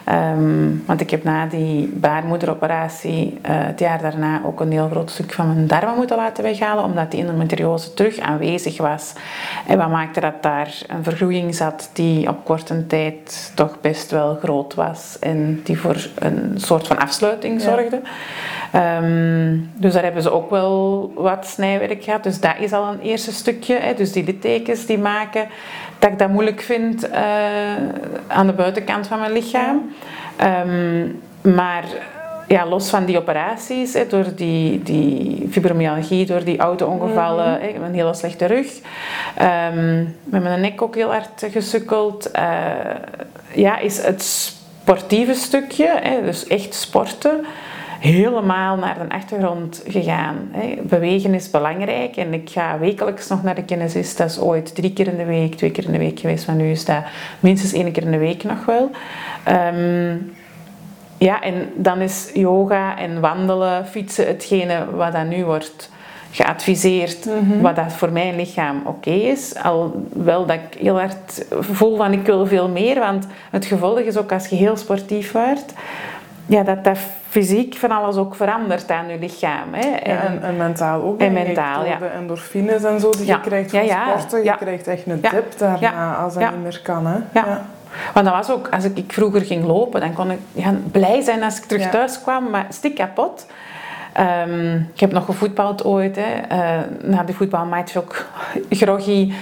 Ehm, 0.05 0.69
want 0.85 1.01
ik 1.01 1.09
heb 1.09 1.23
na 1.23 1.45
die 1.45 1.87
baarmoederoperatie 1.87 3.37
eh, 3.41 3.51
het 3.57 3.79
jaar 3.79 4.01
daarna 4.01 4.41
ook 4.45 4.59
een 4.59 4.71
heel 4.71 4.89
groot 4.89 5.11
stuk 5.11 5.33
van 5.33 5.47
mijn 5.47 5.67
darmen 5.67 5.95
moeten 5.95 6.17
laten 6.17 6.43
weghalen, 6.43 6.83
omdat 6.83 7.11
die 7.11 7.19
endometriose 7.19 7.93
terug 7.93 8.19
aanwezig 8.19 8.77
was. 8.77 9.13
En 9.67 9.77
wat 9.77 9.89
maakte 9.89 10.19
dat 10.19 10.43
daar 10.43 10.77
een 10.87 11.03
vergroeiing 11.03 11.55
zat 11.55 11.89
die 11.93 12.27
op 12.29 12.45
korte 12.45 12.87
tijd 12.87 13.51
toch 13.55 13.81
best 13.81 14.11
wel 14.11 14.35
groot 14.35 14.73
was 14.73 15.17
en 15.19 15.61
die 15.63 15.79
voor 15.79 16.07
een 16.19 16.53
soort 16.55 16.87
van 16.87 16.97
afsluiting 16.97 17.61
Ja. 17.61 17.69
zorgde. 17.69 18.01
Ehm, 18.71 19.57
dus 19.73 19.93
daar 19.93 20.03
hebben 20.03 20.21
ze 20.21 20.31
ook 20.31 20.49
wel 20.49 21.11
wat 21.15 21.45
snijwerk 21.45 22.03
gehad. 22.03 22.23
Dus 22.23 22.39
dat 22.39 22.55
is 22.59 22.71
al 22.73 22.93
een 22.93 22.99
eerste 22.99 23.31
stukje. 23.33 23.75
Hè. 23.79 23.93
Dus 23.93 24.11
die 24.11 24.23
littekens 24.23 24.85
die 24.85 24.97
maken 24.97 25.47
dat 25.99 26.11
ik 26.11 26.19
dat 26.19 26.29
moeilijk 26.29 26.61
vind 26.61 27.09
eh, 27.09 27.21
aan 28.27 28.47
de 28.47 28.53
buitenkant 28.53 29.07
van 29.07 29.19
mijn 29.19 29.31
lichaam. 29.31 29.93
Ehm, 30.35 31.07
maar 31.41 31.83
ja, 32.47 32.67
los 32.67 32.89
van 32.89 33.05
die 33.05 33.17
operaties, 33.17 33.93
hè, 33.93 34.07
door 34.07 34.25
die, 34.35 34.83
die 34.83 35.47
fibromyalgie, 35.51 36.25
door 36.25 36.43
die 36.43 36.59
auto-ongevallen, 36.59 37.61
hè, 37.61 37.73
een 37.85 37.93
hele 37.93 38.13
slechte 38.13 38.45
rug. 38.45 38.79
Ehm, 39.35 40.03
met 40.23 40.43
mijn 40.43 40.61
nek 40.61 40.81
ook 40.81 40.95
heel 40.95 41.11
hard 41.11 41.45
gesukkeld. 41.51 42.31
Eh, 42.31 42.45
ja, 43.53 43.77
is 43.77 44.03
het 44.03 44.23
sportieve 44.23 45.33
stukje, 45.33 45.99
hè, 46.01 46.21
dus 46.23 46.47
echt 46.47 46.73
sporten, 46.73 47.45
helemaal 48.05 48.77
naar 48.77 48.97
de 48.99 49.15
achtergrond 49.15 49.83
gegaan. 49.87 50.49
hè. 50.51 50.75
Bewegen 50.81 51.33
is 51.33 51.49
belangrijk 51.49 52.15
en 52.15 52.33
ik 52.33 52.49
ga 52.49 52.79
wekelijks 52.79 53.27
nog 53.27 53.43
naar 53.43 53.55
de 53.55 53.63
kinesist. 53.63 54.17
Dat 54.17 54.29
is 54.29 54.39
ooit 54.39 54.75
drie 54.75 54.93
keer 54.93 55.07
in 55.07 55.17
de 55.17 55.25
week, 55.25 55.55
twee 55.55 55.71
keer 55.71 55.85
in 55.85 55.91
de 55.91 55.97
week 55.97 56.19
geweest, 56.19 56.47
maar 56.47 56.55
nu 56.55 56.71
is 56.71 56.85
dat 56.85 57.03
minstens 57.39 57.73
één 57.73 57.91
keer 57.91 58.03
in 58.03 58.11
de 58.11 58.17
week 58.17 58.43
nog 58.43 58.65
wel. 58.65 58.91
Ehm, 59.43 60.15
ja, 61.17 61.41
en 61.41 61.69
dan 61.75 61.99
is 61.99 62.29
yoga 62.33 62.97
en 62.97 63.19
wandelen, 63.19 63.87
fietsen 63.87 64.27
hetgene 64.27 64.85
wat 64.95 65.13
dat 65.13 65.27
nu 65.27 65.45
wordt 65.45 65.93
geadviseerd, 66.31 67.29
wat 67.61 67.75
dat 67.75 67.93
voor 67.93 68.11
mijn 68.11 68.35
lichaam 68.35 68.81
oké 68.85 69.09
is. 69.09 69.55
Alhoewel 69.55 70.45
dat 70.45 70.55
ik 70.55 70.79
heel 70.79 70.99
hard 70.99 71.45
voel 71.59 71.97
van 71.97 72.13
ik 72.13 72.25
wil 72.25 72.45
veel 72.45 72.69
meer, 72.69 72.99
want 72.99 73.27
het 73.49 73.65
gevolg 73.65 73.99
is 73.99 74.17
ook 74.17 74.31
als 74.31 74.47
je 74.47 74.55
heel 74.55 74.77
sportief 74.77 75.31
wordt, 75.31 75.73
ja, 76.45 76.63
dat 76.63 76.83
dat 76.83 76.97
fysiek 77.35 77.75
van 77.75 77.91
alles 77.91 78.15
ook 78.15 78.35
verandert 78.35 78.91
aan 78.91 79.07
je 79.07 79.19
lichaam. 79.19 79.73
Hè. 79.73 79.89
En, 79.89 80.43
en 80.43 80.57
mentaal 80.57 81.01
ook. 81.01 81.19
En 81.19 81.33
mentaal, 81.33 81.85
ja. 81.85 81.97
De 81.97 82.05
endorfines 82.05 82.83
en 82.83 82.99
zo 82.99 83.11
die 83.11 83.25
Ja. 83.25 83.35
je 83.35 83.41
krijgt 83.41 83.71
van 83.71 83.85
ja. 83.85 84.17
sporten. 84.17 84.43
Je 84.43 84.55
krijgt 84.55 84.87
echt 84.87 85.05
een 85.05 85.21
dip 85.21 85.57
daarna 85.57 86.15
als 86.15 86.33
dat 86.33 86.51
niet 86.51 86.63
meer 86.63 86.81
kan. 86.83 87.05
Hè? 87.05 87.17
Ja. 87.33 87.65
Want 88.13 88.25
dat 88.25 88.35
was 88.35 88.49
ook, 88.51 88.69
als 88.71 88.83
ik, 88.83 88.97
ik 88.97 89.13
vroeger 89.13 89.41
ging 89.41 89.65
lopen, 89.65 89.99
dan 90.01 90.13
kon 90.13 90.31
ik 90.31 90.39
ja, 90.51 90.73
blij 90.91 91.21
zijn 91.21 91.43
als 91.43 91.57
ik 91.57 91.63
terug 91.63 91.89
thuis 91.89 92.21
kwam, 92.21 92.49
maar 92.49 92.65
stik 92.69 92.95
kapot. 92.95 93.45
Ehm, 94.13 94.75
ik 94.75 94.99
heb 94.99 95.11
nog 95.11 95.25
gevoetbald 95.25 95.83
ooit. 95.85 96.15
Hè. 96.15 96.33
Eh, 96.47 96.79
na 97.01 97.23
de 97.23 97.33
voetbalmatch 97.33 97.95
ook 97.95 98.25
groggy. 98.79 99.33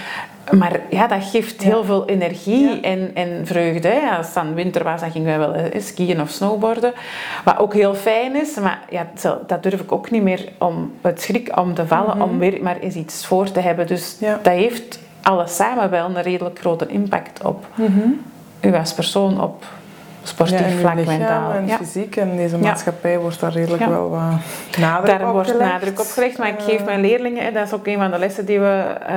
Maar 0.50 0.80
ja, 0.90 1.06
dat 1.06 1.24
geeft 1.24 1.62
Ja. 1.62 1.68
heel 1.68 1.84
veel 1.84 2.06
energie 2.08 2.68
Ja. 2.68 2.80
en, 2.80 3.10
en 3.14 3.46
vreugde. 3.46 3.88
Hè. 3.88 4.16
Als 4.16 4.26
het 4.26 4.34
dan 4.34 4.54
winter 4.54 4.84
was, 4.84 5.00
dan 5.00 5.10
gingen 5.10 5.38
wij 5.38 5.48
wel 5.48 5.80
skiën 5.80 6.20
of 6.20 6.30
snowboarden. 6.30 6.92
Wat 7.44 7.58
ook 7.58 7.74
heel 7.74 7.94
fijn 7.94 8.36
is. 8.40 8.54
Maar 8.54 8.78
ja, 8.90 9.06
dat 9.46 9.62
durf 9.62 9.80
ik 9.80 9.92
ook 9.92 10.10
niet 10.10 10.22
meer 10.22 10.48
om 10.58 10.92
het 11.00 11.20
schrik 11.20 11.58
om 11.60 11.74
te 11.74 11.86
vallen, 11.86 12.22
om 12.22 12.38
weer 12.38 12.58
maar 12.62 12.78
eens 12.78 12.94
iets 12.94 13.26
voor 13.26 13.50
te 13.52 13.60
hebben. 13.60 13.86
Dus 13.86 14.16
Ja. 14.20 14.38
dat 14.42 14.52
heeft 14.52 14.98
alles 15.22 15.56
samen 15.56 15.90
wel 15.90 16.06
een 16.06 16.22
redelijk 16.22 16.58
grote 16.58 16.86
impact 16.86 17.44
op 17.44 17.66
u 18.60 18.74
als 18.74 18.94
persoon, 18.94 19.40
op 19.42 19.64
sportief 20.26 20.58
Ja, 20.60 20.78
vlak, 20.78 20.94
lichaam 20.94 21.18
mentaal. 21.18 21.52
en 21.52 21.66
Ja. 21.66 21.76
fysiek. 21.76 22.16
En 22.16 22.36
deze 22.36 22.58
maatschappij 22.58 23.18
wordt 23.18 23.40
daar 23.40 23.52
redelijk 23.52 23.84
wel 23.86 24.10
wat 24.10 24.20
nadruk 24.78 25.18
Daar 25.18 25.26
op 25.28 25.32
wordt 25.32 25.50
gelegd. 25.50 25.70
nadruk 25.72 26.00
op 26.00 26.06
gelegd, 26.06 26.38
maar 26.38 26.48
ik 26.48 26.58
Eh, 26.58 26.64
geef 26.64 26.84
mijn 26.84 27.00
leerlingen, 27.00 27.44
hè, 27.44 27.52
dat 27.52 27.66
is 27.66 27.72
ook 27.72 27.86
een 27.86 27.98
van 27.98 28.10
de 28.10 28.18
lessen 28.18 28.46
die 28.46 28.60
we 28.60 28.94
eh, 29.06 29.14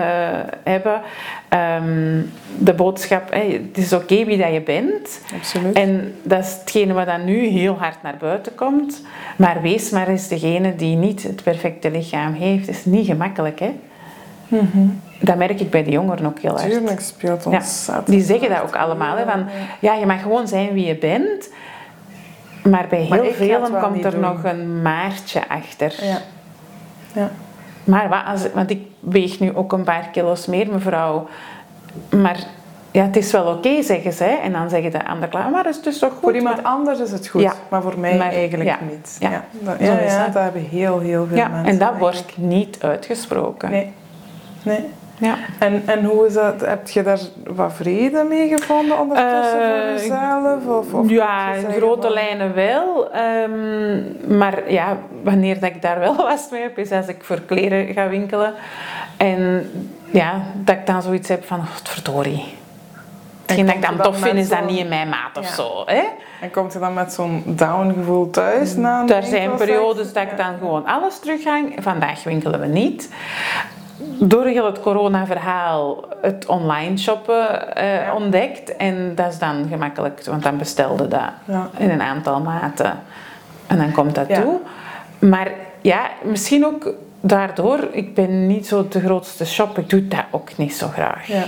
hebben, 0.63 1.01
ehm, 1.49 2.21
de 2.57 2.73
boodschap, 2.73 3.31
hè, 3.33 3.39
het 3.67 3.77
is 3.77 3.93
oké 3.93 4.25
wie 4.25 4.37
dat 4.37 4.53
je 4.53 4.61
bent. 4.61 5.21
Absoluut. 5.35 5.75
En 5.75 6.13
dat 6.23 6.39
is 6.43 6.57
hetgene 6.59 6.93
wat 6.93 7.05
dan 7.05 7.25
nu 7.25 7.45
heel 7.47 7.75
hard 7.79 7.97
naar 8.03 8.15
buiten 8.19 8.55
komt. 8.55 9.01
Maar 9.35 9.61
wees 9.61 9.89
maar 9.89 10.07
eens 10.07 10.27
degene 10.27 10.75
die 10.75 10.95
niet 10.95 11.23
het 11.23 11.43
perfecte 11.43 11.91
lichaam 11.91 12.33
heeft. 12.33 12.67
Het 12.67 12.75
is 12.75 12.85
niet 12.85 13.05
gemakkelijk, 13.05 13.59
hè. 13.59 13.71
Dat 15.19 15.35
merk 15.37 15.59
ik 15.59 15.69
bij 15.69 15.83
de 15.83 15.91
jongeren 15.91 16.25
ook 16.25 16.39
heel 16.39 16.51
hard. 16.57 16.69
Tuurlijk 16.71 16.99
speelt 16.99 17.43
Ja, 17.43 17.49
ontzettend. 17.49 18.07
die 18.07 18.21
zeggen 18.21 18.49
dat 18.49 18.61
ook 18.61 18.75
allemaal. 18.75 19.17
Hè, 19.17 19.25
van, 19.25 19.45
ja, 19.79 19.93
je 19.93 20.05
mag 20.05 20.21
gewoon 20.21 20.47
zijn 20.47 20.73
wie 20.73 20.85
je 20.85 20.95
bent. 20.97 21.49
Maar 22.63 22.85
bij 22.89 23.05
Maar 23.09 23.17
heel 23.19 23.27
het 23.27 23.35
velen 23.35 23.79
komt 23.81 24.05
er 24.05 24.11
doen. 24.11 24.19
nog 24.19 24.43
een 24.43 24.81
maartje 24.81 25.41
achter. 25.49 25.93
Ja. 26.01 26.17
Ja. 27.13 27.29
Maar 27.83 28.09
wat 28.09 28.21
als, 28.25 28.41
want 28.53 28.69
ik 28.69 28.81
weeg 28.99 29.39
nu 29.39 29.55
ook 29.55 29.71
een 29.73 29.83
paar 29.83 30.09
kilo's 30.11 30.45
meer, 30.45 30.67
mevrouw. 30.71 31.27
Maar 32.09 32.43
ja, 32.91 33.03
het 33.03 33.15
is 33.15 33.31
wel 33.31 33.45
oké, 33.53 33.81
zeggen 33.81 34.13
ze. 34.13 34.23
En 34.25 34.51
dan 34.51 34.69
zeggen 34.69 34.91
de 34.91 35.05
andere 35.07 35.27
klanten, 35.27 35.51
maar 35.51 35.63
het 35.65 35.75
is 35.75 35.81
dus 35.81 35.99
toch 35.99 36.11
goed. 36.11 36.21
Voor 36.21 36.35
iemand 36.35 36.63
anders 36.63 36.99
is 36.99 37.11
het 37.11 37.27
goed, 37.27 37.41
Ja. 37.41 37.53
maar 37.69 37.81
voor 37.81 37.99
mij 37.99 38.17
Maar- 38.17 38.31
eigenlijk 38.31 38.69
ja. 38.69 38.77
niet. 38.89 39.15
Ja. 39.19 39.29
Ja, 39.29 39.43
dat, 39.51 39.75
Zo 39.79 39.83
ja, 39.85 39.97
is 39.99 40.11
ja, 40.13 40.25
dat. 40.25 40.43
hebben 40.43 40.61
heel, 40.61 40.99
heel 40.99 41.25
veel 41.27 41.37
ja, 41.37 41.47
mensen. 41.47 41.71
en 41.73 41.77
dat 41.77 41.97
wordt 41.97 42.37
niet 42.37 42.77
uitgesproken. 42.81 43.69
Nee. 43.69 43.93
Nee. 44.63 44.85
Ja. 45.19 45.35
En, 45.59 45.83
en 45.85 46.03
hoe 46.03 46.25
is 46.27 46.33
dat? 46.33 46.61
Heb 46.65 46.87
je 46.87 47.03
daar 47.03 47.19
wat 47.47 47.73
vrede 47.73 48.23
mee 48.23 48.47
gevonden 48.57 48.99
ondertussen 48.99 49.61
Eh, 49.61 49.79
voor 49.81 49.99
jezelf? 49.99 50.67
Of, 50.67 50.93
of 50.93 51.09
ja, 51.09 51.53
in 51.53 51.71
grote 51.71 52.01
van- 52.01 52.11
lijnen 52.13 52.53
wel. 52.55 53.11
Ehm, 53.11 54.37
maar 54.37 54.71
ja, 54.71 54.97
wanneer 55.23 55.59
dat 55.59 55.69
ik 55.69 55.81
daar 55.81 55.99
wel 55.99 56.15
last 56.29 56.51
mee 56.51 56.61
heb, 56.61 56.77
is 56.77 56.91
als 56.91 57.07
ik 57.07 57.23
voor 57.23 57.41
kleren 57.41 57.93
ga 57.93 58.07
winkelen. 58.09 58.53
En 59.17 59.69
ja, 60.11 60.41
dat 60.55 60.75
ik 60.75 60.85
dan 60.85 61.01
zoiets 61.01 61.29
heb 61.29 61.45
van, 61.45 61.59
verdorie. 61.83 62.43
Hetgeen 63.45 63.65
dat 63.65 63.75
ik 63.75 63.81
dan 63.81 63.97
tof 63.97 64.17
vind, 64.19 64.37
is 64.37 64.49
dat 64.49 64.65
niet 64.65 64.77
in 64.79 64.87
mijn 64.87 65.09
maat 65.09 65.37
of 65.37 65.47
Ja. 65.49 65.53
zo. 65.55 65.83
Hè? 65.85 66.03
En 66.41 66.51
komt 66.51 66.73
je 66.73 66.79
dan 66.79 66.93
met 66.93 67.13
zo'n 67.13 67.43
down 67.45 67.93
gevoel 67.93 68.29
thuis 68.29 68.75
na 68.75 68.99
een 69.01 69.09
Er 69.09 69.23
zijn 69.23 69.55
periodes 69.55 70.13
dat 70.13 70.23
ik 70.23 70.37
dan 70.37 70.57
gewoon 70.59 70.85
alles 70.85 71.19
terughang. 71.19 71.75
Vandaag 71.79 72.23
winkelen 72.23 72.59
we 72.59 72.65
niet. 72.65 73.09
Door 74.19 74.45
heel 74.45 74.65
het 74.65 74.79
corona-verhaal 74.81 76.05
het 76.21 76.45
online 76.45 76.97
shoppen 76.97 77.75
eh, 77.75 78.13
ontdekt. 78.15 78.75
En 78.75 79.15
dat 79.15 79.31
is 79.31 79.39
dan 79.39 79.65
gemakkelijk, 79.69 80.25
want 80.25 80.43
dan 80.43 80.57
bestelde 80.57 81.07
dat 81.07 81.29
Ja. 81.45 81.69
in 81.77 81.89
een 81.89 82.01
aantal 82.01 82.39
maten. 82.41 82.99
En 83.67 83.77
dan 83.77 83.91
komt 83.91 84.15
dat 84.15 84.27
Ja. 84.27 84.41
toe. 84.41 84.59
Maar 85.19 85.51
ja, 85.81 86.01
misschien 86.23 86.65
ook 86.65 86.93
daardoor, 87.21 87.79
ik 87.91 88.13
ben 88.15 88.47
niet 88.47 88.67
zo 88.67 88.87
de 88.87 88.99
grootste 88.99 89.45
shop. 89.45 89.77
Ik 89.77 89.89
doe 89.89 90.07
dat 90.07 90.23
ook 90.31 90.57
niet 90.57 90.73
zo 90.75 90.87
graag. 90.87 91.27
Ja. 91.27 91.43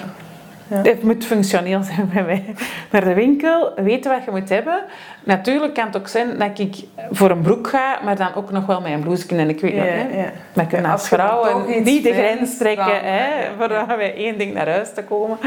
Ja. 0.70 0.82
Het 0.82 1.04
moet 1.04 1.26
functioneel 1.26 1.84
zijn 1.84 2.10
bij 2.14 2.24
mij. 2.24 2.44
Naar 2.92 3.04
de 3.04 3.14
winkel, 3.14 3.72
weten 3.76 4.12
wat 4.12 4.24
je 4.26 4.32
moet 4.32 4.50
hebben. 4.50 4.80
Natuurlijk 5.24 5.74
kan 5.74 5.86
het 5.86 5.98
ook 5.98 6.08
zijn 6.08 6.38
dat 6.38 6.60
ik 6.60 6.76
voor 7.12 7.30
een 7.30 7.42
broek 7.42 7.68
ga, 7.68 8.00
maar 8.04 8.16
dan 8.16 8.36
ook 8.36 8.52
nog 8.52 8.66
wel 8.66 8.82
met 8.82 8.92
een 8.92 9.00
blouse 9.00 9.28
en 9.28 9.50
ik 9.50 9.60
weet 9.62 9.74
Ja, 9.74 9.78
nog, 9.84 9.88
hè. 9.88 10.22
ja. 10.22 10.32
We 10.54 10.68
kunnen 10.68 10.86
Ja, 10.86 10.92
als 10.92 11.08
vrouwen 11.08 11.84
niet 11.84 12.04
de 12.04 12.14
grens 12.14 12.58
trekken 12.58 12.86
dan, 12.86 12.94
hè, 13.02 13.44
ja. 13.44 13.50
voor 13.58 13.68
dan 13.68 13.88
bij 13.88 14.16
één 14.16 14.38
ding 14.38 14.54
naar 14.54 14.70
huis 14.70 14.94
te 14.94 15.04
komen. 15.04 15.38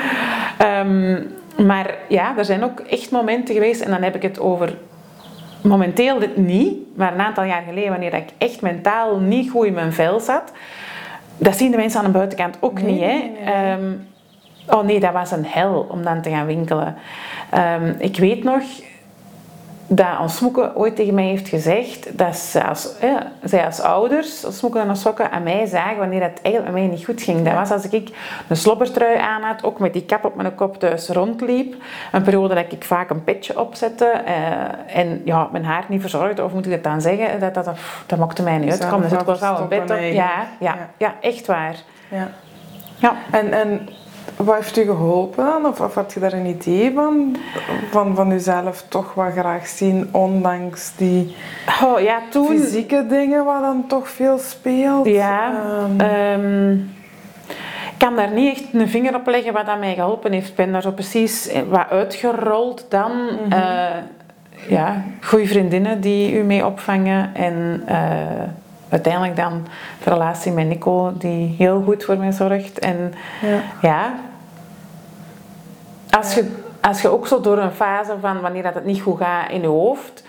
Ehm, 0.59 1.21
maar 1.67 1.95
ja, 2.09 2.35
er 2.39 2.45
zijn 2.45 2.65
ook 2.65 2.81
echt 2.81 3.11
momenten 3.11 3.55
geweest, 3.55 3.81
en 3.81 3.91
dan 3.91 4.03
heb 4.03 4.15
ik 4.15 4.23
het 4.23 4.41
over 4.41 4.77
momenteel 5.63 6.19
dit 6.19 6.37
niet, 6.37 6.97
maar 6.97 7.13
een 7.13 7.21
aantal 7.21 7.45
jaar 7.45 7.63
geleden, 7.69 7.91
wanneer 7.91 8.15
ik 8.15 8.29
echt 8.39 8.61
mentaal 8.61 9.19
niet 9.19 9.51
goed 9.51 9.67
in 9.67 9.73
mijn 9.75 9.93
vel 9.93 10.21
zat. 10.21 10.53
Dat 11.39 11.57
zien 11.57 11.71
de 11.71 11.77
mensen 11.77 11.99
aan 12.01 12.07
de 12.07 12.13
buitenkant 12.19 12.57
ook 12.61 12.83
Nee, 12.83 12.93
niet. 12.93 13.01
Hè? 13.01 13.07
nee, 13.07 13.33
nee. 13.45 13.55
Ehm, 13.55 13.93
oh 14.67 14.83
nee, 14.83 15.01
dat 15.01 15.13
was 15.13 15.31
een 15.31 15.47
hel 15.47 15.87
om 15.91 16.03
dan 16.03 16.23
te 16.23 16.31
gaan 16.31 16.47
winkelen. 16.47 16.97
Ehm, 17.51 17.95
ik 17.99 18.17
weet 18.17 18.45
nog 18.45 18.63
dat 19.95 20.19
ons 20.21 20.37
Smoeke 20.37 20.73
ooit 20.75 20.97
tegen 20.97 21.15
mij 21.15 21.25
heeft 21.25 21.49
gezegd 21.49 22.19
dat 22.19 22.37
ze 22.37 22.65
als, 22.65 22.89
ja, 23.01 23.33
zij 23.43 23.65
als 23.65 23.81
ouders, 23.81 24.45
als 24.45 24.59
Smoeke 24.59 24.79
en 24.79 24.89
als 24.89 25.01
Sokken, 25.01 25.31
aan 25.31 25.43
mij 25.43 25.67
zagen 25.67 25.97
wanneer 25.97 26.23
het 26.23 26.41
eigenlijk 26.43 26.75
met 26.75 26.83
mij 26.83 26.93
niet 26.95 27.05
goed 27.05 27.23
ging. 27.23 27.45
Dat 27.45 27.55
was 27.55 27.71
als 27.71 27.89
ik 27.89 28.09
een 28.49 28.57
slobbertrui 28.57 29.19
aan 29.19 29.43
had, 29.43 29.65
ook 29.65 29.79
met 29.79 29.93
die 29.93 30.05
kap 30.05 30.25
op 30.25 30.35
mijn 30.35 30.55
kop 30.55 30.79
thuis 30.79 31.09
rondliep. 31.09 31.75
Een 32.13 32.23
periode 32.23 32.55
dat 32.55 32.73
ik 32.73 32.85
vaak 32.85 33.11
een 33.11 33.25
petje 33.25 33.61
opzette 33.61 34.05
eh, 34.05 34.99
en 35.01 35.23
ja, 35.25 35.49
mijn 35.53 35.65
haar 35.65 35.85
niet 35.89 36.01
verzorgde, 36.01 36.45
of 36.45 36.53
moet 36.53 36.67
ik 36.67 36.73
het 36.73 36.85
dan 36.85 37.01
zeggen, 37.01 37.41
dat, 37.41 37.55
dat, 37.55 37.71
dat 38.07 38.19
maakte 38.19 38.43
mij 38.43 38.59
niet 38.59 38.71
uit. 38.71 38.81
Zelf 38.81 38.93
Kom, 38.93 39.01
dan 39.01 39.11
zit 39.11 39.21
ik 39.21 39.27
wel 39.27 39.59
een 39.59 39.69
bed 39.69 39.91
op. 39.91 39.99
Ja, 39.99 40.47
ja, 40.61 40.77
ja, 40.97 41.15
echt 41.21 41.47
waar. 41.47 41.77
Ja. 42.09 42.29
Ja. 42.99 43.17
En, 43.31 43.53
en 43.53 43.89
wat 44.37 44.55
heeft 44.55 44.77
u 44.77 44.85
geholpen 44.85 45.45
dan? 45.45 45.67
Of, 45.67 45.81
of 45.81 45.95
had 45.95 46.13
je 46.13 46.21
daar 46.21 46.33
een 46.33 46.47
idee 46.47 46.93
van? 46.95 47.37
Van, 47.91 48.15
van 48.15 48.31
uzelf 48.33 48.85
toch 48.89 49.15
wat 49.15 49.33
graag 49.33 49.67
zien, 49.67 50.09
ondanks 50.11 50.93
die 50.97 51.37
Oh, 51.83 52.01
ja, 52.01 52.21
toen... 52.31 52.47
fysieke 52.47 53.07
dingen 53.09 53.45
wat 53.45 53.61
dan 53.61 53.85
toch 53.87 54.09
veel 54.09 54.39
speelt? 54.39 55.07
Ja, 55.07 55.53
Ehm, 55.53 56.01
ehm, 56.01 56.73
ik 57.93 58.09
kan 58.09 58.17
daar 58.17 58.33
niet 58.33 58.59
echt 58.59 58.65
een 58.73 58.89
vinger 58.89 59.15
op 59.15 59.27
leggen 59.27 59.53
wat 59.53 59.67
dat 59.67 59.79
mij 59.79 59.95
geholpen 59.95 60.33
heeft. 60.33 60.49
Ik 60.49 60.55
ben 60.55 60.73
daar 60.73 60.83
zo 60.83 60.91
precies 60.91 61.49
eh, 61.49 61.63
wat 61.69 61.91
uitgerold 61.91 62.87
dan. 62.89 63.13
Eh, 63.49 63.97
ja, 64.69 65.03
goede 65.23 65.47
vriendinnen 65.47 66.01
die 66.01 66.39
u 66.39 66.43
mee 66.43 66.67
opvangen. 66.67 67.35
En 67.35 67.83
eh, 67.87 68.43
uiteindelijk 68.93 69.37
dan 69.37 69.67
de 70.05 70.11
relatie 70.11 70.53
met 70.53 70.67
Nico, 70.67 71.13
die 71.19 71.55
heel 71.59 71.83
goed 71.83 72.05
voor 72.05 72.17
mij 72.17 72.33
zorgt. 72.33 72.79
En 72.79 73.15
ja. 73.43 73.61
ja, 73.83 74.15
als 76.11 76.35
je, 76.35 76.51
als 76.81 77.03
je 77.03 77.09
ook 77.09 77.27
zo 77.27 77.41
door 77.41 77.59
een 77.59 77.73
fase 77.73 78.15
van 78.21 78.41
wanneer 78.41 78.63
dat 78.63 78.75
het 78.75 78.85
niet 78.85 79.01
goed 79.01 79.19
gaat 79.19 79.51
in 79.51 79.61
je 79.61 79.67
hoofd, 79.67 80.25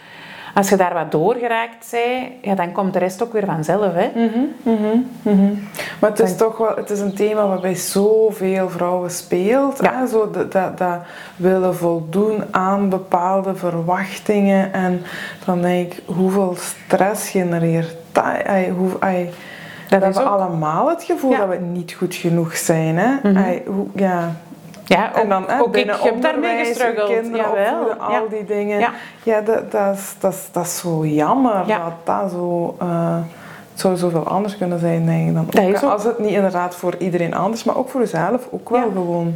als 0.53 0.69
je 0.69 0.75
daar 0.75 0.93
wat 0.93 1.11
doorgeraakt 1.11 1.87
bent, 1.91 2.31
ja, 2.41 2.55
dan 2.55 2.71
komt 2.71 2.93
de 2.93 2.99
rest 2.99 3.23
ook 3.23 3.33
weer 3.33 3.45
vanzelf. 3.45 3.93
Hè? 3.93 4.09
Mhm, 4.15 4.39
mhm, 4.63 4.97
mhm. 5.21 5.53
Maar 5.99 6.09
het 6.09 6.19
is 6.19 6.35
toch 6.35 6.57
wel 6.57 6.75
het 6.75 6.89
is 6.89 6.99
een 6.99 7.15
thema 7.15 7.47
wat 7.47 7.61
bij 7.61 7.75
zoveel 7.75 8.69
vrouwen 8.69 9.11
speelt. 9.11 9.79
Ja. 9.81 9.99
Hè? 9.99 10.07
Zo 10.07 10.31
dat, 10.31 10.51
dat, 10.51 10.77
dat 10.77 10.99
willen 11.35 11.75
voldoen 11.75 12.43
aan 12.51 12.89
bepaalde 12.89 13.55
verwachtingen. 13.55 14.73
En 14.73 15.01
dan 15.45 15.61
denk 15.61 15.93
ik, 15.93 16.03
hoeveel 16.05 16.55
stress 16.57 17.29
genereert 17.29 17.95
dat? 18.13 18.23
Ai, 18.23 18.69
hoe, 18.71 18.89
ai, 18.99 19.25
Dat 19.89 20.01
we 20.01 20.07
is 20.07 20.15
hebben 20.15 20.33
ook- 20.33 20.39
allemaal 20.39 20.89
het 20.89 21.03
gevoel 21.03 21.31
Ja. 21.31 21.37
dat 21.37 21.47
we 21.49 21.55
niet 21.55 21.93
goed 21.93 22.15
genoeg 22.15 22.55
zijn. 22.57 22.97
Hè? 22.97 23.13
Mhm. 23.23 23.37
Ai, 23.37 23.61
hoe, 23.65 23.87
ja. 23.95 24.31
Ja, 24.85 25.09
ook, 25.15 25.23
En 25.23 25.29
dan 25.29 25.43
hè, 25.47 25.59
ook 25.61 25.75
ik 25.77 25.91
heb 26.03 26.21
daarmee 26.21 26.65
gestruggeld. 26.65 27.09
kinderen 27.09 27.45
Jawel. 27.45 27.73
opvoeden, 27.79 27.99
al 27.99 28.11
Ja. 28.11 28.21
die 28.29 28.45
dingen. 28.45 28.79
Ja. 28.79 28.89
Ja, 29.23 29.41
dat, 29.41 29.71
dat, 29.71 29.95
is, 29.95 30.15
dat, 30.19 30.33
is, 30.33 30.47
dat 30.51 30.65
is 30.65 30.77
zo 30.77 31.05
jammer 31.05 31.63
Ja. 31.67 31.77
dat 31.77 31.93
dat 32.21 32.31
zo... 32.31 32.75
eh, 32.79 33.17
het 33.73 33.81
zou 33.81 33.97
zoveel 33.97 34.27
anders 34.27 34.57
kunnen 34.57 34.79
zijn, 34.79 35.05
denk 35.05 35.27
ik. 35.27 35.51
Dan 35.55 35.75
ook, 35.75 35.91
Als 35.91 36.03
het 36.03 36.19
niet 36.19 36.31
inderdaad 36.31 36.75
voor 36.75 36.95
iedereen 36.97 37.33
anders, 37.33 37.63
maar 37.63 37.77
ook 37.77 37.89
voor 37.89 38.01
jezelf 38.01 38.47
ook 38.51 38.69
wel 38.69 38.79
Ja. 38.79 38.91
gewoon. 38.93 39.35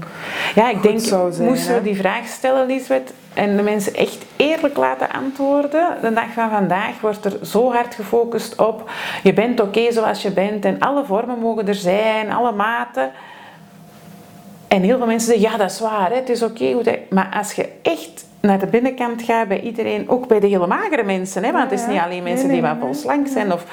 Ja, 0.56 0.70
ik 0.70 0.82
denk, 0.82 0.94
moesten 1.40 1.74
hè? 1.74 1.74
we 1.74 1.82
die 1.84 1.96
vraag 1.96 2.28
stellen, 2.28 2.66
Lisbeth, 2.66 3.14
en 3.34 3.58
de 3.58 3.64
mensen 3.64 3.94
echt 3.94 4.26
eerlijk 4.36 4.78
laten 4.78 5.12
antwoorden. 5.12 5.88
De 6.02 6.14
dag 6.14 6.34
van 6.34 6.50
vandaag 6.50 7.02
wordt 7.02 7.26
er 7.26 7.40
zo 7.42 7.72
hard 7.72 7.96
gefocust 7.96 8.56
op, 8.62 8.90
je 9.24 9.34
bent 9.34 9.62
oké 9.62 9.92
zoals 9.92 10.22
je 10.22 10.32
bent 10.32 10.66
en 10.66 10.80
alle 10.80 11.06
vormen 11.06 11.40
mogen 11.40 11.68
er 11.68 11.76
zijn, 11.76 12.32
alle 12.32 12.52
maten. 12.52 13.12
En 14.68 14.82
heel 14.82 14.98
veel 14.98 15.08
mensen 15.08 15.34
zeggen, 15.34 15.52
ja 15.52 15.58
dat 15.58 15.72
is 15.72 15.80
waar, 15.80 16.10
hè, 16.10 16.16
het 16.16 16.30
is 16.30 16.44
oké. 16.44 16.76
maar 17.10 17.34
als 17.38 17.54
je 17.54 17.70
echt 17.82 18.26
naar 18.48 18.60
de 18.60 18.68
binnenkant 18.68 19.22
gaat 19.22 19.48
bij 19.48 19.60
iedereen, 19.62 20.10
ook 20.10 20.28
bij 20.28 20.40
de 20.40 20.48
hele 20.48 20.68
magere 20.68 21.04
mensen, 21.04 21.44
hè, 21.44 21.52
want 21.52 21.70
het 21.72 21.80
is 21.80 21.88
niet 21.88 22.00
alleen 22.00 22.24
mensen 22.24 22.48
nee, 22.48 22.56
die 22.56 22.66
wat 22.66 22.72
nee, 22.72 22.82
vol 22.82 22.94
slank 22.94 23.28
zijn. 23.28 23.54
Of, 23.54 23.66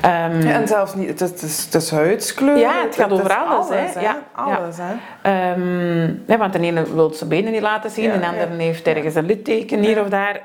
ehm, 0.00 0.40
Ja, 0.40 0.52
en 0.60 0.68
zelfs 0.68 0.94
niet, 0.94 1.08
het 1.08 1.20
is, 1.42 1.64
het 1.64 1.74
is, 1.74 1.90
huidskleur. 1.90 2.58
Ja, 2.58 2.72
het 2.84 2.94
gaat 2.96 3.12
over 3.12 3.34
alles, 3.36 3.68
hè. 3.68 3.80
alles, 3.80 3.92
Ja, 4.02 4.16
Alles, 4.32 4.76
hè. 4.80 4.92
Ehm, 5.22 6.10
hè, 6.26 6.36
want 6.36 6.52
de 6.52 6.60
ene 6.60 6.94
wil 6.94 7.10
zijn 7.14 7.28
benen 7.30 7.52
niet 7.52 7.60
laten 7.60 7.90
zien, 7.90 8.04
Ja, 8.04 8.16
de 8.16 8.26
andere 8.26 8.50
ja. 8.50 8.56
heeft 8.58 8.86
ergens 8.86 9.14
een 9.14 9.26
litteken 9.26 9.78
hier 9.78 10.00
of 10.00 10.08
daar. 10.08 10.40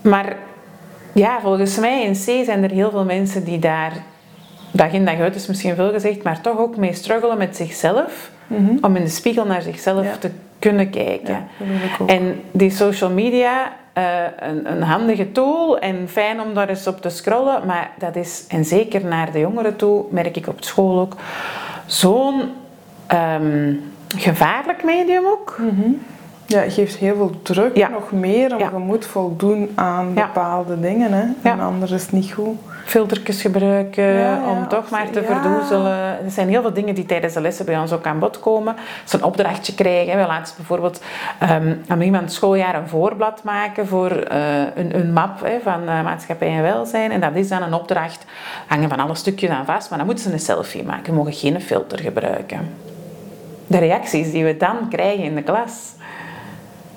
Maar 0.00 0.36
ja, 1.12 1.40
volgens 1.40 1.78
mij 1.78 2.02
in 2.04 2.12
C 2.12 2.44
zijn 2.44 2.62
er 2.62 2.70
heel 2.70 2.90
veel 2.90 3.04
mensen 3.04 3.44
die 3.44 3.58
daar, 3.58 3.92
dag 4.70 4.92
in 4.92 5.04
dag 5.04 5.18
uit 5.20 5.34
is 5.34 5.46
misschien 5.46 5.74
veel 5.74 5.90
gezegd, 5.92 6.22
maar 6.22 6.40
toch 6.40 6.58
ook 6.58 6.76
mee 6.76 6.94
struggelen 6.94 7.38
met 7.38 7.56
zichzelf, 7.56 8.30
om 8.80 8.96
in 8.96 9.04
de 9.04 9.10
spiegel 9.10 9.46
naar 9.46 9.62
zichzelf 9.62 10.04
Ja. 10.04 10.16
te 10.16 10.30
kunnen 10.60 10.90
kijken. 10.90 11.46
Ja. 11.98 12.06
En 12.06 12.40
die 12.50 12.70
social 12.70 13.10
media, 13.10 13.72
eh, 13.92 14.04
een, 14.40 14.70
een 14.72 14.82
handige 14.82 15.32
tool 15.32 15.78
en 15.78 16.08
fijn 16.08 16.40
om 16.40 16.54
daar 16.54 16.68
eens 16.68 16.86
op 16.86 17.00
te 17.00 17.08
scrollen, 17.08 17.66
maar 17.66 17.90
dat 17.98 18.16
is, 18.16 18.44
en 18.48 18.64
zeker 18.64 19.04
naar 19.04 19.32
de 19.32 19.38
jongeren 19.38 19.76
toe, 19.76 20.04
merk 20.10 20.36
ik 20.36 20.46
op 20.48 20.64
school 20.64 21.00
ook, 21.00 21.16
zo'n 21.86 22.42
ehm, 23.06 23.72
gevaarlijk 24.16 24.84
medium 24.84 25.24
ook. 25.26 25.58
Ja, 26.46 26.58
het 26.60 26.72
geeft 26.72 26.96
heel 26.96 27.14
veel 27.16 27.32
druk, 27.42 27.76
Ja. 27.76 27.88
nog 27.88 28.12
meer, 28.12 28.52
om 28.52 28.58
Ja. 28.58 28.70
je 28.72 28.78
moet 28.78 29.06
voldoen 29.06 29.70
aan 29.74 30.14
bepaalde 30.14 30.80
dingen. 30.80 31.12
Hè. 31.12 31.24
En 31.50 31.60
anders 31.60 31.90
is 31.90 32.02
het 32.02 32.12
niet 32.12 32.32
goed. 32.32 32.56
Filtertjes 32.90 33.40
gebruiken 33.40 34.04
Ja, 34.04 34.18
ja, 34.18 34.50
om 34.50 34.68
toch 34.68 34.90
maar 34.90 35.10
te 35.10 35.22
verdoezelen. 35.22 36.24
Er 36.24 36.30
zijn 36.30 36.48
heel 36.48 36.62
veel 36.62 36.72
dingen 36.72 36.94
die 36.94 37.06
tijdens 37.06 37.34
de 37.34 37.40
lessen 37.40 37.64
bij 37.64 37.78
ons 37.78 37.92
ook 37.92 38.06
aan 38.06 38.18
bod 38.18 38.40
komen. 38.40 38.76
Zo'n 39.04 39.22
opdrachtje 39.22 39.74
krijgen. 39.74 40.18
We 40.20 40.26
laatst 40.26 40.56
bijvoorbeeld 40.56 41.02
ehm, 41.38 41.74
aan 41.88 42.00
iemand 42.00 42.22
het 42.22 42.32
schooljaar 42.32 42.74
een 42.74 42.88
voorblad 42.88 43.42
maken 43.44 43.86
voor 43.86 44.10
eh, 44.10 44.62
een, 44.74 44.98
een 44.98 45.12
map 45.12 45.40
hè, 45.40 45.58
van 45.62 45.88
eh, 45.88 46.02
maatschappij 46.02 46.48
en 46.48 46.62
welzijn. 46.62 47.10
En 47.10 47.20
dat 47.20 47.34
is 47.34 47.48
dan 47.48 47.62
een 47.62 47.74
opdracht. 47.74 48.24
Hangen 48.66 48.88
van 48.88 49.00
alle 49.00 49.14
stukjes 49.14 49.50
aan 49.50 49.64
vast, 49.64 49.88
maar 49.88 49.98
dan 49.98 50.06
moeten 50.06 50.24
ze 50.24 50.32
een 50.32 50.40
selfie 50.40 50.84
maken. 50.84 51.12
We 51.12 51.18
mogen 51.18 51.32
geen 51.32 51.60
filter 51.60 51.98
gebruiken. 51.98 52.74
De 53.66 53.78
reacties 53.78 54.30
die 54.30 54.44
we 54.44 54.56
dan 54.56 54.88
krijgen 54.88 55.24
in 55.24 55.34
de 55.34 55.42
klas. 55.42 55.92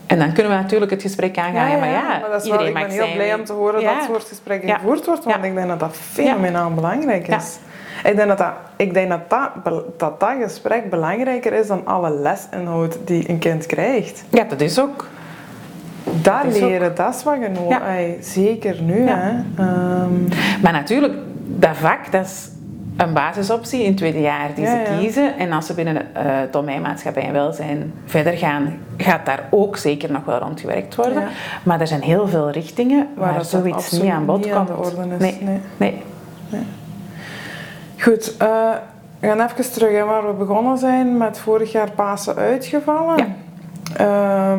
En 0.07 0.19
dan 0.19 0.33
kunnen 0.33 0.51
we 0.51 0.57
natuurlijk 0.61 0.91
het 0.91 1.01
gesprek 1.01 1.37
aangaan. 1.37 1.69
Ja, 1.71 1.77
maar 1.77 1.89
ja, 1.89 2.01
maar 2.21 2.29
dat 2.31 2.43
is 2.43 2.49
wel, 2.49 2.59
iedereen 2.59 2.81
ik 2.81 2.87
ben 2.87 2.91
heel 2.97 3.03
zijn. 3.05 3.13
blij 3.15 3.33
om 3.33 3.43
te 3.45 3.53
horen 3.53 3.83
dat 3.83 3.95
dat 3.95 4.03
soort 4.03 4.23
gesprekken 4.23 4.69
gevoerd 4.69 5.05
wordt, 5.05 5.23
want 5.23 5.43
ik 5.43 5.55
denk 5.55 5.67
dat 5.67 5.79
dat 5.79 5.95
fenomenaal 5.95 6.73
belangrijk 6.73 7.27
is. 7.27 7.57
Ik 8.03 8.15
denk, 8.15 8.27
dat 8.27 8.37
dat, 8.37 8.51
ik 8.75 8.93
denk 8.93 9.09
dat, 9.09 9.29
dat, 9.29 9.99
dat 9.99 10.19
dat 10.19 10.33
gesprek 10.41 10.89
belangrijker 10.89 11.53
is 11.53 11.67
dan 11.67 11.85
alle 11.85 12.11
lesinhoud 12.11 12.97
die 13.05 13.29
een 13.29 13.39
kind 13.39 13.65
krijgt. 13.65 14.23
Ja, 14.29 14.43
dat 14.43 14.61
is 14.61 14.79
ook. 14.79 15.07
Dat 16.03 16.43
is 16.45 16.55
ook- 16.55 16.69
leren, 16.69 16.95
dat 16.95 17.15
is 17.15 17.23
wat 17.23 17.35
je 17.41 17.49
nodig 17.49 18.23
Zeker 18.25 18.81
nu. 18.81 19.07
Hè. 19.07 19.29
Ehm, 19.57 20.23
Maar 20.61 20.71
natuurlijk, 20.71 21.13
dat 21.45 21.77
vak, 21.77 22.11
dat 22.11 22.25
is 22.25 22.49
een 22.97 23.13
basisoptie 23.13 23.79
in 23.81 23.87
het 23.87 23.97
tweede 23.97 24.21
jaar 24.21 24.49
die 24.55 24.63
Ja, 24.63 24.85
ze 24.85 24.91
ja. 24.91 24.97
kiezen. 24.99 25.37
En 25.37 25.51
als 25.51 25.65
ze 25.65 25.73
binnen 25.73 26.15
eh, 26.15 26.23
het 26.25 26.53
domein 26.53 26.81
maatschappij 26.81 27.23
en 27.23 27.33
welzijn 27.33 27.93
verder 28.05 28.33
gaan, 28.37 28.77
gaat 28.97 29.25
daar 29.25 29.47
ook 29.49 29.77
zeker 29.77 30.11
nog 30.11 30.25
wel 30.25 30.39
rond 30.39 30.59
gewerkt 30.59 30.95
worden. 30.95 31.21
Ja. 31.21 31.27
Maar 31.63 31.79
er 31.79 31.87
zijn 31.87 32.01
heel 32.01 32.27
veel 32.27 32.49
richtingen 32.49 33.07
waar, 33.15 33.45
zoiets 33.45 33.91
niet 33.91 34.11
aan 34.11 34.25
bod 34.25 34.45
niet 34.45 34.53
aan 34.53 34.65
komt. 34.65 34.91
de 34.95 34.99
orde 34.99 35.13
is, 35.15 35.19
Nee. 35.21 35.37
nee. 35.77 36.01
nee. 36.49 36.63
Goed, 37.99 38.37
eh, 38.37 38.47
we 39.19 39.27
gaan 39.27 39.41
even 39.41 39.71
terug 39.71 39.91
hè, 39.91 40.03
waar 40.03 40.27
we 40.27 40.33
begonnen 40.33 40.77
zijn 40.77 41.17
met 41.17 41.39
vorig 41.39 41.71
jaar 41.71 41.91
Pasen 41.91 42.35
uitgevallen. 42.35 43.35
Ja. 43.97 44.57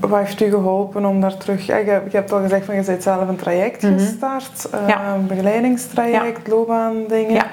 Wat 0.00 0.18
heeft 0.18 0.40
u 0.40 0.50
geholpen 0.50 1.04
om 1.04 1.20
daar 1.20 1.36
terug... 1.36 1.66
Ja, 1.66 1.76
je, 1.76 1.84
je 1.84 2.16
hebt 2.16 2.32
al 2.32 2.40
gezegd 2.40 2.64
van 2.64 2.74
je 2.74 2.82
bent 2.82 3.02
zelf 3.02 3.28
een 3.28 3.36
traject 3.36 3.82
Mhm. 3.82 3.98
gestart. 3.98 4.68
eh, 4.70 4.88
Ja. 4.88 5.14
Een 5.14 5.26
begeleidingstraject, 5.26 6.48
loopbaandingen. 6.48 7.32
Ja. 7.34 7.46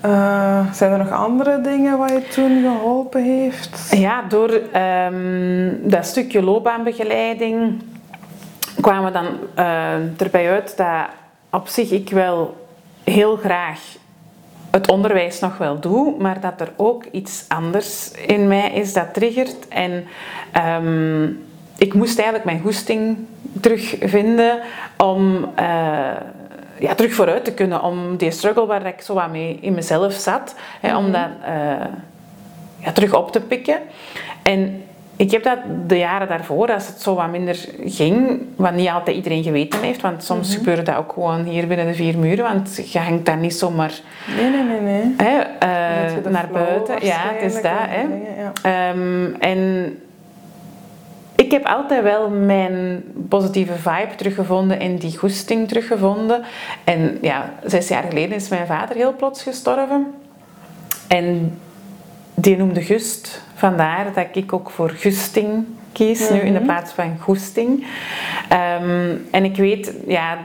Eh, 0.00 0.72
zijn 0.72 0.92
er 0.92 0.98
nog 0.98 1.10
andere 1.10 1.60
dingen 1.60 1.98
wat 1.98 2.10
je 2.10 2.28
toen 2.28 2.62
geholpen 2.62 3.22
heeft? 3.24 3.88
Ja, 3.90 4.22
door 4.28 4.50
ehm, 4.72 5.70
dat 5.82 6.06
stukje 6.06 6.42
loopbaanbegeleiding 6.42 7.82
kwamen 8.80 9.04
we 9.04 9.10
dan 9.18 9.26
eh, 9.54 10.20
erbij 10.20 10.50
uit 10.50 10.76
dat 10.76 11.06
op 11.50 11.68
zich 11.68 11.90
ik 11.90 12.10
wel 12.10 12.66
heel 13.04 13.36
graag 13.36 13.80
het 14.70 14.90
onderwijs 14.90 15.40
nog 15.40 15.58
wel 15.58 15.80
doe, 15.80 16.14
maar 16.18 16.40
dat 16.40 16.60
er 16.60 16.72
ook 16.76 17.04
iets 17.10 17.44
anders 17.48 18.10
in 18.10 18.48
mij 18.48 18.70
is 18.72 18.92
dat 18.92 19.14
triggert. 19.14 19.68
En 19.68 20.04
ehm, 20.52 21.28
ik 21.76 21.94
moest 21.94 22.16
eigenlijk 22.16 22.44
mijn 22.44 22.60
goesting 22.60 23.16
terugvinden 23.60 24.60
om 24.96 25.50
eh, 25.54 25.66
ja, 26.78 26.94
terug 26.94 27.14
vooruit 27.14 27.44
te 27.44 27.52
kunnen, 27.52 27.82
om 27.82 28.16
die 28.16 28.30
struggle 28.30 28.66
waar 28.66 28.86
ik 28.86 29.00
zo 29.00 29.14
wat 29.14 29.30
mee 29.30 29.58
in 29.60 29.74
mezelf 29.74 30.12
zat, 30.12 30.54
hè, 30.80 30.96
om 30.96 31.12
dat 31.12 31.28
eh, 31.44 31.86
ja, 32.78 32.92
terug 32.92 33.14
op 33.14 33.32
te 33.32 33.40
pikken. 33.40 33.78
En 34.42 34.82
ik 35.16 35.30
heb 35.30 35.42
dat 35.42 35.58
de 35.86 35.98
jaren 35.98 36.28
daarvoor, 36.28 36.72
als 36.72 36.86
het 36.86 37.00
zo 37.00 37.14
wat 37.14 37.30
minder 37.30 37.68
ging, 37.84 38.42
wat 38.56 38.72
niet 38.72 38.88
altijd 38.88 39.16
iedereen 39.16 39.42
geweten 39.42 39.80
heeft, 39.82 40.00
want 40.00 40.24
soms 40.24 40.54
gebeurde 40.54 40.82
dat 40.82 40.96
ook 40.96 41.12
gewoon 41.12 41.44
hier 41.44 41.66
binnen 41.66 41.86
de 41.86 41.94
vier 41.94 42.18
muren, 42.18 42.44
want 42.44 42.92
je 42.92 42.98
hangt 42.98 43.26
daar 43.26 43.36
niet 43.36 43.54
zomaar 43.54 43.92
Nee, 44.36 44.50
nee, 44.50 44.62
nee, 44.62 44.80
nee. 44.80 45.14
hè, 45.16 45.38
eh, 45.38 46.30
naar 46.30 46.48
buiten. 46.52 47.04
Ja, 47.06 47.20
het 47.20 47.52
is 47.52 47.62
dat. 47.62 47.72
Hè. 47.72 48.02
ja. 48.42 48.52
Ehm, 48.62 49.34
en 49.38 49.98
ik 51.36 51.50
heb 51.50 51.64
altijd 51.64 52.02
wel 52.02 52.30
mijn 52.30 53.04
positieve 53.28 53.74
vibe 53.74 54.14
teruggevonden 54.16 54.80
en 54.80 54.96
die 54.96 55.18
goesting 55.18 55.68
teruggevonden. 55.68 56.42
En 56.84 57.18
ja, 57.20 57.54
zes 57.64 57.88
jaar 57.88 58.02
geleden 58.02 58.36
is 58.36 58.48
mijn 58.48 58.66
vader 58.66 58.96
heel 58.96 59.16
plots 59.16 59.42
gestorven. 59.42 60.14
En 61.08 61.58
die 62.34 62.56
noemde 62.56 62.82
Gust. 62.82 63.42
Vandaar 63.54 64.12
dat 64.14 64.26
ik 64.32 64.52
ook 64.52 64.70
voor 64.70 64.90
Gusting 64.90 65.64
kies, 65.92 66.30
nu 66.30 66.38
in 66.38 66.52
de 66.52 66.60
plaats 66.60 66.92
van 66.92 67.18
Goesting. 67.20 67.86
Ehm, 68.48 69.14
en 69.30 69.44
ik 69.44 69.56
weet, 69.56 69.92
ja, 70.06 70.38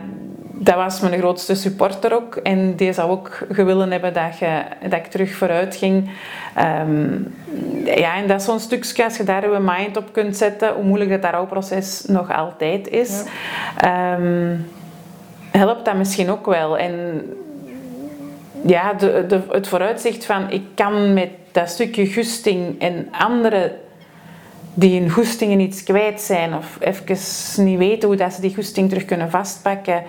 dat 0.64 0.76
was 0.76 0.99
mijn 0.99 1.20
grootste 1.20 1.55
supporter 1.55 2.14
ook. 2.14 2.36
En 2.36 2.76
die 2.76 2.93
zou 2.93 3.12
ook 3.12 3.45
gewillen 3.51 3.91
hebben 3.91 4.14
dat, 4.14 4.38
je, 4.38 4.62
dat 4.82 4.93
ik 4.93 5.05
terug 5.05 5.34
vooruit 5.34 5.76
ging. 5.76 6.09
Ehm, 6.55 7.09
ja, 7.86 8.16
en 8.16 8.28
dat 8.28 8.39
is 8.39 8.45
zo'n 8.45 8.59
stukje, 8.59 9.03
als 9.03 9.18
je 9.18 9.24
daar 9.24 9.51
je 9.51 9.59
mind 9.59 9.97
op 9.97 10.14
kunt 10.14 10.38
zetten, 10.38 10.74
hoe 10.74 10.84
moeilijk 10.84 11.22
dat 11.22 11.32
rouwproces 11.32 12.03
nog 12.07 12.32
altijd 12.32 12.88
is, 12.88 13.24
ehm, 13.78 14.55
helpt 15.51 15.86
dat 15.86 15.95
misschien 15.95 16.30
ook 16.30 16.45
wel. 16.45 16.78
En 16.78 17.22
ja, 18.66 18.93
de, 18.93 19.26
de, 19.28 19.41
het 19.49 19.68
vooruitzicht 19.68 20.26
van 20.26 20.49
ik 20.49 20.64
kan 20.76 21.14
met 21.14 21.30
dat 21.51 21.70
stukje 21.70 22.14
goesting 22.14 22.82
en 22.82 23.07
anderen 23.12 23.72
die 24.74 25.01
in 25.01 25.09
goestingen 25.09 25.59
iets 25.59 25.84
kwijt 25.84 26.22
zijn 26.22 26.53
of 26.53 26.78
even 26.80 27.65
niet 27.65 27.78
weten 27.78 28.07
hoe 28.07 28.17
dat 28.17 28.34
ze 28.34 28.41
die 28.41 28.55
goesting 28.55 28.89
terug 28.89 29.05
kunnen 29.05 29.30
vastpakken, 29.30 30.03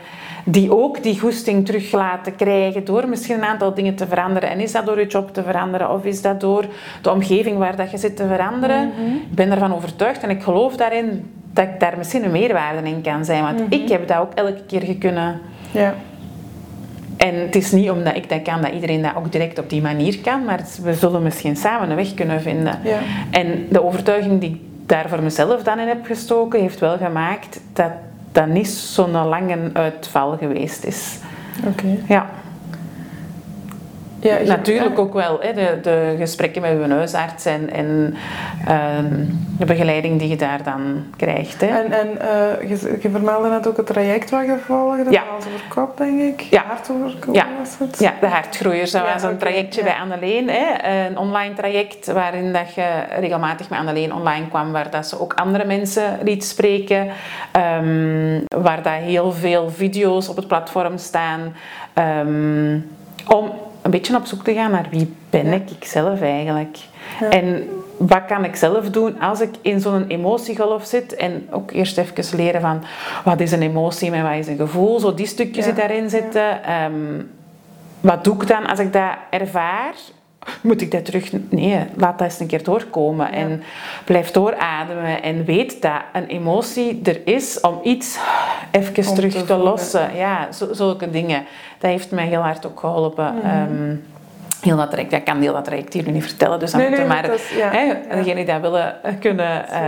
die 0.45 0.73
ook 0.73 1.03
die 1.03 1.21
goesting 1.21 1.67
terug 1.67 1.93
laten 1.93 2.37
krijgen 2.37 2.85
door 2.85 3.09
misschien 3.09 3.37
een 3.37 3.45
aantal 3.45 3.75
dingen 3.75 3.95
te 3.95 4.07
veranderen. 4.07 4.51
En 4.51 4.61
is 4.61 4.73
dat 4.73 4.87
door 4.87 4.99
je 4.99 5.07
job 5.07 5.35
te 5.35 5.43
veranderen 5.43 5.91
of 5.91 6.05
is 6.05 6.23
dat 6.23 6.41
door 6.41 6.67
de 7.03 7.11
omgeving 7.11 7.59
waar 7.59 7.77
dat 7.77 7.91
je 7.91 7.99
zit 7.99 8.17
te 8.17 8.27
veranderen? 8.27 8.93
Ik 9.31 9.35
ben 9.35 9.51
ervan 9.51 9.75
overtuigd 9.75 10.23
en 10.23 10.31
ik 10.31 10.43
geloof 10.43 10.77
daarin 10.77 11.31
dat 11.53 11.65
ik 11.65 11.81
daar 11.81 11.95
misschien 11.99 12.25
een 12.25 12.31
meerwaarde 12.31 12.89
in 12.89 13.03
kan 13.03 13.25
zijn. 13.25 13.43
Want 13.43 13.63
ik 13.69 13.89
heb 13.89 14.09
dat 14.09 14.19
ook 14.19 14.33
elke 14.35 14.63
keer 14.67 14.97
kunnen 14.97 15.41
Ja. 15.71 15.95
En 17.23 17.41
het 17.41 17.57
is 17.57 17.73
niet 17.73 17.91
omdat 17.91 18.17
ik 18.17 18.29
dat 18.29 18.43
kan, 18.43 18.63
dat 18.63 18.73
iedereen 18.73 19.03
dat 19.03 19.15
ook 19.17 19.33
direct 19.33 19.59
op 19.59 19.71
die 19.71 19.83
manier 19.83 20.19
kan, 20.19 20.45
maar 20.45 20.61
we 20.83 20.95
zullen 20.95 21.23
misschien 21.23 21.57
samen 21.57 21.91
een 21.91 21.97
weg 21.97 22.15
kunnen 22.15 22.41
vinden. 22.41 22.79
Ja. 22.85 22.99
En 23.31 23.67
de 23.71 23.85
overtuiging 23.85 24.41
die 24.41 24.51
ik 24.51 24.61
daar 24.87 25.09
voor 25.09 25.23
mezelf 25.23 25.63
dan 25.63 25.79
in 25.79 25.89
heb 25.89 26.07
gestoken, 26.07 26.61
heeft 26.61 26.81
wel 26.81 26.97
gemaakt 26.97 27.61
dat 27.73 27.91
dat 28.33 28.47
niet 28.47 28.69
zo'n 28.69 29.11
lange 29.11 29.71
uitval 29.73 30.37
geweest 30.37 30.85
is. 30.85 31.19
Oké. 31.67 31.97
Ja, 32.09 32.31
Ja, 34.23 34.39
natuurlijk 34.43 34.99
ook 34.99 35.13
wel. 35.15 35.41
Hè, 35.41 35.53
de, 35.53 35.79
de 35.83 36.15
gesprekken 36.19 36.63
met 36.63 36.73
uw 36.73 36.89
huisarts 36.89 37.45
en, 37.45 37.71
en 37.71 38.15
ehm, 38.67 39.25
de 39.59 39.65
begeleiding 39.65 40.19
die 40.19 40.29
je 40.29 40.37
daar 40.37 40.63
dan 40.63 41.05
krijgt. 41.17 41.61
Hè. 41.61 41.67
En, 41.67 41.93
en 41.93 42.21
eh, 42.21 42.69
je, 42.69 42.99
je 43.01 43.11
vermeldde 43.11 43.49
net 43.49 43.67
ook 43.67 43.77
het 43.77 43.87
traject 43.87 44.31
wat 44.31 44.45
je 44.45 44.57
volgde, 44.67 45.11
Ja. 45.11 45.23
Over 45.37 45.51
kop, 45.69 45.97
denk 45.97 46.21
ik. 46.21 46.41
Ja. 46.41 46.63
Hart 46.67 46.91
over 46.91 47.19
kop 47.19 47.35
Ja. 47.35 47.47
was 47.59 47.79
het. 47.79 47.99
Ja, 47.99 48.13
de 48.21 48.27
Hartgroeiers. 48.27 48.91
Dat 48.91 49.03
Ja, 49.07 49.13
was 49.13 49.23
een 49.23 49.39
trajectje 49.39 49.83
bij 49.83 49.95
Anneleen. 50.01 50.49
Hè? 50.51 50.89
Een 51.07 51.19
online 51.19 51.55
traject 51.55 52.07
waarin 52.13 52.53
dat 52.53 52.75
je 52.75 53.03
regelmatig 53.21 53.69
met 53.69 53.79
Anneleen 53.79 54.15
online 54.15 54.49
kwam. 54.49 54.73
Waar 54.73 54.91
dat 54.91 55.07
ze 55.07 55.21
ook 55.21 55.35
andere 55.35 55.65
mensen 55.65 56.19
liet 56.23 56.45
spreken. 56.45 57.09
Ehm, 57.53 58.41
waar 58.63 58.83
dat 58.83 58.93
heel 58.93 59.33
veel 59.33 59.71
video's 59.71 60.29
op 60.29 60.37
het 60.37 60.47
platform 60.47 60.99
staan. 60.99 61.55
Ehm, 61.95 62.79
om 63.27 63.51
een 63.83 63.91
beetje 63.91 64.17
op 64.17 64.27
zoek 64.27 64.45
te 64.45 64.55
gaan 64.55 64.71
naar 64.71 64.87
wie 64.91 65.15
ben 65.31 65.47
Ja. 65.47 65.53
ik, 65.53 65.85
zelf 65.85 66.21
eigenlijk. 66.21 66.79
Ja. 67.21 67.29
En 67.29 67.69
wat 67.97 68.25
kan 68.27 68.45
ik 68.45 68.57
zelf 68.57 68.91
doen 68.91 69.21
als 69.21 69.41
ik 69.41 69.55
in 69.61 69.81
zo'n 69.81 70.07
emotiegolf 70.07 70.85
zit? 70.85 71.15
En 71.15 71.47
ook 71.51 71.71
eerst 71.71 71.99
even 71.99 72.37
leren 72.37 72.61
van 72.61 72.83
wat 73.25 73.41
is 73.41 73.53
een 73.53 73.63
emotie 73.63 74.13
en 74.13 74.23
wat 74.23 74.39
is 74.39 74.47
een 74.47 74.57
gevoel. 74.57 75.01
Zo 75.01 75.15
die 75.15 75.27
stukjes 75.27 75.65
die 75.65 75.75
daarin 75.75 76.11
zitten. 76.11 76.65
Ehm, 76.65 77.23
wat 78.01 78.25
doe 78.25 78.35
ik 78.35 78.47
dan 78.49 78.67
als 78.67 78.79
ik 78.79 78.93
dat 78.93 79.13
ervaar? 79.31 79.95
Moet 80.61 80.81
ik 80.81 80.91
dat 80.91 81.05
terug... 81.05 81.31
Nee, 81.49 81.79
laat 81.97 82.19
dat 82.19 82.27
eens 82.29 82.41
een 82.41 82.47
keer 82.47 82.65
doorkomen. 82.65 83.33
En 83.33 83.63
blijf 84.05 84.31
doorademen. 84.31 85.23
En 85.23 85.45
weet 85.45 85.83
dat 85.83 86.01
een 86.13 86.27
emotie 86.27 87.01
er 87.05 87.21
is 87.25 87.61
om 87.61 87.79
iets 87.83 88.19
even 88.71 89.09
Om 89.09 89.15
terug 89.15 89.45
te 89.45 89.57
lossen. 89.57 90.15
Ja, 90.17 90.53
zo- 90.53 90.73
zulke 90.73 91.11
dingen. 91.11 91.45
Dat 91.79 91.91
heeft 91.91 92.11
mij 92.11 92.27
heel 92.27 92.41
hard 92.41 92.67
ook 92.67 92.81
geholpen. 92.81 93.35
Mhm. 93.35 93.47
Ehm, 93.47 93.95
heel 94.61 94.77
dat 94.77 94.91
traject, 94.91 95.13
ik 95.13 95.25
kan 95.25 95.41
heel 95.41 95.53
dat 95.53 95.65
traject 95.65 95.93
hier 95.93 96.03
nu 96.07 96.11
niet 96.13 96.23
vertellen. 96.25 96.59
Dus 96.59 96.71
dan 96.71 96.81
Nee, 96.81 96.89
moeten 96.89 97.09
nee, 97.09 97.17
maar 97.23 97.33
is- 97.33 97.51
ja, 97.57 97.69
hè, 97.71 97.81
ja. 97.81 97.95
degenen 98.11 98.37
die 98.37 98.45
dat 98.45 98.61
willen 98.61 99.05
eh, 99.05 99.13
kunnen 99.21 99.69
eh, 99.69 99.81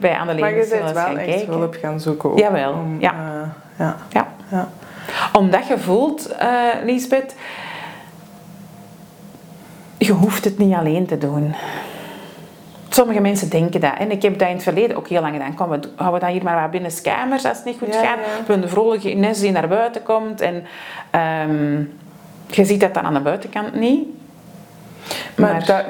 bij 0.00 0.16
Anneleen 0.18 0.40
Maar 0.40 0.50
je 0.54 0.66
bent 0.70 0.92
wel 0.92 1.06
echt 1.06 1.26
kijken. 1.26 1.52
hulp 1.52 1.76
gaan 1.80 2.00
zoeken 2.00 2.30
ook. 2.30 2.38
Jawel, 2.38 2.72
om, 2.72 2.96
ja. 3.00 3.10
eh, 3.12 3.48
ja. 3.78 3.96
Ja. 4.12 4.26
ja. 4.50 4.68
Omdat 5.32 5.66
je 5.66 5.78
voelt, 5.78 6.26
eh 6.26 6.48
Lisbeth, 6.84 7.34
je 10.06 10.12
hoeft 10.12 10.44
het 10.44 10.58
niet 10.58 10.74
alleen 10.74 11.06
te 11.06 11.18
doen. 11.18 11.54
Sommige 12.88 13.20
mensen 13.20 13.48
denken 13.50 13.80
dat. 13.80 13.92
En 13.98 14.10
ik 14.10 14.22
heb 14.22 14.38
dat 14.38 14.48
in 14.48 14.54
het 14.54 14.62
verleden 14.62 14.96
ook 14.96 15.08
heel 15.08 15.20
lang 15.20 15.32
gedaan. 15.32 15.54
Kom, 15.54 15.68
we 15.68 15.80
houden 15.96 16.20
dat 16.20 16.30
hier 16.30 16.42
maar 16.42 16.60
wat 16.60 16.70
binnen 16.70 16.90
kamers 17.02 17.44
als 17.44 17.56
het 17.56 17.66
niet 17.66 17.76
goed 17.78 17.94
Ja, 17.94 18.00
gaat. 18.02 18.16
We 18.18 18.24
hebben 18.36 18.60
de 18.60 18.68
vrolijke 18.68 19.10
Ines 19.10 19.40
die 19.40 19.50
naar 19.52 19.68
buiten 19.68 20.02
komt. 20.02 20.40
En 20.40 20.64
ehm, 21.10 21.74
je 22.50 22.64
ziet 22.64 22.80
dat 22.80 22.94
dan 22.94 23.02
aan 23.04 23.14
de 23.14 23.20
buitenkant 23.20 23.74
niet. 23.74 24.08
Maar, 25.36 25.64
dat, 25.66 25.84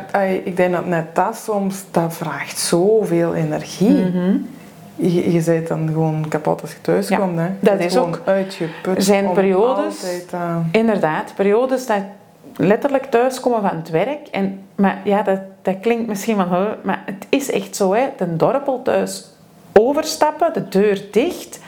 ik 0.44 0.56
denk 0.56 0.72
dat 0.72 0.86
net 0.86 1.14
dat 1.14 1.36
soms, 1.36 1.84
dat 1.90 2.14
vraagt 2.16 2.58
zoveel 2.58 3.34
energie. 3.34 3.90
Mhm. 4.04 4.36
Je, 4.96 5.32
je 5.32 5.42
bent 5.44 5.68
dan 5.68 5.86
gewoon 5.88 6.28
kapot 6.28 6.60
als 6.60 6.70
je 6.72 6.80
thuis 6.80 7.08
Ja, 7.08 7.16
komt. 7.16 7.38
Hè. 7.38 7.44
Je 7.44 7.52
dat 7.60 7.80
is 7.80 7.96
ook- 7.96 8.22
uitgeput. 8.24 8.96
Er 8.96 9.02
zijn 9.02 9.32
periodes- 9.32 9.84
altijd, 10.02 10.26
eh, 10.32 10.56
Inderdaad, 10.70 11.32
periodes 11.34 11.86
dat 11.86 12.00
letterlijk 12.56 13.04
thuiskomen 13.04 13.68
van 13.68 13.76
het 13.76 13.90
werk. 13.90 14.28
En, 14.30 14.60
maar 14.74 15.00
ja, 15.04 15.22
dat, 15.22 15.40
dat 15.62 15.80
klinkt 15.80 16.06
misschien 16.06 16.36
van... 16.36 16.66
Maar 16.82 17.02
het 17.06 17.26
is 17.28 17.50
echt 17.50 17.76
zo, 17.76 17.92
hè. 17.92 18.08
De 18.16 18.36
dorpel 18.36 18.82
thuis 18.82 19.24
overstappen, 19.72 20.52
de 20.52 20.68
deur 20.68 21.02
dicht, 21.10 21.60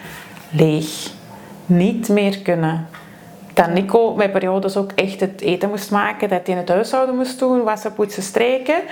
leeg. 0.50 1.10
Niet 1.66 2.08
meer 2.08 2.38
kunnen. 2.38 2.88
Dat 3.54 3.70
Nico 3.70 4.14
met 4.14 4.32
periodes 4.32 4.76
ook 4.76 4.92
echt 4.94 5.20
het 5.20 5.40
eten 5.40 5.68
moest 5.68 5.90
maken, 5.90 6.28
dat 6.28 6.46
hij 6.46 6.54
in 6.54 6.60
het 6.60 6.68
huishouden 6.68 7.16
moest 7.16 7.38
doen, 7.38 7.62
wassen, 7.62 7.92
poetsen, 7.92 8.22
streken. 8.22 8.82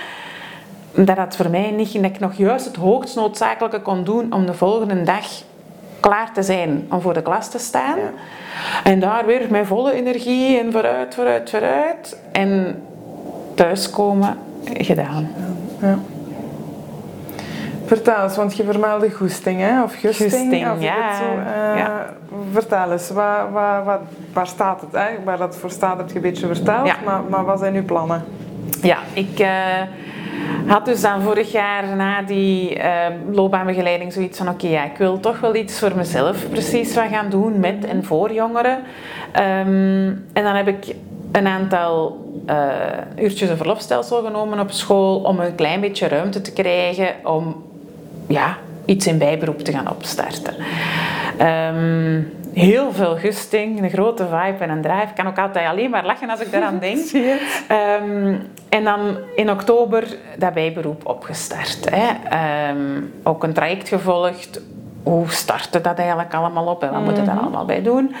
Dat 0.91 1.15
dat 1.15 1.35
voor 1.35 1.49
mij 1.49 1.71
niet, 1.71 1.93
dat 1.93 2.03
ik 2.03 2.19
nog 2.19 2.33
juist 2.33 2.65
het 2.65 2.75
hoogst 2.75 3.15
noodzakelijke 3.15 3.81
kon 3.81 4.03
doen 4.03 4.33
om 4.33 4.45
de 4.45 4.53
volgende 4.53 5.03
dag 5.03 5.25
klaar 6.07 6.31
te 6.33 6.43
zijn 6.43 6.87
om 6.89 7.01
voor 7.01 7.13
de 7.13 7.21
klas 7.21 7.49
te 7.49 7.59
staan. 7.59 7.97
Ja. 7.97 8.09
En 8.83 8.99
daar 8.99 9.25
weer 9.25 9.47
met 9.49 9.67
volle 9.67 9.93
energie 9.93 10.59
en 10.59 10.71
vooruit, 10.71 11.15
vooruit, 11.15 11.49
vooruit. 11.49 12.17
En 12.31 12.81
thuiskomen, 13.55 14.37
gedaan. 14.73 15.27
ja. 15.81 15.97
Vertel 17.85 18.23
eens, 18.23 18.35
want 18.35 18.55
je 18.55 18.63
vermeldde 18.63 19.11
goesting, 19.11 19.59
hè? 19.59 19.83
Of 19.83 19.93
gusting. 19.93 20.53
Ik 20.53 20.81
ja. 20.81 21.15
zo, 21.15 21.23
eh, 21.23 21.77
Ja. 21.77 22.05
Vertel 22.51 22.91
eens, 22.91 23.09
waar, 23.09 23.51
waar, 23.51 23.83
waar, 23.83 23.99
waar 24.33 24.47
staat 24.47 24.81
het? 24.81 24.89
Hè? 24.91 25.07
Waar 25.23 25.37
dat 25.37 25.57
voor 25.57 25.69
staat 25.71 25.97
heb 25.97 26.09
je 26.09 26.15
een 26.15 26.21
beetje 26.21 26.47
verteld, 26.47 26.87
Ja. 26.87 26.95
maar, 27.05 27.21
maar 27.29 27.45
wat 27.45 27.59
zijn 27.59 27.75
uw 27.75 27.85
plannen? 27.85 28.23
Ja, 28.81 28.97
ik, 29.13 29.39
eh, 29.39 29.81
had 30.65 30.85
dus 30.85 31.01
dan 31.01 31.21
vorig 31.21 31.51
jaar 31.51 31.95
na 31.95 32.21
die 32.21 32.77
uh, 32.77 33.05
loopbaanbegeleiding 33.31 34.13
zoiets 34.13 34.37
van 34.37 34.49
oké, 34.49 34.67
ja, 34.67 34.83
ik 34.83 34.97
wil 34.97 35.19
toch 35.19 35.39
wel 35.39 35.55
iets 35.55 35.79
voor 35.79 35.91
mezelf 35.95 36.49
precies 36.49 36.95
wat 36.95 37.07
gaan 37.11 37.29
doen 37.29 37.59
met 37.59 37.85
en 37.85 38.03
voor 38.03 38.33
jongeren. 38.33 38.79
Ehm, 39.31 40.13
en 40.33 40.43
dan 40.43 40.55
heb 40.55 40.67
ik 40.67 40.95
een 41.31 41.47
aantal 41.47 42.23
uh, 42.49 43.23
uurtjes 43.23 43.49
een 43.49 43.57
verlofstelsel 43.57 44.23
genomen 44.23 44.59
op 44.59 44.71
school 44.71 45.19
om 45.19 45.39
een 45.39 45.55
klein 45.55 45.81
beetje 45.81 46.07
ruimte 46.07 46.41
te 46.41 46.53
krijgen 46.53 47.07
om 47.23 47.63
ja, 48.27 48.57
iets 48.85 49.07
in 49.07 49.17
bijberoep 49.17 49.59
te 49.59 49.71
gaan 49.71 49.89
opstarten. 49.89 50.55
Ehm, 51.37 52.21
heel 52.55 52.91
veel 52.91 53.15
gusting, 53.15 53.83
een 53.83 53.89
grote 53.89 54.23
vibe 54.23 54.63
en 54.63 54.69
een 54.69 54.81
drive. 54.81 55.07
Ik 55.09 55.15
kan 55.15 55.27
ook 55.27 55.37
altijd 55.37 55.67
alleen 55.67 55.89
maar 55.89 56.05
lachen 56.05 56.29
als 56.29 56.39
ik 56.39 56.51
daaraan 56.51 56.79
denk. 56.79 57.11
um, 58.01 58.41
en 58.69 58.83
dan 58.83 59.17
in 59.35 59.51
oktober 59.51 60.17
dat 60.37 60.53
bijberoep 60.53 61.07
opgestart. 61.07 61.87
Hè. 61.89 62.07
Um, 62.69 63.13
ook 63.23 63.43
een 63.43 63.53
traject 63.53 63.87
gevolgd. 63.87 64.61
Hoe 65.03 65.29
startte 65.29 65.81
dat 65.81 65.97
eigenlijk 65.97 66.33
allemaal 66.33 66.65
op 66.65 66.83
en 66.83 66.91
wat 66.91 67.03
moet 67.03 67.17
je 67.17 67.23
daar 67.23 67.35
mhm. 67.35 67.43
allemaal 67.43 67.65
bij 67.65 67.81
doen? 67.81 68.15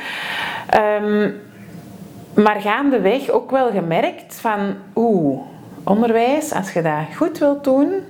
maar 2.33 2.61
gaandeweg 2.61 3.29
ook 3.29 3.51
wel 3.51 3.71
gemerkt 3.71 4.35
van... 4.35 4.75
Oeh, 4.95 5.39
onderwijs, 5.83 6.53
als 6.53 6.73
je 6.73 6.81
dat 6.81 7.15
goed 7.15 7.37
wilt 7.37 7.63
doen 7.63 8.03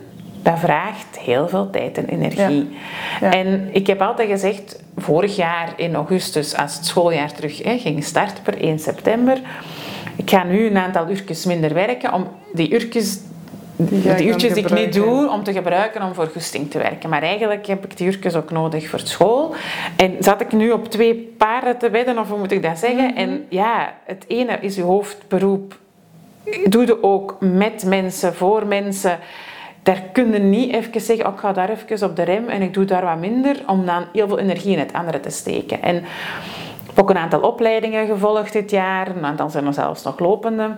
dat 0.46 0.60
vraagt 0.60 1.20
heel 1.20 1.48
veel 1.48 1.70
tijd 1.70 1.98
en 1.98 2.06
energie. 2.06 2.78
En 3.22 3.70
ik 3.72 3.88
heb 3.88 4.02
altijd 4.02 4.30
gezegd, 4.30 4.84
vorig 4.98 5.36
jaar 5.36 5.74
in 5.76 5.96
augustus, 5.96 6.56
als 6.56 6.76
het 6.76 6.86
schooljaar 6.86 7.32
terug 7.32 7.64
hè, 7.64 7.78
ging 7.78 8.04
starten 8.04 8.44
per 8.44 8.62
1 8.62 8.80
september, 8.80 9.42
ik 10.16 10.30
ga 10.30 10.44
nu 10.44 10.66
een 10.66 10.78
aantal 10.78 11.10
uurtjes 11.10 11.46
minder 11.46 11.74
werken 11.74 12.14
om 12.14 12.28
die 12.54 12.72
uurtjes 12.72 13.20
die, 13.76 14.16
die 14.16 14.28
uurtjes 14.28 14.54
die 14.54 14.64
ik 14.64 14.74
niet 14.74 14.94
doe, 14.94 15.30
om 15.30 15.44
te 15.44 15.54
gebruiken 15.54 16.04
om 16.04 16.14
voor 16.14 16.28
gusting 16.28 16.72
te 16.72 16.78
werken. 16.78 17.10
Maar 17.10 17.22
eigenlijk 17.22 17.66
heb 17.66 17.84
ik 17.84 17.98
die 17.98 18.08
uurtjes 18.08 18.36
ook 18.36 18.52
nodig 18.52 18.90
voor 18.90 19.00
school. 19.00 19.56
En 19.96 20.16
zat 20.20 20.42
ik 20.42 20.52
nu 20.52 20.72
op 20.72 20.88
twee 20.88 21.34
paarden 21.38 21.78
te 21.78 21.90
wedden, 21.90 22.20
of 22.20 22.30
hoe 22.30 22.38
moet 22.38 22.52
ik 22.52 22.64
dat 22.64 22.80
zeggen? 22.80 23.08
Mhm. 23.08 23.18
En 23.18 23.46
ja, 23.50 23.94
het 24.06 24.26
ene 24.28 24.58
is 24.62 24.76
je 24.76 24.82
hoofdberoep. 24.82 25.78
Doe 26.66 26.86
je 26.86 27.04
ook 27.04 27.38
met 27.40 27.84
mensen, 27.86 28.36
voor 28.36 28.68
mensen 28.68 29.20
daar 29.86 30.02
kun 30.12 30.32
je 30.32 30.40
niet 30.40 30.74
even 30.74 31.02
zeggen, 31.02 31.28
oh, 31.28 31.34
ik 31.34 31.40
ga 31.40 31.54
daar 31.54 31.70
even 31.70 32.10
op 32.10 32.16
de 32.16 32.24
rem 32.24 32.50
en 32.50 32.62
ik 32.62 32.74
doe 32.74 32.86
daar 32.86 33.06
wat 33.06 33.20
minder, 33.20 33.64
om 33.68 33.86
dan 33.86 34.06
heel 34.14 34.28
veel 34.28 34.40
energie 34.40 34.74
in 34.74 34.80
het 34.80 34.94
andere 34.94 35.20
te 35.20 35.30
steken. 35.30 35.82
En 35.82 35.96
ik 35.96 36.04
heb 36.86 37.00
ook 37.00 37.10
een 37.10 37.18
aantal 37.18 37.42
opleidingen 37.42 38.08
gevolgd 38.08 38.54
dit 38.54 38.72
jaar, 38.72 39.16
een 39.16 39.26
aantal 39.26 39.50
zijn 39.50 39.66
er 39.66 39.74
zelfs 39.74 40.04
nog 40.04 40.20
lopende. 40.20 40.76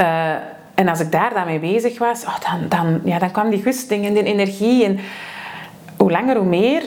Uh, 0.00 0.30
en 0.74 0.88
als 0.88 1.00
ik 1.00 1.12
daar 1.12 1.34
dan 1.34 1.46
mee 1.46 1.58
bezig 1.58 1.98
was, 1.98 2.24
oh, 2.24 2.36
dan, 2.50 2.68
dan, 2.68 3.00
ja, 3.04 3.18
dan 3.18 3.30
kwam 3.30 3.50
die 3.50 3.62
gusting 3.62 4.06
en 4.06 4.14
die 4.14 4.22
energie. 4.22 4.84
En 4.84 4.98
hoe 5.96 6.10
langer, 6.10 6.36
hoe 6.36 6.46
meer 6.46 6.82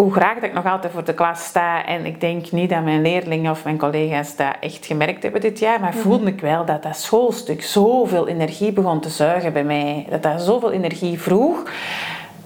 hoe 0.00 0.12
graag 0.12 0.34
dat 0.34 0.42
ik 0.42 0.52
nog 0.52 0.66
altijd 0.66 0.92
voor 0.92 1.04
de 1.04 1.14
klas 1.14 1.44
sta. 1.44 1.86
En 1.86 2.06
ik 2.06 2.20
denk 2.20 2.50
niet 2.50 2.70
dat 2.70 2.82
mijn 2.82 3.02
leerlingen 3.02 3.50
of 3.50 3.64
mijn 3.64 3.78
collega's 3.78 4.36
dat 4.36 4.56
echt 4.60 4.86
gemerkt 4.86 5.22
hebben 5.22 5.40
dit 5.40 5.58
jaar. 5.58 5.80
Maar 5.80 5.92
mhm. 5.94 6.00
voelde 6.00 6.26
ik 6.26 6.40
wel 6.40 6.64
dat 6.64 6.82
dat 6.82 6.96
schoolstuk 6.96 7.62
zoveel 7.62 8.28
energie 8.28 8.72
begon 8.72 9.00
te 9.00 9.08
zuigen 9.08 9.52
bij 9.52 9.64
mij. 9.64 10.06
Dat 10.10 10.22
dat 10.22 10.42
zoveel 10.42 10.72
energie 10.72 11.20
vroeg. 11.20 11.70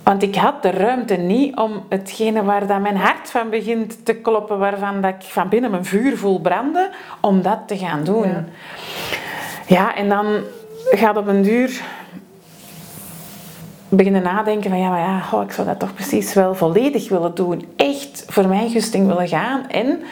Want 0.03 0.23
ik 0.23 0.35
had 0.35 0.63
de 0.63 0.71
ruimte 0.71 1.15
niet 1.15 1.57
om 1.57 1.85
hetgene 1.89 2.45
waar 2.45 2.67
dat 2.67 2.81
mijn 2.81 2.97
hart 2.97 3.31
van 3.31 3.51
begint 3.51 4.05
te 4.05 4.15
kloppen, 4.15 4.59
waarvan 4.59 5.01
dat 5.01 5.15
ik 5.15 5.23
van 5.23 5.49
binnen 5.49 5.71
mijn 5.71 5.85
vuur 5.85 6.17
voel 6.17 6.41
branden, 6.41 6.91
om 7.21 7.43
dat 7.43 7.59
te 7.67 7.79
gaan 7.79 8.05
doen. 8.05 8.29
Ja, 8.29 8.45
ja 9.67 9.95
en 9.95 10.09
dan 10.09 10.27
gaat 10.91 11.17
op 11.17 11.27
een 11.27 11.43
duur 11.43 11.83
beginnen 13.97 14.23
nadenken 14.23 14.71
van 14.71 14.79
ja, 14.79 14.89
maar 14.89 15.01
ja, 15.01 15.23
oh, 15.33 15.43
ik 15.43 15.53
zou 15.53 15.67
dat 15.67 15.79
toch 15.79 15.95
precies 15.95 16.35
wel 16.35 16.55
volledig 16.55 17.09
willen 17.09 17.35
doen. 17.35 17.65
Echt 17.77 18.25
voor 18.29 18.49
mijn 18.49 18.71
gusting 18.71 19.07
willen 19.07 19.29
gaan 19.29 19.69
en 19.69 20.03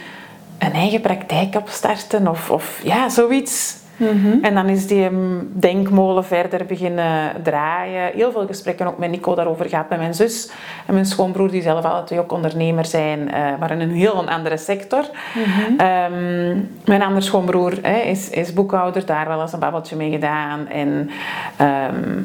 een 0.59 0.73
eigen 0.73 1.01
praktijk 1.01 1.55
opstarten 1.57 2.29
of, 2.29 2.51
of 2.51 2.81
ja, 2.83 3.09
zoiets. 3.09 3.81
Mhm. 3.97 4.45
En 4.45 4.55
dan 4.55 4.69
is 4.69 4.87
die 4.87 5.09
denkmolen 5.53 6.25
verder 6.25 6.67
beginnen 6.67 7.33
draaien. 7.43 8.11
Heel 8.15 8.33
veel 8.33 8.47
gesprekken 8.47 8.87
ook 8.87 8.99
met 8.99 9.11
Nico 9.11 9.35
daarover 9.35 9.69
gehad, 9.69 9.89
met 9.89 9.99
mijn 9.99 10.15
zus 10.15 10.51
en 10.87 10.95
mijn 10.95 11.07
schoonbroer, 11.07 11.51
die 11.51 11.63
zelf 11.63 11.85
alle 11.85 12.05
twee 12.05 12.19
ook 12.19 12.33
ondernemer 12.33 12.85
zijn, 12.85 13.21
uh, 13.21 13.35
maar 13.61 13.71
in 13.71 13.81
een 13.81 13.91
heel 13.91 14.29
andere 14.29 14.57
sector. 14.57 15.05
Mhm. 15.35 15.81
Ehm, 15.81 16.59
mijn 16.85 17.03
andere 17.03 17.21
schoonbroer 17.21 17.85
is, 18.05 18.31
is 18.31 18.53
boekhouder, 18.53 19.07
daar 19.07 19.29
wel 19.29 19.41
eens 19.41 19.53
een 19.53 19.59
babbeltje 19.59 19.97
mee 19.97 20.11
gedaan. 20.11 20.69
En 20.69 21.11
ehm, 21.57 22.21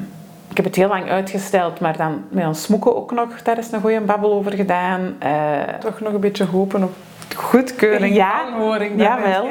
ik 0.57 0.63
heb 0.63 0.73
het 0.73 0.81
heel 0.81 0.97
lang 0.97 1.09
uitgesteld, 1.09 1.79
maar 1.79 1.97
dan 1.97 2.23
met 2.29 2.45
ons 2.45 2.61
smoeken 2.61 2.95
ook 2.95 3.11
nog. 3.11 3.41
Daar 3.41 3.57
is 3.57 3.71
een 3.71 3.81
goede 3.81 4.01
babbel 4.01 4.33
over 4.33 4.53
gedaan. 4.53 5.17
Uh, 5.23 5.61
Toch 5.79 5.99
nog 5.99 6.13
een 6.13 6.19
beetje 6.19 6.45
hopen 6.45 6.83
op 6.83 6.93
goedkeuring, 7.35 8.15
ja, 8.15 8.31
aanhoring. 8.31 9.01
Jawel. 9.01 9.47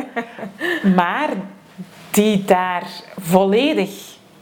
maar 0.96 1.28
die 2.11 2.44
daar 2.44 2.82
volledig 3.20 3.90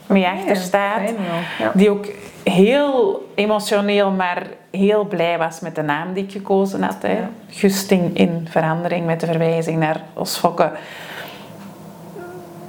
mee 0.07 0.27
achter 0.27 0.57
staat. 0.57 1.13
Ja. 1.59 1.71
Die 1.75 1.91
ook 1.91 2.07
heel 2.43 3.25
emotioneel, 3.35 4.11
maar 4.11 4.43
heel 4.71 5.05
blij 5.05 5.39
was 5.39 5.61
met 5.61 5.75
de 5.75 5.83
naam 5.83 6.13
die 6.13 6.25
ik 6.25 6.33
gekozen 6.33 6.83
had. 6.83 7.03
Hè. 7.03 7.19
Gusting 7.49 8.17
in 8.17 8.47
verandering 8.51 9.07
met 9.07 9.21
de 9.21 9.27
verwijzing 9.27 9.79
naar 9.79 10.01
Osfokke 10.13 10.73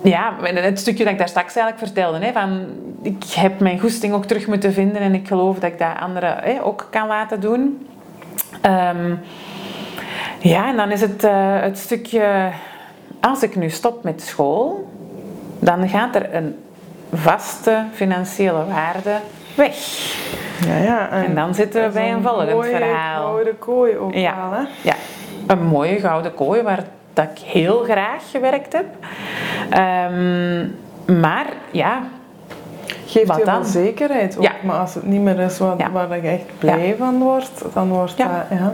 ja, 0.06 0.34
het 0.42 0.80
stukje 0.80 1.04
dat 1.04 1.14
ik 1.14 1.20
daar 1.20 1.30
straks 1.30 1.56
eigenlijk 1.56 1.86
vertelde, 1.86 2.26
hè, 2.26 2.32
van 2.32 2.66
ik 3.02 3.24
heb 3.24 3.60
mijn 3.60 3.80
goesting 3.80 4.14
ook 4.14 4.26
terug 4.26 4.48
moeten 4.48 4.74
vinden 4.74 5.02
en 5.02 5.14
ik 5.14 5.28
geloof 5.28 5.60
dat 5.60 5.72
ik 5.72 5.80
dat 5.80 6.00
anderen 6.00 6.38
hè, 6.42 6.64
ook 6.64 6.88
kan 6.90 7.08
laten 7.08 7.40
doen. 7.40 7.88
Um, 8.66 9.20
ja, 10.40 10.68
en 10.68 10.76
dan 10.76 10.92
is 10.92 11.02
het 11.02 11.24
uh, 11.24 11.62
het 11.62 11.78
stukje, 11.78 12.50
als 13.20 13.44
ik 13.44 13.56
nu 13.56 13.70
stop 13.70 14.04
met 14.04 14.22
school, 14.22 14.90
dan 15.60 15.90
gaat 15.90 16.16
er 16.16 16.34
een 16.34 16.56
vaste 17.14 17.84
financiële 17.94 18.66
waarde 18.66 19.18
weg. 19.56 19.76
Ja, 20.68 20.78
ja, 20.78 21.10
en, 21.10 21.26
en 21.26 21.36
dan 21.36 21.56
zitten 21.56 21.84
we 21.84 21.90
bij 21.94 22.12
een 22.12 22.22
volgend 22.22 22.52
mooie, 22.52 22.70
verhaal. 22.70 23.28
Een 23.28 23.34
gouden 23.34 23.60
kooi 23.60 23.98
ook 23.98 24.14
ja, 24.14 24.50
hè? 24.52 24.90
Ja, 24.90 24.96
een 25.48 25.66
mooie 25.66 26.00
gouden 26.00 26.34
kooi 26.34 26.62
waar 26.62 26.84
dat 27.14 27.28
ik 27.36 27.40
heel 27.40 27.84
graag 27.84 28.32
gewerkt 28.32 28.74
heb. 28.74 28.86
Um, 29.74 30.76
maar 31.22 31.46
ja, 31.72 32.02
Geeft 33.06 33.28
wat 33.28 33.38
je 33.38 33.46
dan? 33.46 33.66
zekerheid 33.66 34.38
ook. 34.38 34.44
Ja. 34.44 34.52
Maar 34.64 34.80
als 34.80 34.94
het 34.94 35.06
niet 35.06 35.22
meer 35.22 35.40
is 35.40 35.58
wat, 35.58 35.84
waar 35.92 36.16
je 36.22 36.28
echt 36.28 36.60
blij 36.60 36.96
van 36.98 37.20
wordt, 37.20 37.64
dan 37.74 37.90
wordt 37.90 38.18
dat... 38.18 38.28
Ja. 38.50 38.74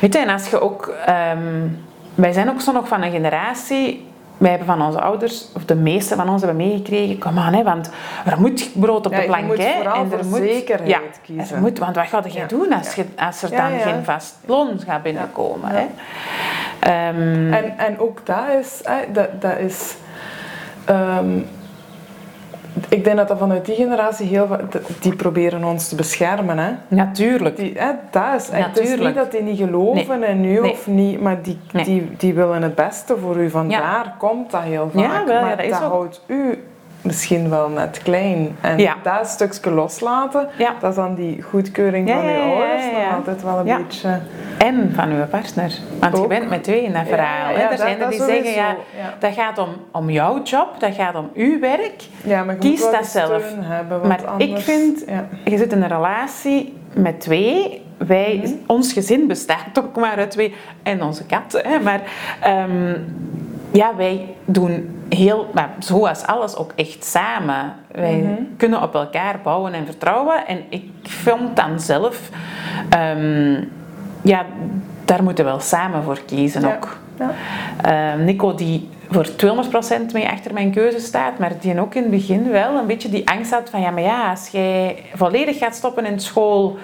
Weet 0.00 0.12
je, 0.12 0.18
en 0.18 0.28
als 0.28 0.50
je 0.50 0.60
ook... 0.60 0.94
Um, 1.36 1.86
wij 2.14 2.32
zijn 2.32 2.48
ook 2.48 2.60
zo 2.60 2.72
nog 2.72 2.88
van 2.88 3.02
een 3.02 3.10
generatie... 3.10 4.06
Wij 4.36 4.50
hebben 4.50 4.66
van 4.66 4.82
onze 4.82 5.00
ouders, 5.00 5.48
of 5.54 5.64
de 5.64 5.74
meeste 5.74 6.14
van 6.14 6.28
ons 6.28 6.42
hebben 6.42 6.66
meegekregen, 6.66 7.18
kom 7.18 7.38
aan, 7.38 7.54
hè, 7.54 7.62
want 7.62 7.90
er 8.24 8.40
moet 8.40 8.70
brood 8.72 9.06
op 9.06 9.14
de 9.14 9.22
plank. 9.22 9.40
Je 9.40 9.46
moet 9.46 9.58
hè, 9.58 10.00
en 10.00 10.12
er 10.18 10.24
moet 10.24 10.38
zekerheid 10.38 10.88
ja, 10.88 11.00
kiezen. 11.22 11.56
Er 11.56 11.62
moet, 11.62 11.78
want 11.78 11.96
wat 11.96 12.06
ga 12.06 12.22
je 12.28 12.46
doen 12.46 12.72
als, 12.72 12.94
je, 12.94 13.04
als 13.16 13.42
er 13.42 13.50
dan 13.50 13.78
geen 13.78 14.04
vast 14.04 14.36
loon 14.46 14.80
gaat 14.86 15.02
binnenkomen? 15.02 15.70
Hè? 15.70 15.82
Um, 17.08 17.52
en, 17.52 17.78
en 17.78 17.98
ook 17.98 18.26
dat 18.26 18.44
is... 18.60 18.80
Hè, 18.82 19.12
dat, 19.12 19.40
dat 19.40 19.58
is 19.58 19.96
um, 20.90 21.46
ik 22.88 23.04
denk 23.04 23.16
dat 23.16 23.28
dat 23.28 23.38
vanuit 23.38 23.66
die 23.66 23.74
generatie 23.74 24.26
heel 24.26 24.48
die 25.00 25.16
proberen 25.16 25.64
ons 25.64 25.88
te 25.88 25.94
beschermen. 25.94 26.58
Hè? 26.58 26.70
Natuurlijk. 26.88 27.56
Die, 27.56 27.72
hè, 27.76 27.90
dat 28.10 28.34
is, 28.36 28.48
Het 28.52 28.78
is 28.78 28.96
niet 28.96 29.14
dat 29.14 29.30
die 29.30 29.42
niet 29.42 29.58
geloven 29.58 30.22
in 30.22 30.44
u 30.44 30.58
of 30.60 30.86
niet, 30.86 31.20
maar 31.20 31.42
die, 31.42 31.58
die, 31.72 32.10
die 32.16 32.34
willen 32.34 32.62
het 32.62 32.74
beste 32.74 33.16
voor 33.16 33.36
u. 33.36 33.50
Vandaar 33.50 34.14
komt 34.18 34.50
dat 34.50 34.62
heel 34.62 34.90
vaak. 34.94 35.02
Ja, 35.02 35.24
wel, 35.26 35.42
maar 35.42 35.56
dat, 35.56 35.70
dat 35.70 35.80
houdt 35.80 36.22
u 36.26 36.64
misschien 37.08 37.50
wel 37.50 37.68
net 37.68 38.00
klein. 38.02 38.56
En 38.60 38.88
dat 39.02 39.28
stukje 39.28 39.70
loslaten, 39.70 40.48
dat 40.80 40.90
is 40.90 40.96
dan 40.96 41.14
die 41.14 41.42
goedkeuring 41.42 42.08
van 42.08 42.24
uw 42.24 42.40
ouders 42.40 42.84
dan 42.92 43.16
altijd 43.16 43.42
wel 43.42 43.58
een 43.58 43.76
beetje... 43.76 44.20
En 44.58 44.92
van 44.94 45.10
uw 45.10 45.26
partner. 45.26 45.72
Want 46.00 46.16
je 46.16 46.26
bent 46.26 46.48
met 46.48 46.64
twee 46.64 46.82
in 46.82 46.92
dat 46.92 47.06
verhaal. 47.06 47.54
er 47.54 47.76
zijn 47.76 48.00
er 48.00 48.10
die 48.10 48.22
zeggen, 48.22 48.52
ja, 48.52 48.76
dat 49.18 49.32
gaat 49.32 49.58
om, 49.58 49.68
om 49.92 50.10
jouw 50.10 50.42
job, 50.42 50.68
dat 50.78 50.94
gaat 50.94 51.14
om 51.14 51.30
uw 51.34 51.60
werk. 51.60 52.02
Ja, 52.24 52.44
maar 52.44 52.54
Kies 52.54 52.90
dat 52.90 53.06
zelf. 53.06 53.54
Hebben, 53.60 54.08
maar 54.08 54.26
anders, 54.26 54.50
ik 54.50 54.58
vind, 54.58 55.04
je 55.44 55.56
zit 55.56 55.72
in 55.72 55.82
een 55.82 55.88
relatie 55.88 56.74
met 56.92 57.20
twee. 57.20 57.82
Wij, 57.96 58.40
mhm. 58.44 58.52
Ons 58.66 58.92
gezin 58.92 59.26
bestaat 59.26 59.78
ook 59.78 59.96
maar 59.96 60.16
uit 60.16 60.30
twee. 60.30 60.54
En 60.82 61.02
onze 61.02 61.26
kat. 61.26 61.62
Hè, 61.62 61.80
maar 61.80 62.00
um, 62.68 63.04
ja, 63.70 63.96
wij 63.96 64.34
doen 64.44 64.97
heel, 65.08 65.50
maar 65.54 65.70
zoals 65.78 66.26
alles 66.26 66.56
ook 66.56 66.72
echt 66.76 67.04
samen. 67.04 67.74
Wij 67.92 68.16
mhm. 68.16 68.42
kunnen 68.56 68.82
op 68.82 68.94
elkaar 68.94 69.40
bouwen 69.42 69.72
en 69.72 69.86
vertrouwen. 69.86 70.46
En 70.46 70.62
ik 70.68 70.84
vond 71.02 71.56
dan 71.56 71.80
zelf, 71.80 72.30
um, 73.16 73.72
ja, 74.22 74.44
daar 75.04 75.22
moeten 75.22 75.44
we 75.44 75.50
wel 75.50 75.60
samen 75.60 76.02
voor 76.02 76.20
kiezen 76.26 76.60
Ja. 76.60 76.74
ook. 76.74 76.96
Ja. 77.18 77.30
Ehm, 77.82 78.24
Nico 78.24 78.54
die 78.54 78.88
voor 79.10 79.34
200% 79.36 80.12
mee 80.12 80.28
achter 80.28 80.52
mijn 80.52 80.72
keuze 80.72 80.98
staat, 80.98 81.38
maar 81.38 81.52
die 81.60 81.80
ook 81.80 81.94
in 81.94 82.02
het 82.02 82.10
begin 82.10 82.50
wel 82.50 82.76
een 82.76 82.86
beetje 82.86 83.08
die 83.08 83.30
angst 83.30 83.50
had 83.50 83.70
van 83.70 83.80
ja, 83.80 83.90
maar 83.90 84.02
ja, 84.02 84.30
als 84.30 84.48
jij 84.48 85.04
volledig 85.14 85.58
gaat 85.58 85.74
stoppen 85.74 86.06
in 86.06 86.20
school, 86.20 86.78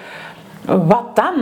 wat 0.65 1.15
dan? 1.15 1.35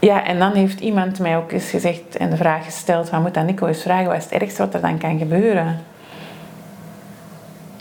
Ja, 0.00 0.24
en 0.24 0.38
dan 0.38 0.52
heeft 0.52 0.80
iemand 0.80 1.18
mij 1.18 1.36
ook 1.36 1.52
eens 1.52 1.70
gezegd 1.70 2.16
en 2.16 2.30
de 2.30 2.36
vraag 2.36 2.64
gesteld 2.64 3.08
van 3.08 3.22
moet 3.22 3.34
dan 3.34 3.46
Nico 3.46 3.66
eens 3.66 3.82
vragen 3.82 4.06
wat 4.06 4.16
is 4.16 4.24
het 4.24 4.32
ergste 4.32 4.62
wat 4.62 4.74
er 4.74 4.80
dan 4.80 4.98
kan 4.98 5.18
gebeuren? 5.18 5.78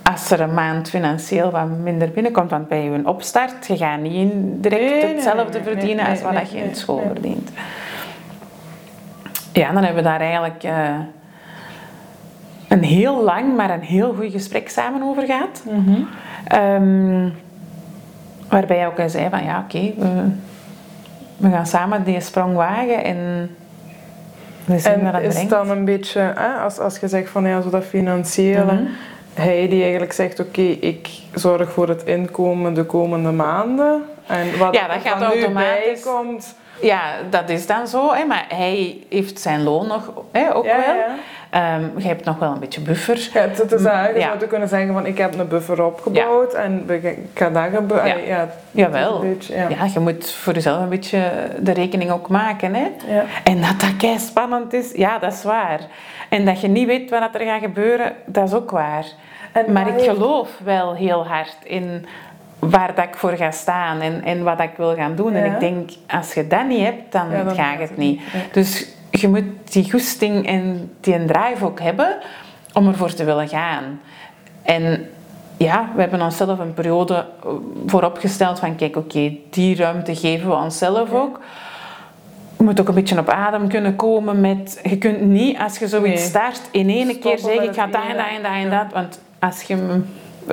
Als 0.03 0.31
er 0.31 0.39
een 0.41 0.53
maand 0.53 0.89
financieel 0.89 1.51
wat 1.51 1.67
minder 1.67 2.09
binnenkomt, 2.09 2.49
want 2.49 2.67
bij 2.67 2.83
je 2.83 3.01
opstart, 3.03 3.67
je 3.67 3.77
gaat 3.77 3.99
niet 3.99 4.13
in 4.13 4.61
direct 4.61 4.81
Nee, 4.81 5.13
hetzelfde 5.13 5.59
nee, 5.59 5.67
verdienen 5.67 6.03
nee, 6.03 6.13
als 6.13 6.21
wat 6.21 6.51
je 6.51 6.57
in 6.57 6.75
school 6.75 7.01
verdient. 7.05 7.49
Ja, 9.53 9.71
dan 9.71 9.83
hebben 9.83 10.03
we 10.03 10.09
daar 10.09 10.21
eigenlijk 10.21 10.63
eh, 10.63 10.95
een 12.67 12.83
heel 12.83 13.23
lang, 13.23 13.55
maar 13.55 13.69
een 13.69 13.81
heel 13.81 14.13
goed 14.13 14.31
gesprek 14.31 14.69
samen 14.69 15.03
over 15.03 15.25
gehad. 15.25 15.63
Mhm. 15.65 16.01
Ehm, 16.43 17.29
waarbij 18.49 18.77
hij 18.77 18.87
ook 18.87 18.97
eens 18.97 19.11
zei 19.11 19.29
van 19.29 19.43
ja, 19.43 19.59
oké, 19.59 19.93
we 21.39 21.49
gaan 21.49 21.65
samen 21.65 22.03
die 22.03 22.21
sprong 22.21 22.55
wagen 22.55 23.03
en 23.03 23.49
we 24.65 24.79
zien 24.79 24.91
wat 25.03 25.03
En 25.03 25.11
dat 25.11 25.21
is 25.21 25.33
brengt. 25.33 25.49
dan 25.49 25.69
een 25.69 25.85
beetje, 25.85 26.19
hè, 26.35 26.53
als, 26.53 26.79
als 26.79 26.97
je 26.99 27.07
zegt 27.07 27.29
van 27.29 27.45
ja, 27.47 27.61
zo 27.61 27.69
dat 27.69 27.83
financiële, 27.83 28.63
Mhm. 28.73 28.83
hij 29.33 29.67
die 29.69 29.81
eigenlijk 29.81 30.13
zegt 30.13 30.39
oké, 30.39 30.61
ik 30.61 31.09
zorg 31.33 31.71
voor 31.71 31.87
het 31.89 32.03
inkomen 32.03 32.73
de 32.73 32.83
komende 32.83 33.31
maanden. 33.31 34.01
En 34.27 34.57
wat 34.57 34.73
Ja, 34.75 34.87
dat 34.87 35.01
gaat 35.03 35.21
automatisch. 35.21 36.01
komt, 36.03 36.55
Ja, 36.81 37.01
dat 37.29 37.49
is 37.49 37.65
dan 37.67 37.87
zo, 37.87 38.13
hè, 38.13 38.25
maar 38.25 38.45
hij 38.49 38.97
heeft 39.09 39.39
zijn 39.39 39.63
loon 39.63 39.87
nog 39.87 40.11
hè, 40.31 40.55
ook 40.55 40.65
Ja, 40.65 40.75
wel. 40.85 40.95
ja. 40.95 41.05
Ehm, 41.49 41.81
je 41.97 42.07
hebt 42.07 42.25
nog 42.25 42.39
wel 42.39 42.51
een 42.51 42.59
beetje 42.59 42.81
buffer. 42.81 43.29
Ja, 43.33 43.41
het, 43.41 43.57
het 43.57 43.71
is 43.71 43.83
eigenlijk, 43.83 44.15
je 44.17 44.31
Ja. 44.31 44.37
zou 44.37 44.49
kunnen 44.49 44.67
zeggen 44.67 44.93
van 44.93 45.05
ik 45.05 45.17
heb 45.17 45.39
een 45.39 45.47
buffer 45.47 45.83
opgebouwd 45.83 46.53
en 46.53 46.89
ik 46.89 47.17
ga 47.33 47.49
dat 47.49 47.63
gebeuren. 47.73 48.25
Ja. 48.25 48.49
Jawel. 48.71 49.21
een 49.23 49.29
beetje, 49.33 49.55
ja. 49.55 49.85
Je 49.93 49.99
moet 49.99 50.31
voor 50.31 50.53
jezelf 50.53 50.81
een 50.81 50.89
beetje 50.89 51.31
de 51.59 51.71
rekening 51.71 52.11
ook 52.11 52.27
maken. 52.27 52.73
Hè? 52.73 52.87
Ja. 53.07 53.23
En 53.43 53.61
dat 53.61 53.79
dat 53.79 53.97
kei 53.97 54.19
spannend 54.19 54.73
is, 54.73 54.91
ja, 54.95 55.19
dat 55.19 55.33
is 55.33 55.43
waar. 55.43 55.79
En 56.29 56.45
dat 56.45 56.61
je 56.61 56.67
niet 56.67 56.87
weet 56.87 57.09
wat 57.09 57.29
er 57.35 57.41
gaat 57.45 57.61
gebeuren, 57.61 58.13
dat 58.25 58.47
is 58.47 58.53
ook 58.53 58.71
waar. 58.71 59.05
En 59.51 59.71
maar 59.73 59.87
ik 59.97 60.09
geloof 60.09 60.49
wel 60.63 60.95
heel 60.95 61.27
hard 61.27 61.55
in 61.63 62.05
waar 62.59 62.95
dat 62.95 63.05
ik 63.05 63.15
voor 63.15 63.31
ga 63.37 63.51
staan 63.51 64.01
en, 64.01 64.23
en 64.23 64.43
wat 64.43 64.59
ik 64.59 64.71
wil 64.77 64.95
gaan 64.95 65.15
doen. 65.15 65.33
En 65.33 65.45
ik 65.53 65.59
denk, 65.59 65.89
als 66.07 66.33
je 66.33 66.47
dat 66.47 66.67
niet 66.67 66.83
hebt, 66.83 67.11
dan, 67.11 67.29
Ja, 67.31 67.43
dan 67.43 67.55
gaat 67.55 67.65
gaat 67.65 67.79
het 67.79 67.97
niet. 67.97 68.19
niet. 68.19 68.21
Ja. 68.33 68.39
Dus 68.51 68.87
je 69.11 69.27
moet 69.27 69.43
die 69.71 69.91
goesting 69.91 70.47
en 70.47 70.91
die 70.99 71.25
drive 71.25 71.65
ook 71.65 71.79
hebben 71.79 72.17
om 72.73 72.87
ervoor 72.87 73.13
te 73.13 73.23
willen 73.23 73.47
gaan. 73.47 73.99
En 74.61 75.09
ja, 75.57 75.89
we 75.95 76.01
hebben 76.01 76.21
onszelf 76.21 76.59
een 76.59 76.73
periode 76.73 77.13
eh, 77.15 77.49
vooropgesteld 77.85 78.59
van 78.59 78.75
kijk, 78.75 78.95
oké, 78.95 79.31
die 79.49 79.75
ruimte 79.75 80.15
geven 80.15 80.47
we 80.47 80.55
onszelf 80.55 81.13
ook. 81.13 81.39
Je 82.57 82.63
moet 82.63 82.79
ook 82.79 82.87
een 82.87 82.93
beetje 82.93 83.19
op 83.19 83.29
adem 83.29 83.67
kunnen 83.67 83.95
komen 83.95 84.41
met... 84.41 84.79
Je 84.83 84.97
kunt 84.97 85.21
niet, 85.21 85.57
als 85.57 85.79
je 85.79 85.87
zoiets 85.87 86.19
Nee. 86.19 86.29
start, 86.29 86.61
in 86.71 86.89
één 86.89 87.09
Stoppen 87.09 87.21
keer 87.29 87.39
zeggen 87.39 87.63
ik 87.63 87.73
ga 87.73 87.87
dat 87.87 88.01
en 88.09 88.17
dat 88.17 88.25
en 88.35 88.43
dat 88.43 88.51
en 88.51 88.69
dat. 88.69 88.93
Want 88.93 89.21
als 89.39 89.61
je 89.61 90.01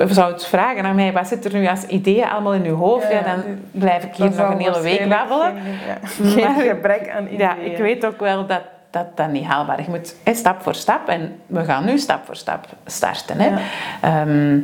zou 0.07 0.31
het 0.33 0.45
vragen 0.45 0.83
aan 0.85 0.95
mij, 0.95 1.13
wat 1.13 1.27
zit 1.27 1.45
er 1.45 1.53
nu 1.53 1.67
als 1.67 1.83
ideeën 1.85 2.29
allemaal 2.29 2.53
in 2.53 2.63
je 2.63 2.71
hoofd? 2.71 3.11
Ja, 3.11 3.17
Ja, 3.17 3.23
dan 3.23 3.43
blijf 3.71 4.03
ik 4.03 4.15
hier 4.15 4.29
nog 4.29 4.49
een 4.49 4.59
hele 4.59 4.81
week 4.81 5.09
babbelen. 5.09 5.53
Geen, 5.53 5.73
ja, 5.87 6.07
geen 6.33 6.53
Maar- 6.55 6.65
gebrek 6.65 7.09
aan 7.09 7.23
ideeën. 7.25 7.39
Ja, 7.39 7.55
ik 7.55 7.77
weet 7.77 8.05
ook 8.05 8.19
wel 8.19 8.45
dat 8.47 8.61
dat, 8.89 9.17
dat 9.17 9.31
niet 9.31 9.45
haalbaar 9.45 9.79
is. 9.79 9.85
Je 9.85 9.91
moet 9.91 10.15
hè, 10.23 10.33
stap 10.33 10.61
voor 10.61 10.75
stap 10.75 11.07
en 11.07 11.39
we 11.45 11.63
gaan 11.63 11.85
nu 11.85 11.97
stap 11.97 12.25
voor 12.25 12.35
stap 12.35 12.65
starten. 12.85 13.39
Hè. 13.39 13.47
Ja. 13.47 13.57
Ehm, 14.01 14.59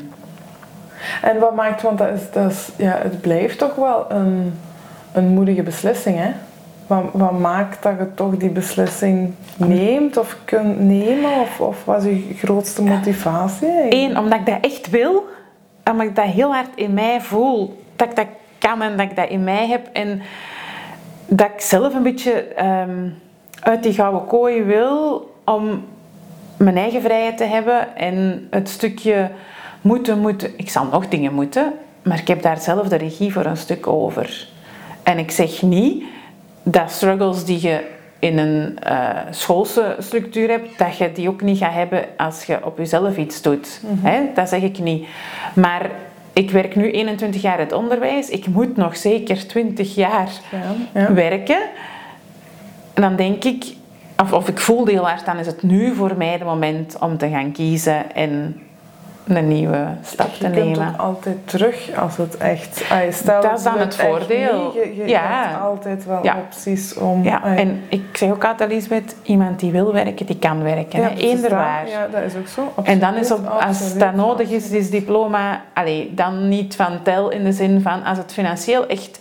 En 1.22 1.40
wat 1.40 1.56
maakt, 1.56 1.82
want 1.82 1.98
dat 1.98 2.08
is, 2.14 2.32
dat 2.32 2.52
is, 2.52 2.70
ja, 2.78 2.98
het 3.02 3.22
blijft 3.22 3.58
toch 3.58 3.76
wel 3.76 4.06
een, 4.12 4.60
een 5.12 5.28
moedige 5.28 5.64
beslissing, 5.64 6.18
hè? 6.18 6.32
Wat, 6.88 7.40
maakt 7.40 7.84
dat 7.84 7.94
je 8.00 8.14
toch 8.14 8.38
die 8.38 8.50
beslissing 8.50 9.34
neemt 9.58 10.18
of 10.18 10.38
kunt 10.46 10.80
nemen? 10.80 11.40
Of, 11.40 11.60
of 11.60 11.86
wat 11.86 12.04
is 12.04 12.28
je 12.28 12.34
grootste 12.34 12.84
motivatie? 12.84 13.86
Eén, 13.90 14.18
omdat 14.18 14.40
ik 14.40 14.46
dat 14.46 14.58
echt 14.62 14.90
wil. 14.90 15.26
Omdat 15.92 16.06
ik 16.06 16.16
dat 16.16 16.26
heel 16.26 16.54
hard 16.54 16.70
in 16.76 16.94
mij 16.94 17.22
voel. 17.22 17.84
Dat 17.96 18.10
ik 18.10 18.16
dat 18.16 18.28
kan 18.58 18.82
en 18.82 18.98
dat 18.98 19.10
ik 19.10 19.16
dat 19.16 19.30
in 19.30 19.44
mij 19.44 19.68
heb. 19.68 19.90
En 19.94 20.22
dat 21.28 21.50
ik 21.54 21.62
zelf 21.62 21.94
een 21.94 22.04
beetje 22.04 22.32
ehm, 22.44 23.10
uit 23.60 23.84
die 23.84 23.94
gouden 23.94 24.26
kooi 24.26 24.64
wil 24.64 25.32
om 25.46 25.86
mijn 26.58 26.78
eigen 26.78 27.02
vrijheid 27.02 27.38
te 27.38 27.44
hebben. 27.44 27.96
En 27.96 28.48
het 28.50 28.70
stukje 28.70 29.32
moeten, 29.82 30.20
moeten... 30.20 30.52
Ik 30.58 30.70
zal 30.70 30.86
nog 30.86 31.08
dingen 31.08 31.34
moeten, 31.34 31.74
maar 32.02 32.20
ik 32.20 32.28
heb 32.28 32.42
daar 32.42 32.58
zelf 32.58 32.88
de 32.88 32.96
regie 32.96 33.34
voor 33.34 33.46
een 33.46 33.58
stuk 33.58 33.88
over. 33.88 34.48
En 35.04 35.18
ik 35.18 35.32
zeg 35.32 35.62
niet 35.62 36.04
dat 36.64 36.92
struggles 36.92 37.46
die 37.46 37.62
je 37.68 37.82
in 38.20 38.38
een 38.38 38.80
eh, 38.80 39.10
schoolse 39.30 39.96
structuur 40.00 40.50
hebt, 40.50 40.78
dat 40.78 40.98
je 40.98 41.12
die 41.12 41.30
ook 41.30 41.42
niet 41.42 41.58
gaat 41.58 41.74
hebben 41.74 42.06
als 42.18 42.44
je 42.44 42.66
op 42.66 42.78
jezelf 42.78 43.18
iets 43.18 43.42
doet. 43.42 43.82
Hè? 43.86 44.22
Dat 44.34 44.50
zeg 44.50 44.62
ik 44.62 44.80
niet. 44.80 45.08
Maar 45.54 45.90
ik 46.34 46.52
werk 46.52 46.76
nu 46.76 46.92
21 46.92 47.42
jaar 47.42 47.60
het 47.60 47.72
onderwijs. 47.72 48.30
Ik 48.30 48.48
moet 48.48 48.78
nog 48.78 48.98
zeker 48.98 49.48
20 49.48 49.96
jaar 49.96 50.30
Ja, 50.52 51.02
ja. 51.02 51.14
werken. 51.14 51.60
En 52.94 53.02
dan 53.02 53.16
denk 53.16 53.44
ik, 53.44 53.66
of, 54.18 54.34
of 54.34 54.48
ik 54.48 54.60
voel 54.60 54.86
heel 54.86 55.08
hard, 55.08 55.26
dan 55.26 55.38
is 55.38 55.46
het 55.46 55.64
nu 55.64 55.96
voor 55.96 56.18
mij 56.18 56.38
de 56.38 56.44
moment 56.44 56.98
om 57.00 57.18
te 57.18 57.30
gaan 57.30 57.52
kiezen 57.52 58.16
en 58.16 58.62
een 59.28 59.48
nieuwe 59.48 59.86
stap 60.04 60.34
te 60.34 60.48
Je 60.48 60.52
kunt 60.54 60.66
nemen. 60.66 60.98
altijd 60.98 61.38
terug 61.46 61.90
als 61.98 62.18
het 62.18 62.38
echt... 62.38 62.84
ah, 62.92 62.98
Dat 63.42 63.58
is 63.58 63.64
dan 63.64 63.78
het 63.78 63.96
voordeel. 63.96 64.72
je, 64.76 64.96
je 64.96 65.08
Ja. 65.08 65.22
hebt 65.24 65.62
altijd 65.62 66.06
wel 66.06 66.20
Ja. 66.24 66.38
opties 66.38 66.94
om... 66.98 67.24
Ja, 67.24 67.42
ah, 67.44 67.60
en 67.60 67.82
ik 67.90 68.04
zeg 68.18 68.30
ook 68.32 68.46
altijd, 68.46 68.70
Lisbeth, 68.72 69.16
iemand 69.24 69.60
die 69.60 69.72
wil 69.72 69.94
werken, 69.94 70.26
die 70.26 70.38
kan 70.40 70.64
werken. 70.64 71.00
ja, 71.02 71.12
Eender 71.16 71.50
waar. 71.50 71.88
Ja, 71.90 72.08
dat 72.12 72.22
is 72.22 72.36
ook 72.36 72.48
zo. 72.48 72.74
En 72.84 73.00
dan 73.00 73.16
is 73.16 73.32
op, 73.32 73.46
als 73.48 73.64
absoluut, 73.64 74.00
dat 74.00 74.16
nodig 74.16 74.50
is, 74.50 74.70
is 74.70 74.90
diploma, 74.90 75.62
allee, 75.74 76.12
dan 76.14 76.48
niet 76.48 76.76
van 76.76 77.00
tel 77.04 77.30
in 77.30 77.44
de 77.44 77.52
zin 77.52 77.82
van 77.82 78.04
als 78.04 78.18
het 78.18 78.34
financieel 78.34 78.88
echt 78.88 79.20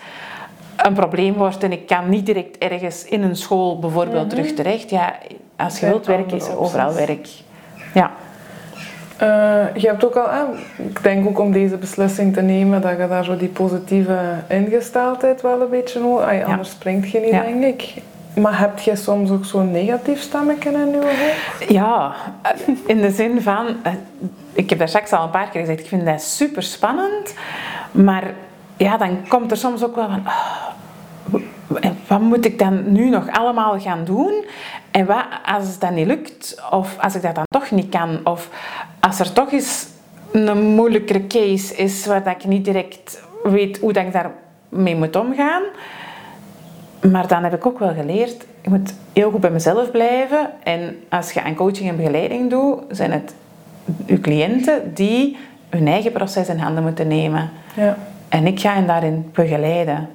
een 0.77 0.93
probleem 0.95 1.35
wordt 1.35 1.63
en 1.65 1.73
ik 1.73 1.87
kan 1.87 2.09
niet 2.09 2.27
direct 2.27 2.59
ergens 2.59 3.05
in 3.05 3.23
een 3.23 3.37
school 3.37 3.79
bijvoorbeeld 3.79 4.31
terug 4.31 4.53
terecht. 4.55 4.91
Ja, 4.91 5.15
als 5.57 5.79
je 5.81 5.87
wilt 5.87 6.07
werken, 6.07 6.37
is 6.37 6.47
er 6.49 6.59
overal 6.59 6.95
werk. 6.95 7.29
Ja. 7.95 8.11
Eh, 9.17 9.65
je 9.75 9.87
hebt 9.87 10.05
ook 10.05 10.17
al, 10.17 10.45
ik 10.77 11.03
denk 11.03 11.27
ook 11.29 11.39
om 11.39 11.53
deze 11.53 11.77
beslissing 11.77 12.35
te 12.35 12.41
nemen, 12.43 12.81
dat 12.81 12.91
je 12.99 13.09
daar 13.09 13.25
zo 13.25 13.37
die 13.37 13.49
positieve 13.49 14.19
ingesteldheid 14.49 15.41
wel 15.43 15.61
een 15.61 15.71
beetje 15.71 16.01
nodig 16.01 16.31
hebt. 16.31 16.45
Anders 16.47 16.71
springt 16.71 17.11
je 17.11 17.21
niet, 17.21 17.31
Ja. 17.31 17.43
denk 17.43 17.65
ik. 17.65 17.95
Maar 18.37 18.59
heb 18.59 18.79
je 18.79 18.97
soms 18.97 19.31
ook 19.31 19.45
zo'n 19.45 19.71
negatief 19.71 20.21
stemmetje 20.21 20.71
in 20.71 20.91
je 20.91 20.97
hoofd? 21.03 21.73
Ja, 21.73 22.13
in 22.87 23.01
de 23.01 23.11
zin 23.11 23.43
van, 23.43 23.67
eh, 23.83 23.93
ik 24.53 24.71
heb 24.71 24.79
daar 24.79 24.89
straks 24.89 25.13
al 25.13 25.25
een 25.25 25.31
paar 25.31 25.49
keer 25.49 25.61
gezegd, 25.61 25.81
ik 25.81 25.87
vind 25.87 26.07
dat 26.07 26.23
super 26.23 26.63
spannend, 26.63 27.35
maar 27.91 28.25
ja, 28.77 28.97
dan 28.97 29.19
komt 29.29 29.51
er 29.51 29.57
soms 29.57 29.85
ook 29.85 29.95
wel 29.97 30.09
van, 30.09 30.23
oh, 30.27 31.91
wat 32.07 32.21
moet 32.21 32.45
ik 32.45 32.59
dan 32.59 32.93
nu 32.93 33.09
nog 33.11 33.31
allemaal 33.31 33.81
gaan 33.81 34.05
doen? 34.05 34.45
En 34.93 35.07
wat 35.07 35.25
als 35.45 35.79
dat 35.79 35.91
niet 35.91 36.07
lukt, 36.07 36.63
of 36.71 36.99
als 36.99 37.15
ik 37.15 37.23
dat 37.23 37.35
dan 37.35 37.45
toch 37.49 37.71
niet 37.71 37.89
kan, 37.89 38.21
of 38.25 38.49
als 39.01 39.19
er 39.19 39.33
toch 39.33 39.53
eens 39.53 39.87
een 40.33 40.59
moeilijkere 40.59 41.27
case 41.27 41.75
is 41.75 42.07
waar 42.07 42.23
dat 42.25 42.35
ik 42.35 42.45
niet 42.45 42.65
direct 42.65 43.23
weet 43.43 43.79
hoe 43.79 43.93
dat 43.93 44.05
ik 44.05 44.13
daarmee 44.13 44.97
moet 44.97 45.17
omgaan. 45.17 45.63
Maar 47.11 47.27
dan 47.27 47.43
heb 47.43 47.55
ik 47.55 47.67
ook 47.67 47.79
wel 47.79 47.95
geleerd, 47.95 48.47
je 48.61 48.71
moet 48.71 48.95
heel 49.13 49.31
goed 49.31 49.41
bij 49.41 49.51
mezelf 49.51 49.91
blijven. 49.91 50.51
En 50.63 50.97
als 51.09 51.33
je 51.33 51.43
aan 51.43 51.55
coaching 51.55 51.89
en 51.89 51.97
begeleiding 51.97 52.51
doet, 52.51 52.83
zijn 52.89 53.13
het 53.13 53.35
je 54.07 54.21
cliënten 54.21 54.95
die 54.95 55.37
hun 55.71 55.87
eigen 55.87 56.13
proces 56.13 56.49
in 56.49 56.59
handen 56.59 56.83
moeten 56.83 57.09
nemen. 57.09 57.51
Ja. 57.75 57.97
En 58.29 58.47
ik 58.47 58.61
ga 58.61 58.75
hen 58.75 58.87
daarin 58.87 59.31
begeleiden. 59.33 60.09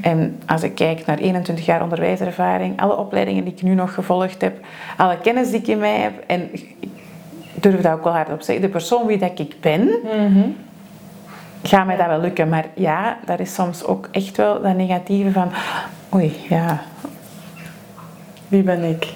En 0.00 0.40
als 0.46 0.62
ik 0.62 0.74
kijk 0.74 1.06
naar 1.06 1.18
21 1.18 1.66
jaar 1.66 1.82
onderwijservaring, 1.82 2.80
alle 2.80 2.96
opleidingen 2.96 3.44
die 3.44 3.52
ik 3.52 3.62
nu 3.62 3.74
nog 3.74 3.94
gevolgd 3.94 4.40
heb, 4.40 4.58
alle 4.96 5.18
kennis 5.18 5.50
die 5.50 5.60
ik 5.60 5.66
in 5.66 5.78
mij 5.78 5.96
heb, 5.96 6.24
en 6.26 6.48
ik 6.52 6.88
durf 7.54 7.80
dat 7.80 7.92
ook 7.92 8.04
wel 8.04 8.12
hardop 8.12 8.42
zeggen, 8.42 8.64
de 8.64 8.70
persoon 8.70 9.06
wie 9.06 9.18
dat 9.18 9.38
ik 9.38 9.54
ben, 9.60 9.90
gaat 11.62 11.86
mij 11.86 11.96
dat 11.96 12.06
wel 12.06 12.20
lukken. 12.20 12.48
Maar 12.48 12.66
ja, 12.74 13.18
daar 13.24 13.40
is 13.40 13.54
soms 13.54 13.84
ook 13.84 14.08
echt 14.10 14.36
wel 14.36 14.62
dat 14.62 14.76
negatieve 14.76 15.32
van, 15.32 15.50
oei, 16.14 16.36
ja, 16.48 16.82
Wie 18.48 18.62
ben 18.62 18.82
ik? 18.82 19.06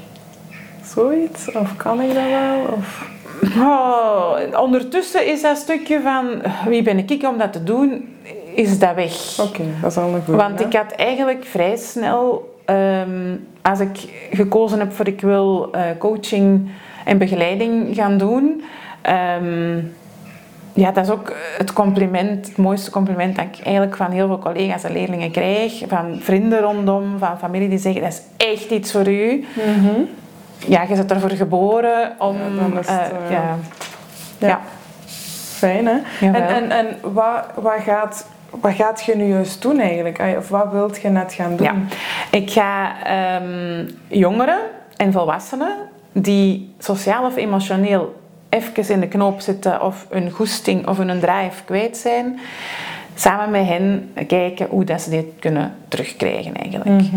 Zoiets? 0.85 1.53
Of 1.53 1.77
kan 1.77 2.01
ik 2.01 2.15
dat 2.15 2.29
wel? 2.29 2.77
Of... 2.77 3.11
Oh, 3.59 4.37
ondertussen 4.61 5.27
is 5.27 5.43
dat 5.43 5.57
stukje 5.57 6.01
van 6.01 6.43
wie 6.69 6.83
ben 6.83 6.99
ik 6.99 7.29
om 7.29 7.39
dat 7.39 7.53
te 7.53 7.65
doen, 7.65 8.17
is 8.55 8.79
dat 8.79 8.95
weg. 8.95 9.39
Oké, 9.41 9.63
dat 9.81 9.91
is 9.91 9.97
een 9.97 10.23
goede. 10.25 10.43
Want 10.43 10.61
ik 10.61 10.73
had 10.73 10.93
eigenlijk 10.93 11.45
vrij 11.45 11.77
snel, 11.77 12.55
ehm, 12.65 13.37
als 13.63 13.81
ik 13.81 14.29
gekozen 14.33 14.79
heb 14.79 14.93
voor 14.93 15.07
ik 15.07 15.21
wil 15.21 15.69
eh, 15.73 15.83
coaching 15.99 16.71
en 17.05 17.19
begeleiding 17.19 17.95
gaan 17.95 18.19
doen. 18.19 18.63
ehm, 19.03 19.79
ja, 20.75 20.91
dat 20.91 21.05
is 21.05 21.11
ook 21.11 21.33
het 21.59 21.73
compliment, 21.73 22.47
het 22.47 22.57
mooiste 22.57 22.91
compliment 22.91 23.37
dat 23.37 23.45
ik 23.45 23.65
eigenlijk 23.65 23.97
van 23.97 24.11
heel 24.11 24.27
veel 24.27 24.39
collega's 24.39 24.85
en 24.85 24.93
leerlingen 24.93 25.31
krijg. 25.31 25.83
Van 25.89 26.19
vrienden 26.21 26.61
rondom, 26.61 27.19
van 27.19 27.39
familie 27.39 27.69
die 27.69 27.79
zeggen, 27.79 28.03
dat 28.03 28.13
is 28.13 28.47
echt 28.47 28.71
iets 28.71 28.93
voor 28.93 29.09
u. 29.09 29.45
Ja, 30.67 30.83
je 30.83 30.95
bent 30.95 31.11
ervoor 31.11 31.31
geboren 31.31 32.13
om... 32.19 32.37
Ja, 32.37 32.61
dan 32.61 32.79
is 32.79 32.89
het, 32.89 33.01
eh, 33.01 33.07
eh, 33.07 33.31
ja. 33.31 33.57
Ja. 34.39 34.49
Ja. 34.49 34.61
Fijn, 35.57 35.87
hè? 35.87 35.97
Jawel. 36.21 36.41
En, 36.41 36.49
en, 36.49 36.71
en 36.71 37.13
wat, 37.13 37.45
wat, 37.55 37.81
gaat, 37.85 38.27
wat 38.61 38.75
gaat 38.75 39.05
je 39.05 39.17
nu 39.17 39.25
juist 39.25 39.63
doen 39.63 39.79
eigenlijk? 39.79 40.21
Ay, 40.21 40.37
Of 40.37 40.49
wat 40.49 40.73
wilt 40.73 41.01
je 41.01 41.09
net 41.09 41.33
gaan 41.33 41.57
doen? 41.57 41.67
Ja. 41.67 41.75
Ik 42.31 42.51
ga 42.51 43.03
ehm, 43.05 43.87
jongeren 44.09 44.59
en 44.97 45.13
volwassenen 45.13 45.77
die 46.13 46.75
sociaal 46.79 47.25
of 47.25 47.37
emotioneel 47.37 48.21
even 48.49 48.91
in 48.91 49.01
de 49.01 49.09
knoop 49.09 49.41
zitten 49.41 49.83
of 49.83 50.07
een 50.11 50.31
goesting 50.31 50.89
of 50.89 50.99
een 50.99 51.21
drive 51.21 51.65
kwijt 51.65 51.97
zijn, 51.97 52.41
samen 53.15 53.51
met 53.51 53.67
hen 53.67 54.13
kijken 54.27 54.67
hoe 54.71 54.85
dat 54.85 55.01
ze 55.01 55.11
dit 55.11 55.27
kunnen 55.39 55.75
terugkrijgen 55.89 56.55
eigenlijk. 56.57 56.91
Mhm. 56.91 57.17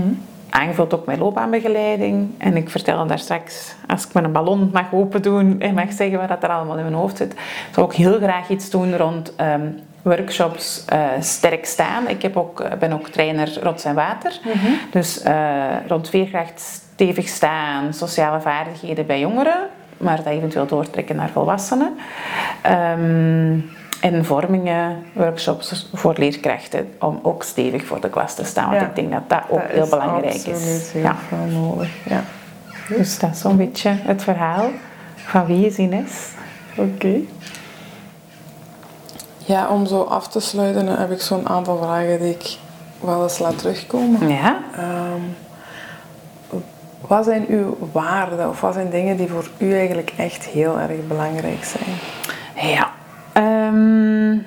Aangevuld 0.50 0.94
ook 0.94 1.06
met 1.06 1.20
loopbaanbegeleiding. 1.20 2.30
En 2.38 2.58
ik 2.58 2.70
vertelde 2.70 3.06
daar 3.06 3.20
straks, 3.20 3.76
als 3.88 4.06
ik 4.06 4.14
met 4.14 4.24
een 4.24 4.32
ballon 4.32 4.70
mag 4.74 4.94
open 4.94 5.22
doen 5.22 5.60
en 5.60 5.74
mag 5.74 5.94
zeggen 5.94 6.20
wat 6.20 6.28
dat 6.28 6.44
er 6.44 6.50
allemaal 6.50 6.78
in 6.78 6.84
mijn 6.84 6.96
hoofd 6.96 7.18
zit, 7.18 7.36
zou 7.74 7.90
ik 7.90 7.96
heel 7.96 8.18
graag 8.18 8.50
iets 8.50 8.70
doen 8.70 8.98
rond 8.98 9.36
ehm, 9.36 9.68
workshops 10.06 10.84
eh, 10.86 11.00
sterk 11.20 11.66
staan. 11.66 12.08
Ik 12.08 12.22
heb 12.22 12.38
ook, 12.38 12.60
eh, 12.60 12.78
ben 12.78 12.94
ook 12.94 13.08
trainer 13.08 13.60
rots 13.64 13.84
en 13.86 13.96
water. 13.96 14.40
Dus 14.92 15.22
eh, 15.22 15.66
rond 15.88 16.10
veerkracht 16.10 16.62
stevig 16.94 17.28
staan, 17.28 17.94
sociale 17.94 18.42
vaardigheden 18.42 19.06
bij 19.06 19.20
jongeren, 19.20 19.68
maar 19.98 20.16
dat 20.18 20.26
eventueel 20.26 20.66
doortrekken 20.66 21.16
naar 21.16 21.30
volwassenen. 21.30 21.96
Ehm, 22.62 23.60
en 24.02 24.26
vormingen, 24.26 25.04
workshops 25.14 25.90
voor 25.94 26.14
leerkrachten 26.18 26.88
om 27.00 27.20
ook 27.22 27.44
stevig 27.44 27.86
voor 27.86 28.02
de 28.02 28.10
klas 28.10 28.36
te 28.36 28.44
staan. 28.44 28.70
Want 28.70 28.82
Ja. 28.82 28.88
ik 28.88 28.96
denk 28.96 29.12
dat 29.12 29.30
dat 29.30 29.42
ook 29.50 29.62
Dat 29.62 29.72
heel 29.72 29.88
belangrijk 29.90 30.26
absoluut 30.34 30.58
is. 30.58 30.92
heel 30.92 31.02
Ja. 31.02 31.16
veel 31.28 31.60
nodig. 31.62 31.90
Ja. 32.10 32.24
Dus 32.88 33.20
dat 33.20 33.32
is 33.32 33.40
zo'n 33.40 33.58
beetje 33.58 33.90
het 34.02 34.24
verhaal 34.24 34.70
van 35.16 35.46
wie 35.46 35.66
is 35.66 35.78
Ines. 35.78 36.30
Oké. 36.76 37.18
Ja, 39.46 39.70
om 39.70 39.86
zo 39.86 40.02
af 40.02 40.28
te 40.28 40.40
sluiten 40.40 40.88
heb 40.88 41.12
ik 41.12 41.22
zo'n 41.22 41.50
aantal 41.50 41.78
vragen 41.78 42.20
die 42.20 42.30
ik 42.30 42.58
wel 43.00 43.24
eens 43.24 43.40
laat 43.40 43.58
terugkomen. 43.58 44.30
Ja, 44.30 44.58
Ehm, 44.78 45.22
wat 47.08 47.26
zijn 47.26 47.46
uw 47.50 47.78
waarden 47.92 48.50
of 48.50 48.62
wat 48.62 48.74
zijn 48.74 48.90
dingen 48.90 49.18
die 49.18 49.28
voor 49.28 49.50
u 49.58 49.74
eigenlijk 49.78 50.14
echt 50.18 50.46
heel 50.46 50.80
erg 50.80 51.08
belangrijk 51.08 51.64
zijn? 51.64 51.96
Ja. 52.70 52.92
Ehm, 53.34 54.38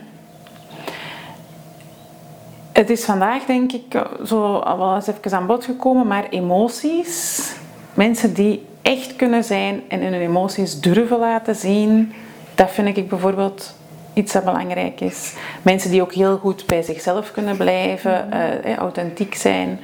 het 2.72 2.90
is 2.90 3.04
vandaag 3.04 3.44
denk 3.44 3.72
ik 3.72 4.02
zo 4.24 4.56
al 4.56 4.78
wel 4.78 4.94
eens 4.94 5.06
even 5.06 5.32
aan 5.32 5.46
bod 5.46 5.64
gekomen, 5.64 6.06
maar 6.06 6.26
emoties. 6.30 7.52
Mensen 7.94 8.34
die 8.34 8.66
echt 8.82 9.16
kunnen 9.16 9.44
zijn 9.44 9.82
en 9.88 10.02
hun 10.02 10.12
emoties 10.14 10.80
durven 10.80 11.18
laten 11.18 11.54
zien, 11.54 12.12
dat 12.54 12.70
vind 12.70 12.96
ik 12.96 13.08
bijvoorbeeld 13.08 13.74
iets 14.18 14.32
dat 14.32 14.44
belangrijk 14.44 15.00
is. 15.00 15.34
Mensen 15.62 15.90
die 15.90 16.02
ook 16.02 16.12
heel 16.12 16.38
goed 16.38 16.66
bij 16.66 16.82
zichzelf 16.82 17.32
kunnen 17.32 17.56
blijven, 17.56 18.32
eh, 18.32 18.72
eh, 18.72 18.78
authentiek 18.78 19.34
zijn, 19.34 19.80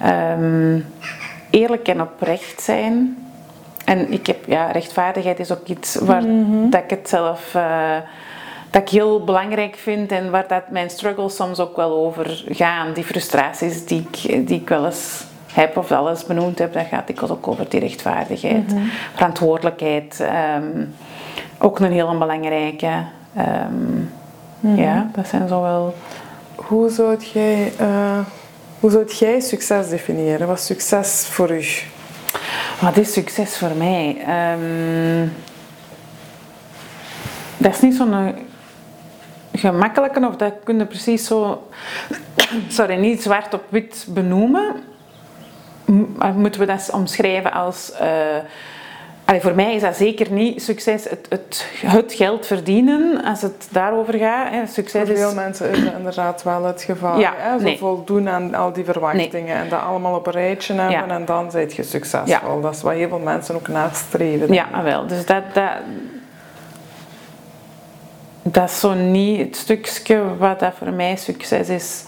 ehm, 0.00 0.80
eerlijk 1.50 1.88
en 1.88 2.00
oprecht 2.00 2.62
zijn. 2.62 3.16
En 3.84 4.12
ik 4.12 4.26
heb, 4.26 4.46
ja, 4.46 4.70
rechtvaardigheid 4.70 5.38
is 5.38 5.52
ook 5.52 5.66
iets 5.66 5.94
waar 5.94 6.22
dat 6.70 6.82
ik 6.82 6.90
het 6.90 7.08
zelf 7.08 7.54
eh, 7.54 7.96
dat 8.70 8.82
ik 8.82 8.88
heel 8.88 9.24
belangrijk 9.24 9.76
vind 9.76 10.12
en 10.12 10.30
waar 10.30 10.48
dat 10.48 10.70
mijn 10.70 10.90
struggles 10.90 11.36
soms 11.36 11.60
ook 11.60 11.76
wel 11.76 11.90
over 11.90 12.44
gaan. 12.48 12.92
Die 12.92 13.04
frustraties 13.04 13.86
die 13.86 14.06
ik, 14.10 14.46
die 14.46 14.60
ik 14.60 14.68
wel 14.68 14.84
eens 14.84 15.24
heb 15.52 15.76
of 15.76 15.88
wel 15.88 16.08
eens 16.08 16.24
benoemd 16.24 16.58
heb, 16.58 16.72
dat 16.72 16.86
gaat 16.86 17.06
dikwijls 17.06 17.32
ook 17.32 17.48
over 17.48 17.68
die 17.68 17.80
rechtvaardigheid. 17.80 18.74
Verantwoordelijkheid, 19.14 20.20
ehm, 20.20 20.84
ook 21.58 21.78
een 21.78 21.92
heel 21.92 22.18
belangrijke. 22.18 22.88
Ehm, 23.36 24.00
Ja, 24.76 25.10
dat 25.14 25.26
zijn 25.28 25.48
zo 25.48 25.62
wel... 25.62 25.94
Hoe 26.54 26.90
zou 26.90 27.16
jij, 27.32 27.72
eh, 27.78 28.18
hoe 28.80 28.90
zou 28.90 29.06
jij 29.14 29.40
succes 29.40 29.88
definiëren? 29.88 30.46
Wat 30.46 30.58
is 30.58 30.66
succes 30.66 31.26
voor 31.26 31.50
u? 31.50 31.64
Wat 32.80 32.96
is 32.96 33.12
succes 33.12 33.58
voor 33.58 33.70
mij? 33.76 34.16
Ehm, 34.26 35.28
dat 37.58 37.72
is 37.74 37.80
niet 37.80 37.94
zo'n 37.94 38.12
eh, 38.12 38.28
gemakkelijke, 39.52 40.26
of 40.26 40.36
dat 40.36 40.52
kun 40.64 40.78
je 40.78 40.86
precies 40.86 41.26
zo, 41.26 41.68
sorry, 42.68 42.94
niet 42.96 43.22
zwart 43.22 43.54
op 43.54 43.62
wit 43.68 44.06
benoemen. 44.08 44.74
Maar 46.16 46.32
Moeten 46.34 46.60
we 46.60 46.66
dat 46.66 46.90
omschrijven 46.92 47.52
als. 47.52 47.92
eh, 47.92 48.08
allee, 49.24 49.40
voor 49.40 49.54
mij 49.54 49.74
is 49.74 49.82
dat 49.82 49.96
zeker 49.96 50.32
niet 50.32 50.62
succes, 50.62 51.04
het, 51.10 51.26
het, 51.28 51.66
het 51.86 52.12
geld 52.12 52.46
verdienen, 52.46 53.24
als 53.24 53.42
het 53.42 53.68
daarover 53.70 54.14
gaat. 54.14 54.50
Hè. 54.50 54.66
Succes 54.66 55.02
Voor 55.02 55.14
is. 55.14 55.20
veel 55.20 55.34
mensen 55.34 55.70
is 55.70 55.84
dat 55.84 55.94
inderdaad 55.96 56.42
wel 56.42 56.64
het 56.64 56.82
geval. 56.82 57.18
Ja, 57.18 57.32
hè? 57.36 57.58
Zo 57.58 57.64
nee. 57.64 57.78
voldoen 57.78 58.28
aan 58.28 58.54
al 58.54 58.72
die 58.72 58.84
verwachtingen 58.84 59.56
en 59.56 59.68
dat 59.68 59.80
allemaal 59.80 60.14
op 60.14 60.26
een 60.26 60.32
rijtje 60.32 60.74
hebben 60.74 60.92
Ja. 60.92 61.08
en 61.08 61.24
dan 61.24 61.50
ben 61.52 61.68
je 61.76 61.82
succesvol. 61.82 62.26
Ja. 62.26 62.60
Dat 62.62 62.74
is 62.74 62.82
wat 62.82 62.92
heel 62.92 63.08
veel 63.08 63.18
mensen 63.18 63.54
ook 63.54 63.68
nastreven. 63.68 64.52
Ja, 64.54 64.66
ah, 64.72 64.82
wel. 64.82 65.06
Dus 65.06 65.26
dat, 65.26 65.42
dat, 65.52 65.70
dat 68.42 68.68
is 68.68 68.80
zo 68.80 68.94
niet 68.94 69.38
het 69.38 69.56
stukje 69.56 70.36
wat 70.38 70.60
dat 70.60 70.72
voor 70.78 70.92
mij 70.92 71.16
succes 71.16 71.68
is. 71.68 72.04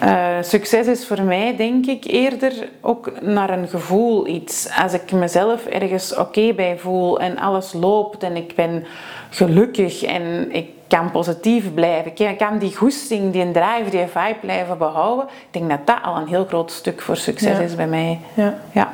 Eh, 0.00 0.36
succes 0.40 0.86
is 0.86 1.06
voor 1.06 1.22
mij, 1.22 1.56
denk 1.56 1.86
ik, 1.86 2.04
eerder 2.04 2.52
ook 2.80 3.20
naar 3.22 3.50
een 3.50 3.68
gevoel 3.68 4.26
iets. 4.26 4.68
Als 4.82 4.92
ik 4.92 5.12
mezelf 5.12 5.66
ergens 5.66 6.14
oké 6.14 6.52
bij 6.52 6.78
voel 6.78 7.20
en 7.20 7.38
alles 7.38 7.72
loopt 7.72 8.22
en 8.22 8.36
ik 8.36 8.54
ben 8.54 8.84
gelukkig 9.30 10.02
en 10.02 10.52
ik 10.54 10.68
kan 10.88 11.10
positief 11.10 11.74
blijven, 11.74 12.12
ik 12.16 12.38
kan 12.38 12.58
die 12.58 12.76
goesting, 12.76 13.32
die 13.32 13.50
drive, 13.50 13.90
die 13.90 14.06
vibe 14.06 14.36
blijven 14.40 14.78
behouden, 14.78 15.24
ik 15.26 15.46
denk 15.50 15.70
dat 15.70 15.86
dat 15.86 15.98
al 16.02 16.16
een 16.16 16.28
heel 16.28 16.44
groot 16.44 16.70
stuk 16.70 17.00
voor 17.02 17.16
succes 17.16 17.56
Ja. 17.56 17.62
is 17.62 17.74
bij 17.74 17.86
mij. 17.86 18.18
Ja, 18.34 18.54
Ja. 18.72 18.92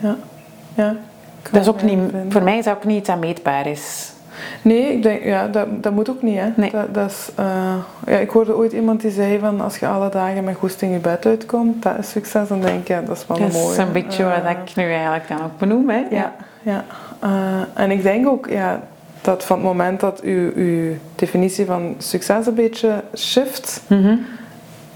ja, 0.00 0.16
ja. 0.74 0.96
Dat 1.50 1.60
is 1.62 1.68
ook 1.68 1.82
niet, 1.82 1.98
voor 2.28 2.42
mij 2.42 2.58
is 2.58 2.64
dat 2.64 2.76
ook 2.76 2.84
niet 2.84 2.98
iets 2.98 3.08
dat 3.08 3.18
meetbaar 3.18 3.66
is. 3.66 4.12
Nee, 4.62 4.92
ik 4.92 5.02
denk, 5.02 5.22
ja, 5.24 5.46
dat, 5.48 5.66
dat 5.82 5.92
moet 5.92 6.10
ook 6.10 6.22
niet. 6.22 6.38
Hè. 6.38 6.48
Nee. 6.56 6.70
Dat, 6.70 6.94
dat 6.94 7.10
is, 7.10 7.28
eh, 7.34 7.74
ja, 8.06 8.16
ik 8.16 8.30
hoorde 8.30 8.56
ooit 8.56 8.72
iemand 8.72 9.00
die 9.00 9.10
zei 9.10 9.38
van 9.38 9.60
als 9.60 9.78
je 9.78 9.86
alle 9.86 10.08
dagen 10.08 10.44
met 10.44 10.56
goesting 10.56 10.92
je 10.92 10.98
bed 10.98 11.26
uitkomt, 11.26 11.82
dat 11.82 11.98
is 11.98 12.10
succes. 12.10 12.48
Dan 12.48 12.60
denk 12.60 12.80
ik, 12.80 12.88
ja, 12.88 13.00
dat 13.00 13.16
is 13.16 13.26
wel 13.26 13.38
Dat 13.38 13.52
mooi. 13.52 13.70
is 13.70 13.76
een 13.76 13.92
beetje 13.92 14.22
Eh, 14.24 14.42
wat 14.42 14.50
ik 14.68 14.76
nu 14.76 14.84
eigenlijk 14.92 15.28
dan 15.28 15.42
ook 15.44 15.58
benoem. 15.58 15.88
Hè? 15.90 16.02
Ja, 16.10 16.34
ja. 16.62 16.84
Eh, 17.20 17.30
en 17.82 17.90
ik 17.90 18.02
denk 18.02 18.28
ook 18.28 18.48
ja, 18.48 18.80
dat 19.20 19.44
van 19.44 19.56
het 19.56 19.66
moment 19.66 20.00
dat 20.00 20.20
uw, 20.20 20.50
uw 20.54 20.92
definitie 21.14 21.66
van 21.66 21.94
succes 21.98 22.46
een 22.46 22.54
beetje 22.54 23.02
shift, 23.16 23.82
Mhm. 23.86 24.16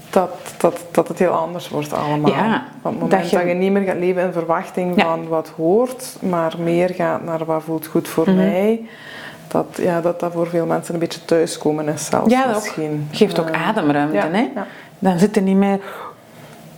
dat, 0.09 0.29
dat, 0.57 0.79
dat 0.91 1.07
het 1.07 1.19
heel 1.19 1.31
anders 1.31 1.69
wordt 1.69 1.93
allemaal. 1.93 2.31
Ja, 2.31 2.63
Van 2.81 2.91
het 2.91 2.99
moment 3.01 3.11
dat 3.11 3.31
dat 3.31 3.41
je- 3.41 3.47
je, 3.47 3.53
niet 3.53 3.71
meer 3.71 3.83
gaat 3.83 3.97
leven 3.97 4.23
in 4.23 4.31
verwachting 4.31 4.95
Ja. 4.95 5.03
van 5.03 5.27
wat 5.27 5.51
hoort, 5.55 6.17
maar 6.21 6.53
meer 6.63 6.89
gaat 6.89 7.23
naar 7.23 7.45
wat 7.45 7.63
voelt 7.63 7.87
goed 7.87 8.07
voor 8.07 8.27
Mhm. 8.29 8.35
mij. 8.37 8.81
Dat, 9.51 9.65
ja, 9.77 10.01
dat 10.01 10.19
dat 10.19 10.31
voor 10.31 10.47
veel 10.47 10.65
mensen 10.65 10.93
een 10.93 10.99
beetje 10.99 11.25
thuiskomen 11.25 11.87
is 11.87 12.05
zelfs 12.05 12.31
Ja, 12.33 12.45
dat 12.47 12.55
ook. 12.55 12.61
misschien. 12.63 13.07
geeft 13.11 13.39
ook 13.39 13.51
ademruimte. 13.51 14.15
ja, 14.15 14.29
hè? 14.29 14.49
ja. 14.55 14.67
Dan 14.99 15.19
zit 15.19 15.35
er 15.35 15.41
niet 15.41 15.55
meer 15.55 15.79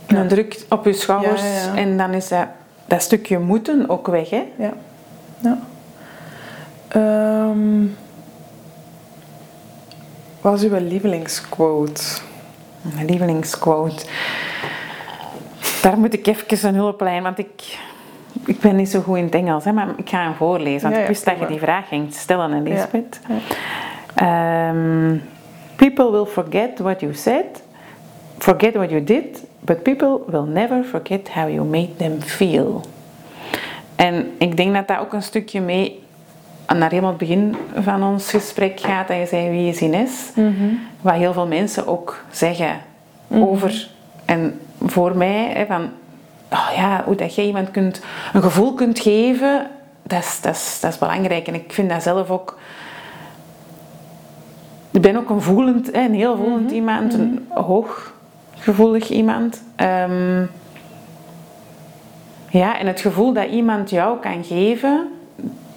een 0.06 0.28
druk 0.28 0.64
op 0.68 0.84
je 0.84 0.92
schouders 0.92 1.42
en 1.74 1.96
dan 1.96 2.12
is 2.12 2.28
dat, 2.28 2.46
dat 2.86 3.02
stukje 3.02 3.38
moeten 3.38 3.88
ook 3.88 4.06
weg. 4.06 4.30
Hè? 4.30 4.44
Ja. 4.58 4.72
ja. 5.38 5.58
Ehm, 6.88 7.86
wat 10.40 10.62
is 10.62 10.70
uw 10.70 10.76
lievelingsquote? 10.78 12.02
Mijn 12.80 13.06
lievelingsquote. 13.06 14.04
Daar 15.82 15.98
moet 15.98 16.12
ik 16.12 16.26
even 16.26 16.68
een 16.68 16.74
hulplijn, 16.74 17.22
want 17.22 17.38
ik, 17.38 17.78
ik 18.46 18.60
ben 18.60 18.76
niet 18.76 18.90
zo 18.90 19.00
goed 19.00 19.16
in 19.16 19.24
het 19.24 19.34
Engels, 19.34 19.64
hè, 19.64 19.72
maar 19.72 19.88
ik 19.96 20.08
ga 20.08 20.22
hem 20.22 20.34
voorlezen. 20.34 20.82
Want 20.82 20.94
Ja, 20.94 21.00
ik 21.00 21.06
wist 21.08 21.24
dat 21.24 21.38
je 21.38 21.46
die 21.46 21.58
vraag 21.58 21.88
ging 21.88 22.12
stellen, 22.14 22.52
Elisabeth. 22.66 23.20
Ehm, 24.14 25.16
people 25.76 26.10
will 26.10 26.24
forget 26.24 26.78
what 26.78 27.00
you 27.00 27.14
said, 27.14 27.44
forget 28.38 28.74
what 28.74 28.90
you 28.90 29.04
did, 29.04 29.44
but 29.60 29.82
people 29.82 30.20
will 30.26 30.44
never 30.52 30.84
forget 30.84 31.28
how 31.28 31.48
you 31.52 31.64
made 31.64 31.96
them 31.96 32.20
feel. 32.20 32.80
En 33.96 34.30
ik 34.38 34.56
denk 34.56 34.74
dat 34.74 34.88
dat 34.88 34.98
ook 34.98 35.12
een 35.12 35.22
stukje 35.22 35.60
mee 35.60 36.02
naar 36.76 36.88
helemaal 36.90 37.10
het 37.10 37.18
begin 37.18 37.56
van 37.74 38.02
ons 38.02 38.30
gesprek 38.30 38.80
gaat. 38.80 39.08
Dat 39.08 39.16
je 39.16 39.26
zei, 39.26 39.50
wie 39.50 39.68
is 39.68 39.80
Ines? 39.80 40.30
Wat 41.00 41.14
heel 41.14 41.32
veel 41.32 41.46
mensen 41.46 41.86
ook 41.86 42.24
zeggen 42.30 42.80
over 43.28 43.88
en 44.24 44.60
voor 44.82 45.16
mij. 45.16 45.50
Hè, 45.54 45.66
van, 45.66 45.90
oh 46.54 46.68
ja, 46.76 47.02
hoe 47.04 47.14
dat 47.14 47.34
je 47.34 47.42
iemand 47.46 47.70
kunt, 47.70 48.00
een 48.32 48.42
gevoel 48.42 48.74
kunt 48.74 48.98
geven, 48.98 49.66
dat 50.02 50.22
is, 50.22 50.40
dat, 50.40 50.54
is, 50.54 50.78
dat 50.80 50.92
is 50.92 50.98
belangrijk. 50.98 51.46
En 51.46 51.54
ik 51.54 51.72
vind 51.72 51.90
dat 51.90 52.02
zelf 52.02 52.30
ook... 52.30 52.58
Ik 54.90 55.00
ben 55.00 55.16
ook 55.16 55.30
een 55.30 55.42
voelend, 55.42 55.94
een 55.94 56.14
heel 56.14 56.36
voelend 56.36 56.64
Mhm. 56.64 56.74
iemand, 56.74 57.14
een 57.14 57.46
hooggevoelig 57.48 59.08
iemand. 59.08 59.62
Ehm, 59.76 60.42
ja, 62.50 62.78
en 62.78 62.86
het 62.86 63.00
gevoel 63.00 63.32
dat 63.32 63.46
iemand 63.48 63.90
jou 63.90 64.18
kan 64.20 64.44
geven, 64.44 65.08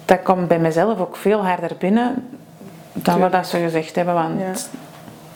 dat 0.04 0.22
komt 0.22 0.48
bij 0.48 0.58
mezelf 0.58 0.98
ook 1.00 1.16
veel 1.16 1.44
harder 1.46 1.70
binnen 1.78 2.28
dan 2.92 3.20
wat 3.20 3.32
dat 3.32 3.46
ze 3.46 3.58
gezegd 3.58 3.94
hebben. 3.96 4.14
Want 4.14 4.40
Ja. 4.40 4.52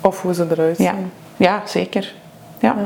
Of 0.00 0.22
hoe 0.22 0.34
ze 0.34 0.46
eruit 0.50 0.76
zien. 0.76 0.86
ja, 0.86 0.94
ja 1.36 1.62
zeker. 1.66 2.14
Ja. 2.58 2.76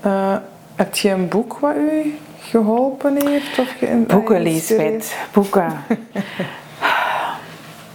Eh, 0.00 0.36
heb 0.74 0.94
je 0.94 1.10
een 1.10 1.28
boek 1.28 1.58
wat 1.58 1.74
u 1.76 2.18
geholpen 2.40 3.26
heeft? 3.28 3.58
Of 3.58 3.74
ge- 3.78 4.04
Boeken? 4.06 4.42
Lisbeth. 4.42 5.16
Boeken. 5.32 5.72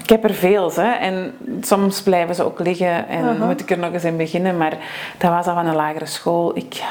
Ik 0.03 0.15
heb 0.15 0.23
er 0.23 0.33
veel, 0.33 0.71
hè. 0.75 0.91
En 0.91 1.33
soms 1.61 2.01
blijven 2.01 2.35
ze 2.35 2.43
ook 2.43 2.59
liggen 2.59 3.07
en 3.07 3.23
Aha. 3.23 3.45
moet 3.45 3.59
ik 3.61 3.71
er 3.71 3.77
nog 3.77 3.93
eens 3.93 4.03
in 4.03 4.17
beginnen. 4.17 4.57
Maar 4.57 4.77
dat 5.17 5.31
was 5.31 5.45
al 5.45 5.53
van 5.53 5.65
een 5.65 5.75
lagere 5.75 6.05
school. 6.05 6.57
Ik, 6.57 6.81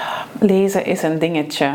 lezen 0.40 0.84
is 0.84 1.02
een 1.02 1.18
dingetje. 1.18 1.70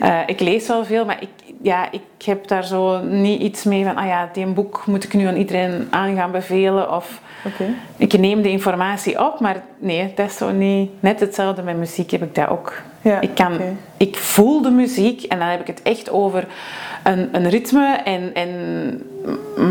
Eh, 0.00 0.18
ik 0.26 0.40
lees 0.40 0.66
wel 0.66 0.84
veel, 0.84 1.04
maar 1.04 1.16
ik, 1.20 1.28
ja, 1.62 1.90
ik 1.90 2.00
heb 2.24 2.48
daar 2.48 2.64
zo 2.64 2.98
niet 3.02 3.40
iets 3.40 3.64
mee 3.64 3.84
van... 3.84 3.96
Ah 3.96 4.06
ja, 4.06 4.28
die 4.32 4.46
boek 4.46 4.82
moet 4.86 5.04
ik 5.04 5.14
nu 5.14 5.26
aan 5.26 5.36
iedereen 5.36 5.86
aan 5.90 6.14
gaan 6.16 6.30
bevelen. 6.30 6.92
Of 6.96 7.20
Oké. 7.46 7.64
ik 7.96 8.18
neem 8.18 8.42
de 8.42 8.50
informatie 8.50 9.24
op, 9.24 9.40
maar 9.40 9.62
nee, 9.78 10.12
dat 10.14 10.26
is 10.26 10.36
zo 10.36 10.50
niet... 10.50 10.90
Net 11.00 11.20
hetzelfde 11.20 11.62
met 11.62 11.76
muziek 11.76 12.10
heb 12.10 12.22
ik 12.22 12.34
dat 12.34 12.48
ook. 12.48 12.72
Ja, 13.04 13.20
ik, 13.20 13.34
kan, 13.34 13.60
ik 13.96 14.16
voel 14.16 14.62
de 14.62 14.70
muziek 14.70 15.22
en 15.22 15.38
dan 15.38 15.48
heb 15.48 15.60
ik 15.60 15.66
het 15.66 15.82
echt 15.82 16.10
over 16.10 16.46
een, 17.02 17.28
een 17.32 17.48
ritme. 17.48 18.00
En, 18.04 18.34
en, 18.34 18.50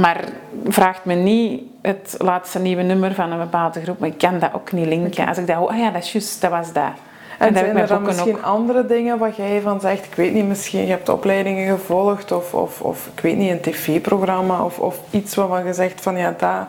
maar 0.01 0.23
vraagt 0.67 1.05
me 1.05 1.13
niet 1.13 1.61
het 1.81 2.15
laatste 2.17 2.59
nieuwe 2.59 2.81
nummer 2.81 3.13
van 3.13 3.31
een 3.31 3.39
bepaalde 3.39 3.81
groep. 3.81 3.99
Maar 3.99 4.09
ik 4.09 4.17
kan 4.17 4.39
dat 4.39 4.53
ook 4.53 4.71
niet 4.71 4.87
linken. 4.87 5.27
Als 5.27 5.37
ik 5.37 5.47
dat 5.47 5.55
hoor, 5.55 5.69
ah 5.69 5.77
ja, 5.77 5.91
dat 5.91 6.03
is 6.03 6.11
juist, 6.11 6.41
dat 6.41 6.51
was 6.51 6.73
dat. 6.73 6.91
En, 7.39 7.49
ik 7.49 7.57
zijn 7.57 7.77
er 7.77 7.87
dan 7.87 8.01
misschien 8.01 8.35
ook. 8.35 8.43
andere 8.43 8.85
dingen 8.85 9.17
wat 9.17 9.35
jij 9.35 9.61
van 9.61 9.79
zegt? 9.81 10.05
Ik 10.05 10.15
weet 10.15 10.33
niet, 10.33 10.47
misschien 10.47 10.81
je 10.81 10.91
hebt 10.91 11.09
opleidingen 11.09 11.77
gevolgd 11.77 12.31
of, 12.31 12.53
of, 12.53 12.81
of 12.81 13.09
ik 13.15 13.21
weet 13.21 13.37
niet, 13.37 13.51
een 13.51 13.61
tv-programma 13.61 14.63
of, 14.63 14.79
of 14.79 14.99
iets 15.09 15.35
waarvan 15.35 15.65
je 15.65 15.73
zegt 15.73 16.01
van 16.01 16.17
ja, 16.17 16.35
dat, 16.37 16.67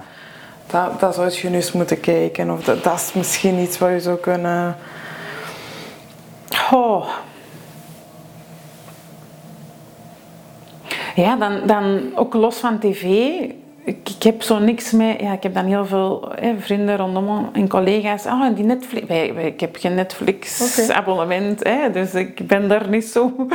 dat, 0.66 1.00
dat 1.00 1.14
zou 1.14 1.30
je 1.32 1.48
nu 1.48 1.54
eens 1.54 1.72
moeten 1.72 2.00
kijken. 2.00 2.50
Of 2.50 2.64
dat, 2.64 2.84
dat 2.84 2.94
is 2.94 3.12
misschien 3.12 3.58
iets 3.58 3.78
wat 3.78 3.90
je 3.90 4.00
zou 4.00 4.16
kunnen... 4.16 4.76
Oh. 6.72 7.08
Ja, 11.16 11.36
dan, 11.36 11.60
dan 11.66 12.00
ook 12.14 12.34
los 12.34 12.56
van 12.58 12.78
tv. 12.78 13.02
Ik, 13.84 14.08
ik 14.16 14.22
heb 14.22 14.42
zo 14.42 14.58
niks 14.58 14.90
mee. 14.90 15.22
Ja, 15.22 15.32
ik 15.32 15.42
heb 15.42 15.54
dan 15.54 15.64
heel 15.64 15.86
veel 15.86 16.32
hè, 16.40 16.54
vrienden 16.58 16.96
rondom 16.96 17.24
me 17.24 17.40
en 17.52 17.68
collega's. 17.68 18.26
Ah, 18.26 18.56
die 18.56 18.64
Netflix. 18.64 19.06
Wij, 19.06 19.34
wij- 19.34 19.46
ik 19.46 19.60
heb 19.60 19.76
geen 19.76 19.94
Netflix-abonnement, 19.94 21.64
hè, 21.64 21.90
dus 21.90 22.14
ik 22.14 22.46
ben 22.46 22.68
daar 22.68 22.88
niet 22.88 23.04
zo. 23.04 23.46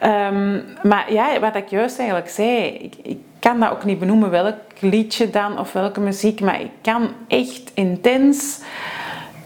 Ehm, 0.00 0.60
maar 0.82 1.12
ja, 1.12 1.40
wat 1.40 1.54
ik 1.56 1.68
juist 1.68 1.98
eigenlijk 1.98 2.28
zei, 2.28 2.64
ik, 2.66 2.94
ik 3.02 3.18
kan 3.38 3.60
dat 3.60 3.70
ook 3.70 3.84
niet 3.84 3.98
benoemen 3.98 4.30
welk 4.30 4.54
liedje 4.78 5.30
dan 5.30 5.58
of 5.58 5.72
welke 5.72 6.00
muziek, 6.00 6.40
maar 6.40 6.60
ik 6.60 6.70
kan 6.82 7.08
echt 7.28 7.70
intens 7.74 8.60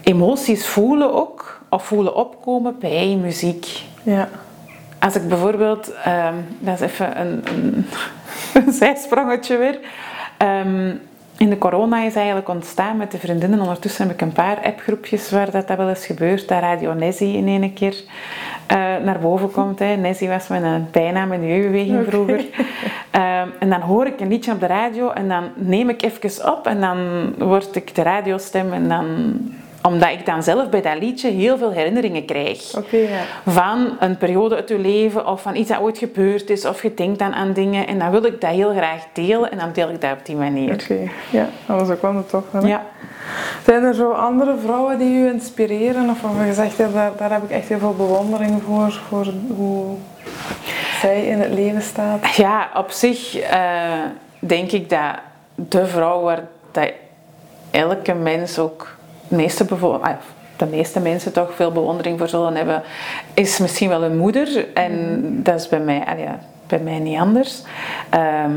emoties 0.03 0.67
voelen 0.67 1.13
ook, 1.13 1.56
of 1.69 1.85
voelen 1.85 2.15
opkomen 2.15 2.75
bij 2.79 3.17
muziek. 3.21 3.81
Ja. 4.03 4.29
Als 4.99 5.15
ik 5.15 5.27
bijvoorbeeld, 5.27 5.93
ehm, 6.03 6.35
dat 6.59 6.73
is 6.73 6.81
even 6.81 7.19
een, 7.19 7.41
een, 7.45 7.85
een 8.65 8.73
zijsprongetje 8.73 9.57
weer. 9.57 9.79
Ehm, 10.37 10.95
in 11.37 11.49
de 11.49 11.57
corona 11.57 12.03
is 12.03 12.15
eigenlijk 12.15 12.49
ontstaan 12.49 12.97
met 12.97 13.11
de 13.11 13.17
vriendinnen. 13.17 13.59
Ondertussen 13.59 14.07
heb 14.07 14.13
ik 14.13 14.21
een 14.21 14.31
paar 14.31 14.59
appgroepjes 14.63 15.31
waar 15.31 15.51
dat, 15.51 15.67
dat 15.67 15.77
wel 15.77 15.89
eens 15.89 16.05
gebeurt. 16.05 16.47
Dat 16.47 16.59
Radio 16.59 16.93
Nessie 16.93 17.37
in 17.37 17.47
ene 17.47 17.73
keer 17.73 18.03
eh, 18.67 18.77
naar 19.03 19.19
boven 19.19 19.51
komt. 19.51 19.79
Hè. 19.79 19.95
Nessie 19.95 20.29
was 20.29 20.47
mijn 20.47 20.87
bijnaam 20.91 21.31
in 21.31 21.41
de 21.41 21.47
jeugdbeweging 21.47 22.05
vroeger. 22.07 22.45
Ehm, 23.11 23.47
en 23.59 23.69
dan 23.69 23.81
hoor 23.81 24.05
ik 24.05 24.19
een 24.19 24.27
liedje 24.27 24.51
op 24.51 24.59
de 24.59 24.65
radio 24.65 25.09
en 25.09 25.27
dan 25.27 25.49
neem 25.55 25.89
ik 25.89 26.01
even 26.01 26.51
op 26.51 26.67
en 26.67 26.81
dan 26.81 27.33
word 27.37 27.75
ik 27.75 27.95
de 27.95 28.01
radiostem 28.01 28.73
en 28.73 28.87
dan 28.87 29.37
omdat 29.81 30.09
ik 30.09 30.25
dan 30.25 30.43
zelf 30.43 30.69
bij 30.69 30.81
dat 30.81 30.99
liedje 30.99 31.29
heel 31.29 31.57
veel 31.57 31.71
herinneringen 31.71 32.25
krijg 32.25 32.77
Oké, 32.77 32.97
ja. 32.97 33.21
van 33.45 33.97
een 33.99 34.17
periode 34.17 34.55
uit 34.55 34.69
je 34.69 34.79
leven 34.79 35.27
of 35.27 35.41
van 35.41 35.55
iets 35.55 35.69
dat 35.69 35.79
ooit 35.79 35.97
gebeurd 35.97 36.49
is 36.49 36.65
of 36.65 36.81
je 36.81 36.93
denkt 36.93 37.19
dan 37.19 37.33
aan 37.33 37.53
dingen 37.53 37.87
en 37.87 37.99
dan 37.99 38.11
wil 38.11 38.25
ik 38.25 38.41
dat 38.41 38.49
heel 38.49 38.71
graag 38.71 39.03
delen 39.13 39.51
en 39.51 39.57
dan 39.57 39.71
deel 39.73 39.89
ik 39.89 40.01
dat 40.01 40.11
op 40.11 40.25
die 40.25 40.35
manier. 40.35 40.73
Oké, 40.73 41.09
ja. 41.29 41.49
Dat 41.65 41.79
was 41.79 41.89
ook 41.89 42.01
wel 42.01 42.25
toch. 42.25 42.43
hè? 42.51 42.59
Ja. 42.59 42.85
Zijn 43.65 43.83
er 43.83 43.93
zo 43.93 44.11
andere 44.11 44.55
vrouwen 44.63 44.97
die 44.97 45.13
u 45.19 45.27
inspireren? 45.27 46.09
Of 46.09 46.21
waarvan 46.21 46.45
je 46.45 46.53
zegt, 46.53 46.77
ja, 46.77 46.87
daar, 46.87 47.11
daar 47.17 47.31
heb 47.31 47.43
ik 47.43 47.49
echt 47.49 47.67
heel 47.67 47.79
veel 47.79 47.95
bewondering 47.95 48.61
voor, 48.65 48.91
voor 49.07 49.25
hoe 49.55 49.95
zij 51.01 51.25
in 51.25 51.39
het 51.39 51.53
leven 51.53 51.81
staat? 51.81 52.35
ja, 52.35 52.69
op 52.75 52.91
zich 52.91 53.39
eh, 53.39 53.91
denk 54.39 54.71
ik 54.71 54.89
dat 54.89 55.15
de 55.55 55.85
vrouw 55.85 56.21
waar 56.21 56.43
dat 56.71 56.91
elke 57.71 58.13
mens 58.13 58.59
ook 58.59 58.95
meeste, 59.27 59.65
ah, 60.01 60.09
de 60.57 60.65
meeste 60.65 60.99
mensen 60.99 61.33
toch 61.33 61.55
veel 61.55 61.71
bewondering 61.71 62.17
voor 62.17 62.29
zullen 62.29 62.55
hebben, 62.55 62.83
is 63.33 63.57
misschien 63.57 63.89
wel 63.89 64.03
een 64.03 64.17
moeder. 64.17 64.73
En 64.73 65.23
dat 65.43 65.59
is 65.59 65.69
bij 65.69 65.79
mij, 65.79 66.03
ah 66.05 66.19
ja, 66.19 66.39
bij 66.67 66.79
mij 66.79 66.99
niet 66.99 67.19
anders. 67.19 67.63
Ehm, 68.09 68.53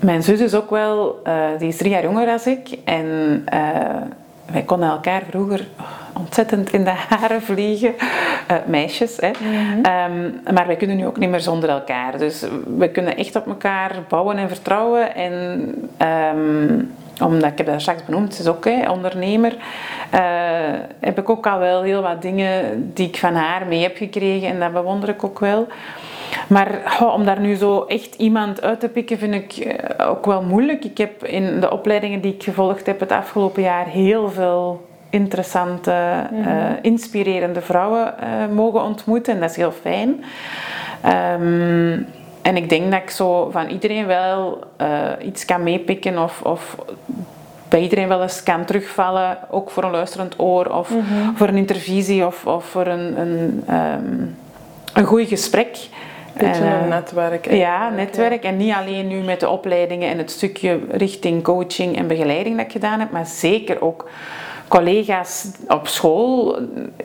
mijn 0.00 0.22
zus 0.22 0.40
is 0.40 0.54
ook 0.54 0.70
wel, 0.70 1.20
eh, 1.24 1.34
die 1.58 1.68
is 1.68 1.76
drie 1.76 1.90
jaar 1.90 2.02
jonger 2.02 2.26
dan 2.26 2.38
ik. 2.44 2.78
En 2.84 3.42
eh, 3.44 3.60
wij 4.52 4.62
konden 4.62 4.88
elkaar 4.88 5.22
vroeger 5.30 5.66
ontzettend 6.18 6.72
in 6.72 6.84
de 6.84 6.94
haren 7.08 7.42
vliegen. 7.42 7.94
Eh, 8.46 8.56
meisjes, 8.66 9.16
hè. 9.16 9.30
Ehm, 9.82 10.30
maar 10.54 10.66
wij 10.66 10.76
kunnen 10.76 10.96
nu 10.96 11.06
ook 11.06 11.18
niet 11.18 11.30
meer 11.30 11.40
zonder 11.40 11.68
elkaar. 11.68 12.18
Dus 12.18 12.44
we 12.76 12.90
kunnen 12.90 13.16
echt 13.16 13.36
op 13.36 13.46
elkaar 13.46 13.92
bouwen 14.08 14.36
en 14.36 14.48
vertrouwen. 14.48 15.14
En 15.14 15.74
ehm, 15.96 16.84
omdat, 17.22 17.50
ik 17.50 17.58
heb 17.58 17.66
dat 17.66 17.80
straks 17.80 18.04
benoemd, 18.04 18.34
ze 18.34 18.42
is 18.42 18.48
ook 18.48 18.64
hè, 18.64 18.90
ondernemer. 18.90 19.56
Eh, 20.10 20.20
heb 21.00 21.18
ik 21.18 21.30
ook 21.30 21.46
al 21.46 21.58
wel 21.58 21.82
heel 21.82 22.02
wat 22.02 22.22
dingen 22.22 22.90
die 22.94 23.08
ik 23.08 23.16
van 23.16 23.34
haar 23.34 23.66
mee 23.66 23.82
heb 23.82 23.96
gekregen. 23.96 24.48
En 24.48 24.60
dat 24.60 24.72
bewonder 24.72 25.08
ik 25.08 25.24
ook 25.24 25.38
wel. 25.38 25.66
Maar 26.48 26.98
om 27.14 27.24
daar 27.24 27.40
nu 27.40 27.54
zo 27.54 27.84
echt 27.84 28.14
iemand 28.14 28.62
uit 28.62 28.80
te 28.80 28.88
pikken 28.88 29.18
vind 29.18 29.34
ik 29.34 29.52
eh, 29.52 30.10
ook 30.10 30.26
wel 30.26 30.42
moeilijk. 30.42 30.84
Ik 30.84 30.98
heb 30.98 31.24
in 31.24 31.60
de 31.60 31.70
opleidingen 31.70 32.20
die 32.20 32.34
ik 32.34 32.42
gevolgd 32.42 32.86
heb 32.86 33.00
het 33.00 33.12
afgelopen 33.12 33.62
jaar 33.62 33.86
heel 33.86 34.30
veel 34.30 34.86
interessante, 35.10 35.92
eh, 36.44 36.72
inspirerende 36.82 37.60
vrouwen 37.60 38.14
mogen 38.54 38.82
ontmoeten. 38.82 39.34
En 39.34 39.40
dat 39.40 39.50
is 39.50 39.56
heel 39.56 39.72
fijn. 39.72 40.24
Ehm, 41.02 42.02
en 42.42 42.56
ik 42.56 42.68
denk 42.68 42.90
dat 42.90 43.02
ik 43.02 43.10
zo 43.10 43.50
van 43.50 43.66
iedereen 43.68 44.06
wel 44.06 44.64
iets 45.22 45.44
kan 45.44 45.62
meepikken 45.62 46.22
of, 46.22 46.42
of 46.42 46.76
bij 47.76 47.84
iedereen 47.84 48.08
wel 48.08 48.22
eens 48.22 48.42
kan 48.42 48.64
terugvallen, 48.64 49.38
ook 49.50 49.70
voor 49.70 49.84
een 49.84 49.90
luisterend 49.90 50.38
oor 50.38 50.66
of 50.66 50.90
voor 51.34 51.48
een 51.48 51.56
intervisie 51.56 52.26
of, 52.26 52.46
of 52.46 52.64
voor 52.64 52.86
een, 52.86 53.20
een, 53.20 53.62
ehm, 53.66 54.22
een 54.92 55.04
goed 55.04 55.28
gesprek. 55.28 55.78
Beetje 56.32 56.62
En, 56.62 56.72
eh, 56.72 56.82
een 56.82 56.88
netwerk. 56.88 57.50
ja, 57.50 57.88
netwerk. 57.88 58.44
En 58.44 58.56
niet 58.56 58.72
alleen 58.72 59.06
nu 59.06 59.20
met 59.20 59.40
de 59.40 59.48
opleidingen 59.48 60.10
en 60.10 60.18
het 60.18 60.30
stukje 60.30 60.78
richting 60.90 61.42
coaching 61.42 61.96
en 61.96 62.06
begeleiding 62.06 62.56
dat 62.56 62.64
ik 62.66 62.72
gedaan 62.72 63.00
heb, 63.00 63.10
maar 63.10 63.26
zeker 63.26 63.82
ook 63.82 64.08
collega's 64.68 65.46
op 65.68 65.86
school 65.86 66.58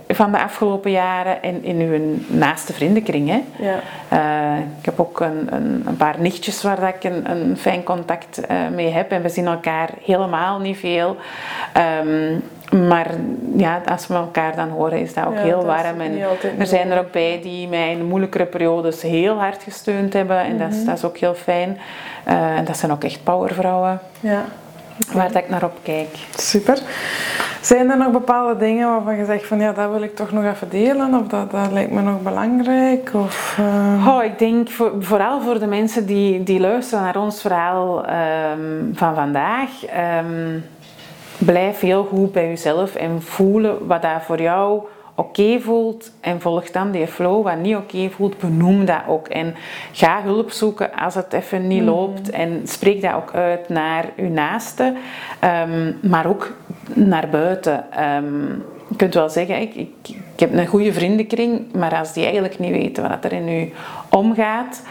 van 0.07 0.31
de 0.31 0.43
afgelopen 0.43 0.91
jaren 0.91 1.43
en 1.43 1.63
in 1.63 1.79
uw 1.79 1.99
naaste 2.37 2.73
vriendenkring. 2.73 3.29
Hè. 3.29 3.43
Ja. 3.59 3.79
Eh, 4.09 4.59
ik 4.79 4.85
heb 4.85 4.99
ook 4.99 5.19
een, 5.19 5.47
een, 5.55 5.83
een 5.87 5.97
paar 5.97 6.15
nichtjes 6.19 6.61
waar 6.63 6.79
dat 6.79 6.89
ik 6.95 7.03
een, 7.03 7.31
een 7.31 7.57
fijn 7.57 7.83
contact 7.83 8.45
eh, 8.45 8.57
mee 8.73 8.89
heb. 8.89 9.11
En 9.11 9.21
we 9.21 9.29
zien 9.29 9.45
elkaar 9.47 9.89
helemaal 10.03 10.59
niet 10.59 10.77
veel. 10.77 11.15
Ehm, 11.73 12.35
maar 12.87 13.07
ja, 13.57 13.81
als 13.85 14.07
we 14.07 14.13
elkaar 14.13 14.55
dan 14.55 14.69
horen 14.69 14.99
is 14.99 15.13
dat 15.13 15.25
ook 15.25 15.33
Ja, 15.35 15.41
heel 15.41 15.55
dat 15.57 15.65
warm. 15.65 16.01
En 16.01 16.19
er 16.59 16.65
zijn 16.67 16.91
er 16.91 16.99
ook 16.99 17.11
bij 17.11 17.39
die 17.43 17.67
mij 17.67 17.91
in 17.91 18.05
moeilijkere 18.05 18.45
periodes 18.45 19.01
heel 19.01 19.37
hard 19.37 19.63
gesteund 19.63 20.13
hebben. 20.13 20.39
En 20.39 20.57
dat, 20.57 20.67
Mhm. 20.69 20.77
is, 20.79 20.85
dat 20.85 20.97
is 20.97 21.03
ook 21.05 21.17
heel 21.17 21.33
fijn. 21.33 21.77
Eh, 22.23 22.57
en 22.57 22.65
dat 22.65 22.77
zijn 22.77 22.91
ook 22.91 23.03
echt 23.03 23.23
powervrouwen 23.23 23.99
ja. 24.19 24.43
Waar 25.13 25.31
dat 25.31 25.43
ik 25.43 25.49
naar 25.49 25.63
op 25.63 25.77
kijk. 25.83 26.07
Super. 26.35 26.81
Zijn 27.61 27.89
er 27.89 27.97
nog 27.97 28.11
bepaalde 28.11 28.57
dingen 28.57 28.87
waarvan 28.89 29.15
je 29.15 29.25
zegt 29.25 29.47
van 29.47 29.59
ja, 29.59 29.71
dat 29.71 29.91
wil 29.91 30.01
ik 30.01 30.15
toch 30.15 30.31
nog 30.31 30.43
even 30.43 30.69
delen 30.69 31.13
of 31.13 31.27
dat, 31.27 31.51
dat 31.51 31.71
lijkt 31.71 31.91
me 31.91 32.01
nog 32.01 32.21
belangrijk? 32.21 33.09
Of, 33.13 33.55
eh, 33.59 34.07
Oh, 34.07 34.23
ik 34.23 34.39
denk 34.39 34.69
voor, 34.69 34.91
vooral 34.99 35.41
voor 35.41 35.59
de 35.59 35.67
mensen 35.67 36.05
die, 36.05 36.43
die 36.43 36.59
luisteren 36.59 37.03
naar 37.03 37.17
ons 37.17 37.41
verhaal 37.41 38.05
ehm, 38.05 38.59
van 38.93 39.15
vandaag. 39.15 39.85
ehm, 39.85 40.59
blijf 41.37 41.79
heel 41.79 42.03
goed 42.03 42.31
bij 42.31 42.47
jezelf 42.47 42.95
en 42.95 43.21
voelen 43.21 43.87
wat 43.87 44.01
daar 44.01 44.21
voor 44.23 44.41
jou 44.41 44.81
oké 45.21 45.59
voelt 45.59 46.11
en 46.19 46.41
volg 46.41 46.71
dan 46.71 46.91
die 46.91 47.07
flow. 47.07 47.43
Wat 47.43 47.57
niet 47.57 47.75
oké 47.75 48.09
voelt, 48.09 48.37
benoem 48.37 48.85
dat 48.85 49.01
ook. 49.07 49.27
En 49.27 49.55
ga 49.91 50.21
hulp 50.23 50.51
zoeken 50.51 50.93
als 50.93 51.15
het 51.15 51.33
even 51.33 51.67
niet 51.67 51.83
loopt. 51.83 52.29
En 52.29 52.61
spreek 52.63 53.01
dat 53.01 53.13
ook 53.13 53.33
uit 53.33 53.69
naar 53.69 54.05
uw 54.15 54.29
naaste, 54.29 54.93
ehm, 55.39 55.93
maar 56.01 56.27
ook 56.27 56.51
naar 56.93 57.29
buiten. 57.29 57.85
Um, 57.99 58.63
je 58.87 58.97
kunt 58.97 59.13
wel 59.13 59.29
zeggen, 59.29 59.61
ik, 59.61 59.75
ik, 59.75 59.89
ik, 60.03 60.39
heb 60.39 60.53
een 60.53 60.67
goede 60.67 60.93
vriendenkring, 60.93 61.73
maar 61.73 61.95
als 61.95 62.13
die 62.13 62.23
eigenlijk 62.23 62.59
niet 62.59 62.71
weten 62.71 63.09
wat 63.09 63.25
er 63.25 63.33
in 63.33 63.49
u 63.49 63.71
omgaat, 64.09 64.83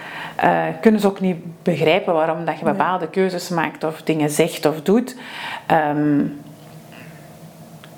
uh, 0.45 0.63
kunnen 0.81 1.01
ze 1.01 1.07
ook 1.07 1.21
niet 1.21 1.63
begrijpen 1.63 2.15
waarom 2.15 2.45
dat 2.45 2.59
je 2.59 2.65
bepaalde 2.65 3.09
keuzes 3.09 3.49
maakt 3.49 3.85
of 3.85 4.03
dingen 4.03 4.31
zegt 4.31 4.67
of 4.67 4.83
doet. 4.83 5.17
Um, 5.91 6.41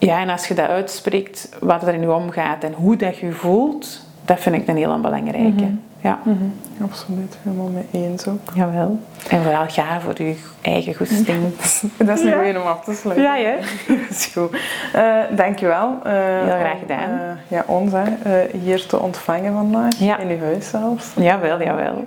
ja, 0.07 0.21
en 0.21 0.29
als 0.29 0.49
je 0.49 0.55
dat 0.55 0.69
uitspreekt, 0.69 1.49
wat 1.61 1.87
er 1.87 1.95
in 1.95 2.01
je 2.01 2.13
omgaat 2.13 2.65
en 2.65 2.73
hoe 2.73 2.97
dat 2.97 3.19
je 3.19 3.33
voelt, 3.33 4.07
dat 4.25 4.41
vind 4.41 4.57
ik 4.57 4.69
een 4.69 4.77
heel 4.77 5.01
belangrijke. 5.01 5.65
Mm 5.65 5.81
ja. 6.03 6.19
Mm 6.25 6.39
-hmm. 6.39 6.85
Absoluut, 6.85 7.37
helemaal 7.43 7.69
mee 7.69 7.87
eens 8.03 8.27
ook. 8.27 8.41
Jawel. 8.55 8.99
En 9.29 9.43
vooral 9.43 9.65
ga 9.69 10.01
voor 10.01 10.23
je 10.23 10.37
eigen 10.61 10.95
goesting. 10.95 11.57
dat 11.97 12.19
is 12.19 12.25
een 12.25 12.33
goede 12.33 12.61
om 12.61 12.67
af 12.67 12.85
te 12.85 12.95
sluiten. 12.95 13.25
Ja, 13.25 13.37
ja. 13.37 13.55
dat 13.89 14.11
is 14.11 14.27
goed. 14.27 14.57
Uh, 14.97 15.19
dankjewel. 15.37 15.99
Uh, 16.07 16.13
heel 16.13 16.59
graag 16.59 16.79
gedaan. 16.79 17.11
Uh, 17.11 17.19
ja, 17.49 17.65
ons 17.67 17.93
hè, 17.93 18.47
hier 18.63 18.87
te 18.87 19.01
ontvangen 19.01 19.53
vandaag. 19.53 19.99
Ja. 19.99 20.19
In 20.19 20.29
uw 20.29 20.39
huis 20.39 20.69
zelfs. 20.69 21.11
Jawel, 21.17 21.63
jawel. 21.63 22.05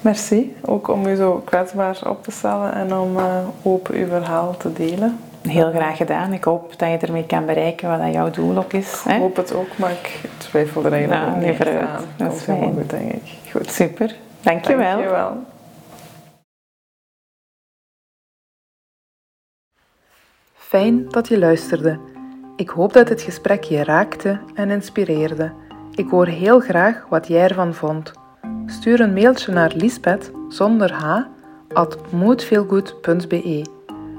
Merci. 0.00 0.56
Ook 0.64 0.88
om 0.88 1.06
u 1.06 1.16
zo 1.16 1.42
kwetsbaar 1.44 1.98
op 2.06 2.24
te 2.24 2.30
stellen 2.30 2.74
en 2.74 2.94
om 2.94 3.16
open 3.62 3.94
uw 3.94 4.06
verhaal 4.06 4.56
te 4.56 4.72
delen. 4.72 5.18
Heel 5.48 5.70
graag 5.70 5.96
gedaan. 5.96 6.32
Ik 6.32 6.44
hoop 6.44 6.78
dat 6.78 6.90
je 6.90 6.96
ermee 6.96 7.26
kan 7.26 7.46
bereiken 7.46 7.98
wat 7.98 8.12
jouw 8.12 8.30
doel 8.30 8.56
ook 8.56 8.72
is. 8.72 9.04
Ik 9.08 9.16
hoop 9.16 9.36
het 9.36 9.54
ook, 9.54 9.78
maar 9.78 9.90
ik 9.90 10.20
twijfel 10.36 10.84
er 10.84 10.92
eigenlijk 10.92 11.26
nou, 11.26 11.46
niet 11.46 11.66
aan. 11.66 12.04
Dat 12.16 12.34
is 12.34 12.46
helemaal 12.46 12.72
goed, 12.72 12.90
denk 12.90 13.12
ik. 13.12 13.22
Goed. 13.50 13.70
Super. 13.70 14.14
Dankjewel. 14.40 14.96
Dankjewel. 14.96 15.36
Fijn 20.54 21.08
dat 21.08 21.28
je 21.28 21.38
luisterde. 21.38 21.98
Ik 22.56 22.68
hoop 22.68 22.92
dat 22.92 23.08
het 23.08 23.22
gesprek 23.22 23.64
je 23.64 23.84
raakte 23.84 24.40
en 24.54 24.70
inspireerde. 24.70 25.52
Ik 25.94 26.08
hoor 26.08 26.26
heel 26.26 26.60
graag 26.60 27.06
wat 27.08 27.26
jij 27.26 27.48
ervan 27.48 27.74
vond. 27.74 28.12
Stuur 28.66 29.00
een 29.00 29.12
mailtje 29.12 29.52
naar 29.52 29.72
Lisbeth 29.74 30.30
zonder 30.48 30.92
h 30.92 31.20
at 31.72 32.12
moodfeelgood.be 32.12 33.77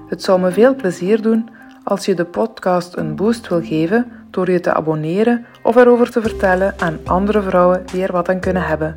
het 0.09 0.23
zou 0.23 0.39
me 0.39 0.51
veel 0.51 0.75
plezier 0.75 1.21
doen 1.21 1.49
als 1.83 2.05
je 2.05 2.13
de 2.13 2.25
podcast 2.25 2.97
een 2.97 3.15
boost 3.15 3.47
wil 3.47 3.61
geven 3.61 4.11
door 4.29 4.51
je 4.51 4.59
te 4.59 4.73
abonneren 4.73 5.45
of 5.63 5.75
erover 5.75 6.11
te 6.11 6.21
vertellen 6.21 6.73
aan 6.77 6.99
andere 7.05 7.41
vrouwen 7.41 7.83
die 7.85 8.03
er 8.03 8.11
wat 8.11 8.29
aan 8.29 8.39
kunnen 8.39 8.65
hebben. 8.65 8.93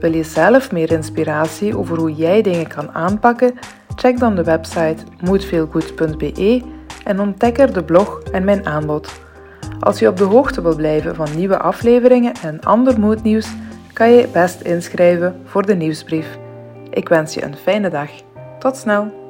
Wil 0.00 0.14
je 0.14 0.22
zelf 0.22 0.72
meer 0.72 0.92
inspiratie 0.92 1.78
over 1.78 1.98
hoe 1.98 2.14
jij 2.14 2.42
dingen 2.42 2.66
kan 2.68 2.90
aanpakken? 2.90 3.54
Check 3.94 4.18
dan 4.18 4.34
de 4.34 4.44
website 4.44 5.04
moodfeelgood.be 5.20 6.62
en 7.04 7.20
ontdek 7.20 7.58
er 7.58 7.72
de 7.72 7.84
blog 7.84 8.20
en 8.32 8.44
mijn 8.44 8.66
aanbod. 8.66 9.20
Als 9.80 9.98
je 9.98 10.08
op 10.08 10.16
de 10.16 10.24
hoogte 10.24 10.62
wil 10.62 10.76
blijven 10.76 11.14
van 11.14 11.28
nieuwe 11.36 11.58
afleveringen 11.58 12.32
en 12.42 12.60
ander 12.60 13.00
moodnieuws, 13.00 13.48
kan 13.92 14.10
je 14.10 14.28
best 14.32 14.60
inschrijven 14.60 15.40
voor 15.44 15.66
de 15.66 15.74
nieuwsbrief. 15.74 16.38
Ik 16.90 17.08
wens 17.08 17.34
je 17.34 17.44
een 17.44 17.56
fijne 17.56 17.90
dag. 17.90 18.10
Tot 18.58 18.76
snel! 18.76 19.27